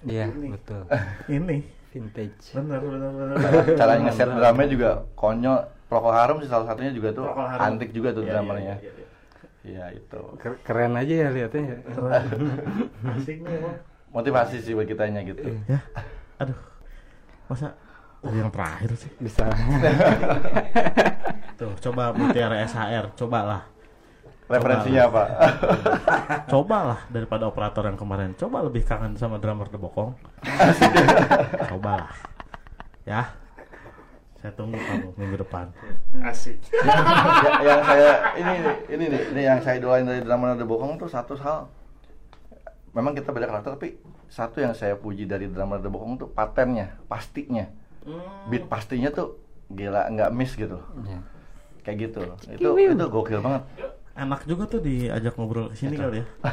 Iya, 0.00 0.24
Ini. 0.28 0.48
betul. 0.50 0.82
Ini 1.36 1.58
Vintage. 1.90 2.46
bener 2.54 2.80
bener 2.80 3.10
bener. 3.10 3.36
cara 3.74 3.92
ngeset 3.98 4.28
drumnya 4.28 4.66
juga 4.66 4.90
konyol 5.12 5.58
Procol 5.84 6.14
Harum 6.14 6.38
sih 6.38 6.46
salah 6.46 6.62
satunya 6.64 6.90
juga 6.90 7.10
tuh 7.10 7.26
antik 7.52 7.90
juga 7.90 8.10
tuh 8.10 8.22
Iya, 8.22 8.30
drummernya 8.32 8.74
iya, 8.76 8.86
iya, 8.86 8.92
iya. 8.94 9.06
iya 9.60 9.98
itu 9.98 10.20
Ker- 10.38 10.60
Keren 10.62 10.94
aja 10.94 11.14
ya 11.16 11.28
lihatnya. 11.28 11.62
ya. 11.66 11.78
Asik 13.10 13.38
nih 13.40 13.54
emang. 13.56 13.76
motivasi 14.10 14.58
sih 14.58 14.72
buat 14.72 14.86
kitanya 14.86 15.20
gitu 15.22 15.42
Ya. 15.66 15.82
Aduh. 16.38 16.54
Masa 17.46 17.74
yang 18.28 18.52
terakhir 18.52 18.90
sih? 19.00 19.10
Bisa. 19.16 19.48
Tuh, 21.58 21.72
coba 21.80 22.12
Mutiara 22.12 22.60
SHR, 22.64 23.16
cobalah. 23.16 23.64
referensinya 24.50 25.06
apa 25.06 25.22
Cobalah 26.50 27.06
daripada 27.06 27.46
operator 27.46 27.86
yang 27.86 27.94
kemarin. 27.94 28.34
Coba 28.34 28.66
lebih 28.66 28.82
kangen 28.82 29.14
sama 29.14 29.38
drummer 29.38 29.70
The 29.70 29.78
Bokong. 29.78 30.10
Cobalah. 31.70 32.10
Ya. 33.06 33.30
Saya 34.42 34.50
tunggu 34.58 34.74
kamu 34.74 35.14
minggu 35.14 35.46
depan. 35.46 35.70
Asik. 36.26 36.58
Ya- 36.82 37.62
yang 37.62 37.82
saya 37.86 38.10
ini 38.34 38.52
nih, 38.58 38.76
ini 38.90 39.04
nih 39.06 39.22
ini 39.30 39.42
yang 39.46 39.62
saya 39.62 39.78
idolain 39.78 40.02
dari 40.02 40.18
drama 40.26 40.50
Nada 40.50 40.66
Bokong 40.66 40.98
tuh 40.98 41.06
satu 41.06 41.38
hal 41.38 41.70
memang 42.90 43.14
kita 43.14 43.30
beda 43.30 43.46
karakter 43.46 43.78
tapi 43.78 44.02
satu 44.26 44.58
yang 44.58 44.74
saya 44.74 44.98
puji 44.98 45.30
dari 45.30 45.46
drama 45.46 45.78
Nada 45.78 45.86
Bokong 45.86 46.18
tuh 46.18 46.26
patennya 46.26 46.98
pastinya 47.06 47.70
beat 48.46 48.64
pastinya 48.66 49.08
tuh 49.08 49.36
gila 49.68 50.08
nggak 50.08 50.30
miss 50.30 50.54
gitu 50.54 50.80
Iya. 51.00 51.20
kayak 51.82 51.96
gitu 52.00 52.20
itu 52.50 52.68
itu 52.68 53.04
gokil 53.06 53.38
banget 53.38 53.62
Enak 54.12 54.42
juga 54.44 54.66
tuh 54.66 54.80
diajak 54.80 55.32
ngobrol 55.34 55.70
ke 55.70 55.76
sini 55.76 55.96
kali 55.96 56.20
ya. 56.20 56.26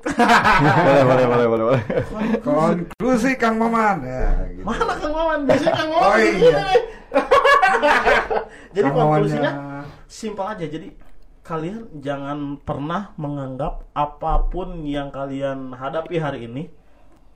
boleh 0.00 1.04
boleh 1.04 1.24
boleh 1.26 1.46
boleh 1.46 1.64
boleh 1.64 1.82
Konklusi 2.40 3.32
Kang 3.34 3.56
Maman. 3.56 4.02
Ya, 4.02 4.28
gitu. 4.50 4.62
Mana 4.62 4.94
Kang 4.94 5.12
Maman? 5.12 5.38
Biasanya 5.44 5.72
Kang 5.72 5.90
Maman 5.90 6.04
Oh, 6.04 6.16
di 6.16 6.28
iya. 6.36 6.60
Jadi 8.74 8.84
Kang 8.84 8.92
Mamannya- 8.92 9.08
konklusinya 9.08 9.50
simpel 10.06 10.46
aja. 10.46 10.64
Jadi 10.64 10.88
kalian 11.40 11.80
jangan 11.96 12.38
pernah 12.60 13.10
menganggap 13.16 13.88
apa 13.90 14.46
pun 14.46 14.84
yang 14.84 15.08
kalian 15.08 15.72
hadapi 15.72 16.16
hari 16.16 16.46
ini 16.46 16.68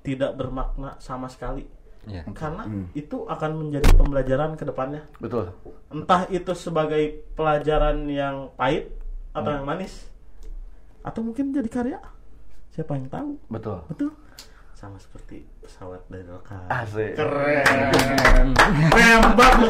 tidak 0.03 0.37
bermakna 0.37 0.95
sama 0.99 1.27
sekali. 1.27 1.65
Iya. 2.05 2.23
Karena 2.31 2.63
Hmm. 2.63 2.87
itu 2.93 3.25
akan 3.25 3.51
menjadi 3.57 3.89
pembelajaran 3.93 4.55
ke 4.55 4.65
depannya. 4.65 5.03
betul 5.17 5.49
Entah 5.89 6.27
itu 6.29 6.53
sebagai 6.53 7.03
pelajaran 7.33 8.05
yang 8.07 8.51
pahit 8.55 8.91
atau 9.31 9.49
Hmm. 9.49 9.57
yang 9.57 9.67
manis. 9.67 9.95
Atau 11.01 11.21
mungkin 11.23 11.51
jadi 11.51 11.67
karya. 11.67 11.99
Siapa 12.71 12.95
yang 12.95 13.07
tahu? 13.07 13.39
betul 13.47 13.79
Betul. 13.87 14.11
Sama 14.75 14.99
seperti 14.99 15.47
pesawat 15.59 16.03
dari 16.09 16.27
rekan. 16.27 16.67
asik 16.69 17.15
Keren. 17.15 18.53
Nembak 18.91 19.53
lu. 19.57 19.69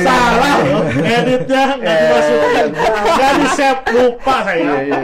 Salah 0.00 0.56
loh. 0.62 0.82
Editnya 1.00 1.64
nggak 1.74 1.96
dimasukin. 1.96 2.66
Nggak 3.08 3.32
di 3.34 3.46
save 3.50 3.82
lupa 3.90 4.36
saya. 4.42 4.58
iya 4.58 4.76
iya 4.84 4.98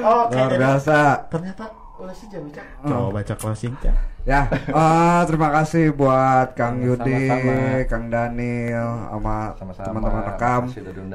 Oke. 0.00 0.32
Luar 0.32 0.48
jadi 0.48 0.56
biasa. 0.56 0.98
Ternyata 1.28 1.64
Cak. 2.08 2.66
Coba 2.80 3.08
baca 3.20 3.34
closing 3.36 3.74
Cak. 3.80 3.94
Ya, 4.28 4.48
eh, 4.52 5.20
terima 5.24 5.48
kasih 5.48 5.96
buat 5.96 6.52
Kang 6.52 6.80
Yudi, 6.84 7.28
Sama-sama. 7.28 7.88
Kang 7.88 8.04
Daniel, 8.12 8.90
sama 9.08 9.36
teman-teman 9.56 10.22
rekam. 10.28 10.62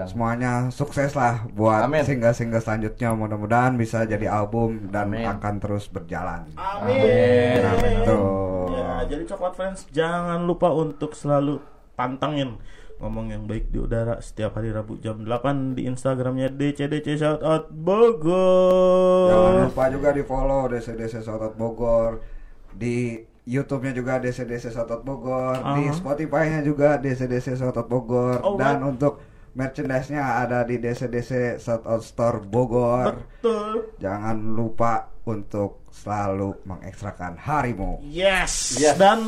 Semuanya 0.10 0.54
sukses 0.74 1.14
lah 1.14 1.46
buat 1.54 1.86
Amin. 1.86 2.02
single-single 2.02 2.62
selanjutnya. 2.62 3.14
Mudah-mudahan 3.14 3.78
bisa 3.78 4.10
jadi 4.10 4.26
album 4.30 4.90
dan 4.90 5.14
Amin. 5.14 5.26
akan 5.26 5.54
terus 5.62 5.86
berjalan. 5.90 6.50
Amin. 6.58 7.62
Amin. 7.62 7.96
Tuh. 8.06 8.74
Ya, 8.74 9.06
jadi 9.06 9.24
coklat 9.30 9.54
fans 9.54 9.86
jangan 9.94 10.42
lupa 10.50 10.74
untuk 10.74 11.14
selalu 11.14 11.62
pantengin 11.94 12.58
ngomong 12.96 13.28
yang 13.28 13.44
baik 13.44 13.70
di 13.70 13.78
udara 13.78 14.24
setiap 14.24 14.56
hari 14.56 14.72
Rabu 14.72 14.96
jam 15.04 15.20
8 15.20 15.76
di 15.76 15.84
Instagramnya 15.84 16.48
DCDC 16.48 17.20
Shoutout 17.20 17.68
Jangan 17.68 17.84
Bogor. 17.84 19.54
lupa 19.68 19.86
juga 19.92 20.10
di 20.16 20.24
follow 20.24 20.72
DCDC 20.72 21.20
Sotot 21.20 21.54
Bogor 21.60 22.24
di 22.72 23.20
YouTube-nya 23.46 23.94
juga 23.94 24.18
DCDC 24.18 24.74
Sotot 24.74 25.06
Bogor, 25.06 25.60
di 25.78 25.86
Aha. 25.86 25.94
Spotify-nya 25.94 26.66
juga 26.66 26.98
DCDC 26.98 27.60
Sotot 27.60 27.86
Bogor 27.86 28.42
Alright. 28.42 28.58
dan 28.58 28.78
untuk 28.82 29.22
merchandise-nya 29.56 30.44
ada 30.44 30.68
di 30.68 30.76
DCDC 30.78 31.58
Sotot 31.58 32.04
Store 32.04 32.44
Bogor. 32.44 33.24
Betul. 33.40 33.96
Jangan 34.04 34.36
lupa 34.54 35.08
untuk 35.26 35.88
selalu 35.90 36.60
mengekstrakan 36.68 37.40
harimu. 37.40 38.04
Yes. 38.06 38.78
Yes. 38.78 39.00
Dan 39.00 39.20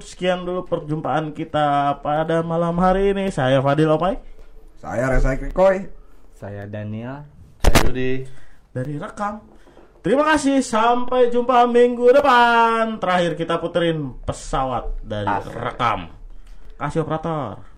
sekian 0.00 0.48
dulu 0.48 0.66
perjumpaan 0.66 1.36
kita 1.36 2.00
pada 2.00 2.40
malam 2.40 2.80
hari 2.80 3.12
ini. 3.12 3.28
Saya 3.28 3.60
Fadil 3.60 3.92
Opai 3.92 4.16
Saya 4.80 5.12
Resa 5.12 5.36
Krikoy. 5.36 5.86
Saya 6.34 6.64
Daniel. 6.64 7.28
saya 7.60 7.76
Yudi 7.84 8.24
dari 8.72 8.96
Rekam. 8.96 9.44
Terima 10.00 10.24
kasih. 10.24 10.64
Sampai 10.64 11.28
jumpa 11.28 11.68
minggu 11.68 12.16
depan. 12.16 12.96
Terakhir 12.96 13.36
kita 13.36 13.60
puterin 13.60 14.16
pesawat 14.24 15.04
dari 15.04 15.28
Asik. 15.28 15.52
Rekam. 15.52 16.08
Kasih 16.80 17.04
operator. 17.04 17.69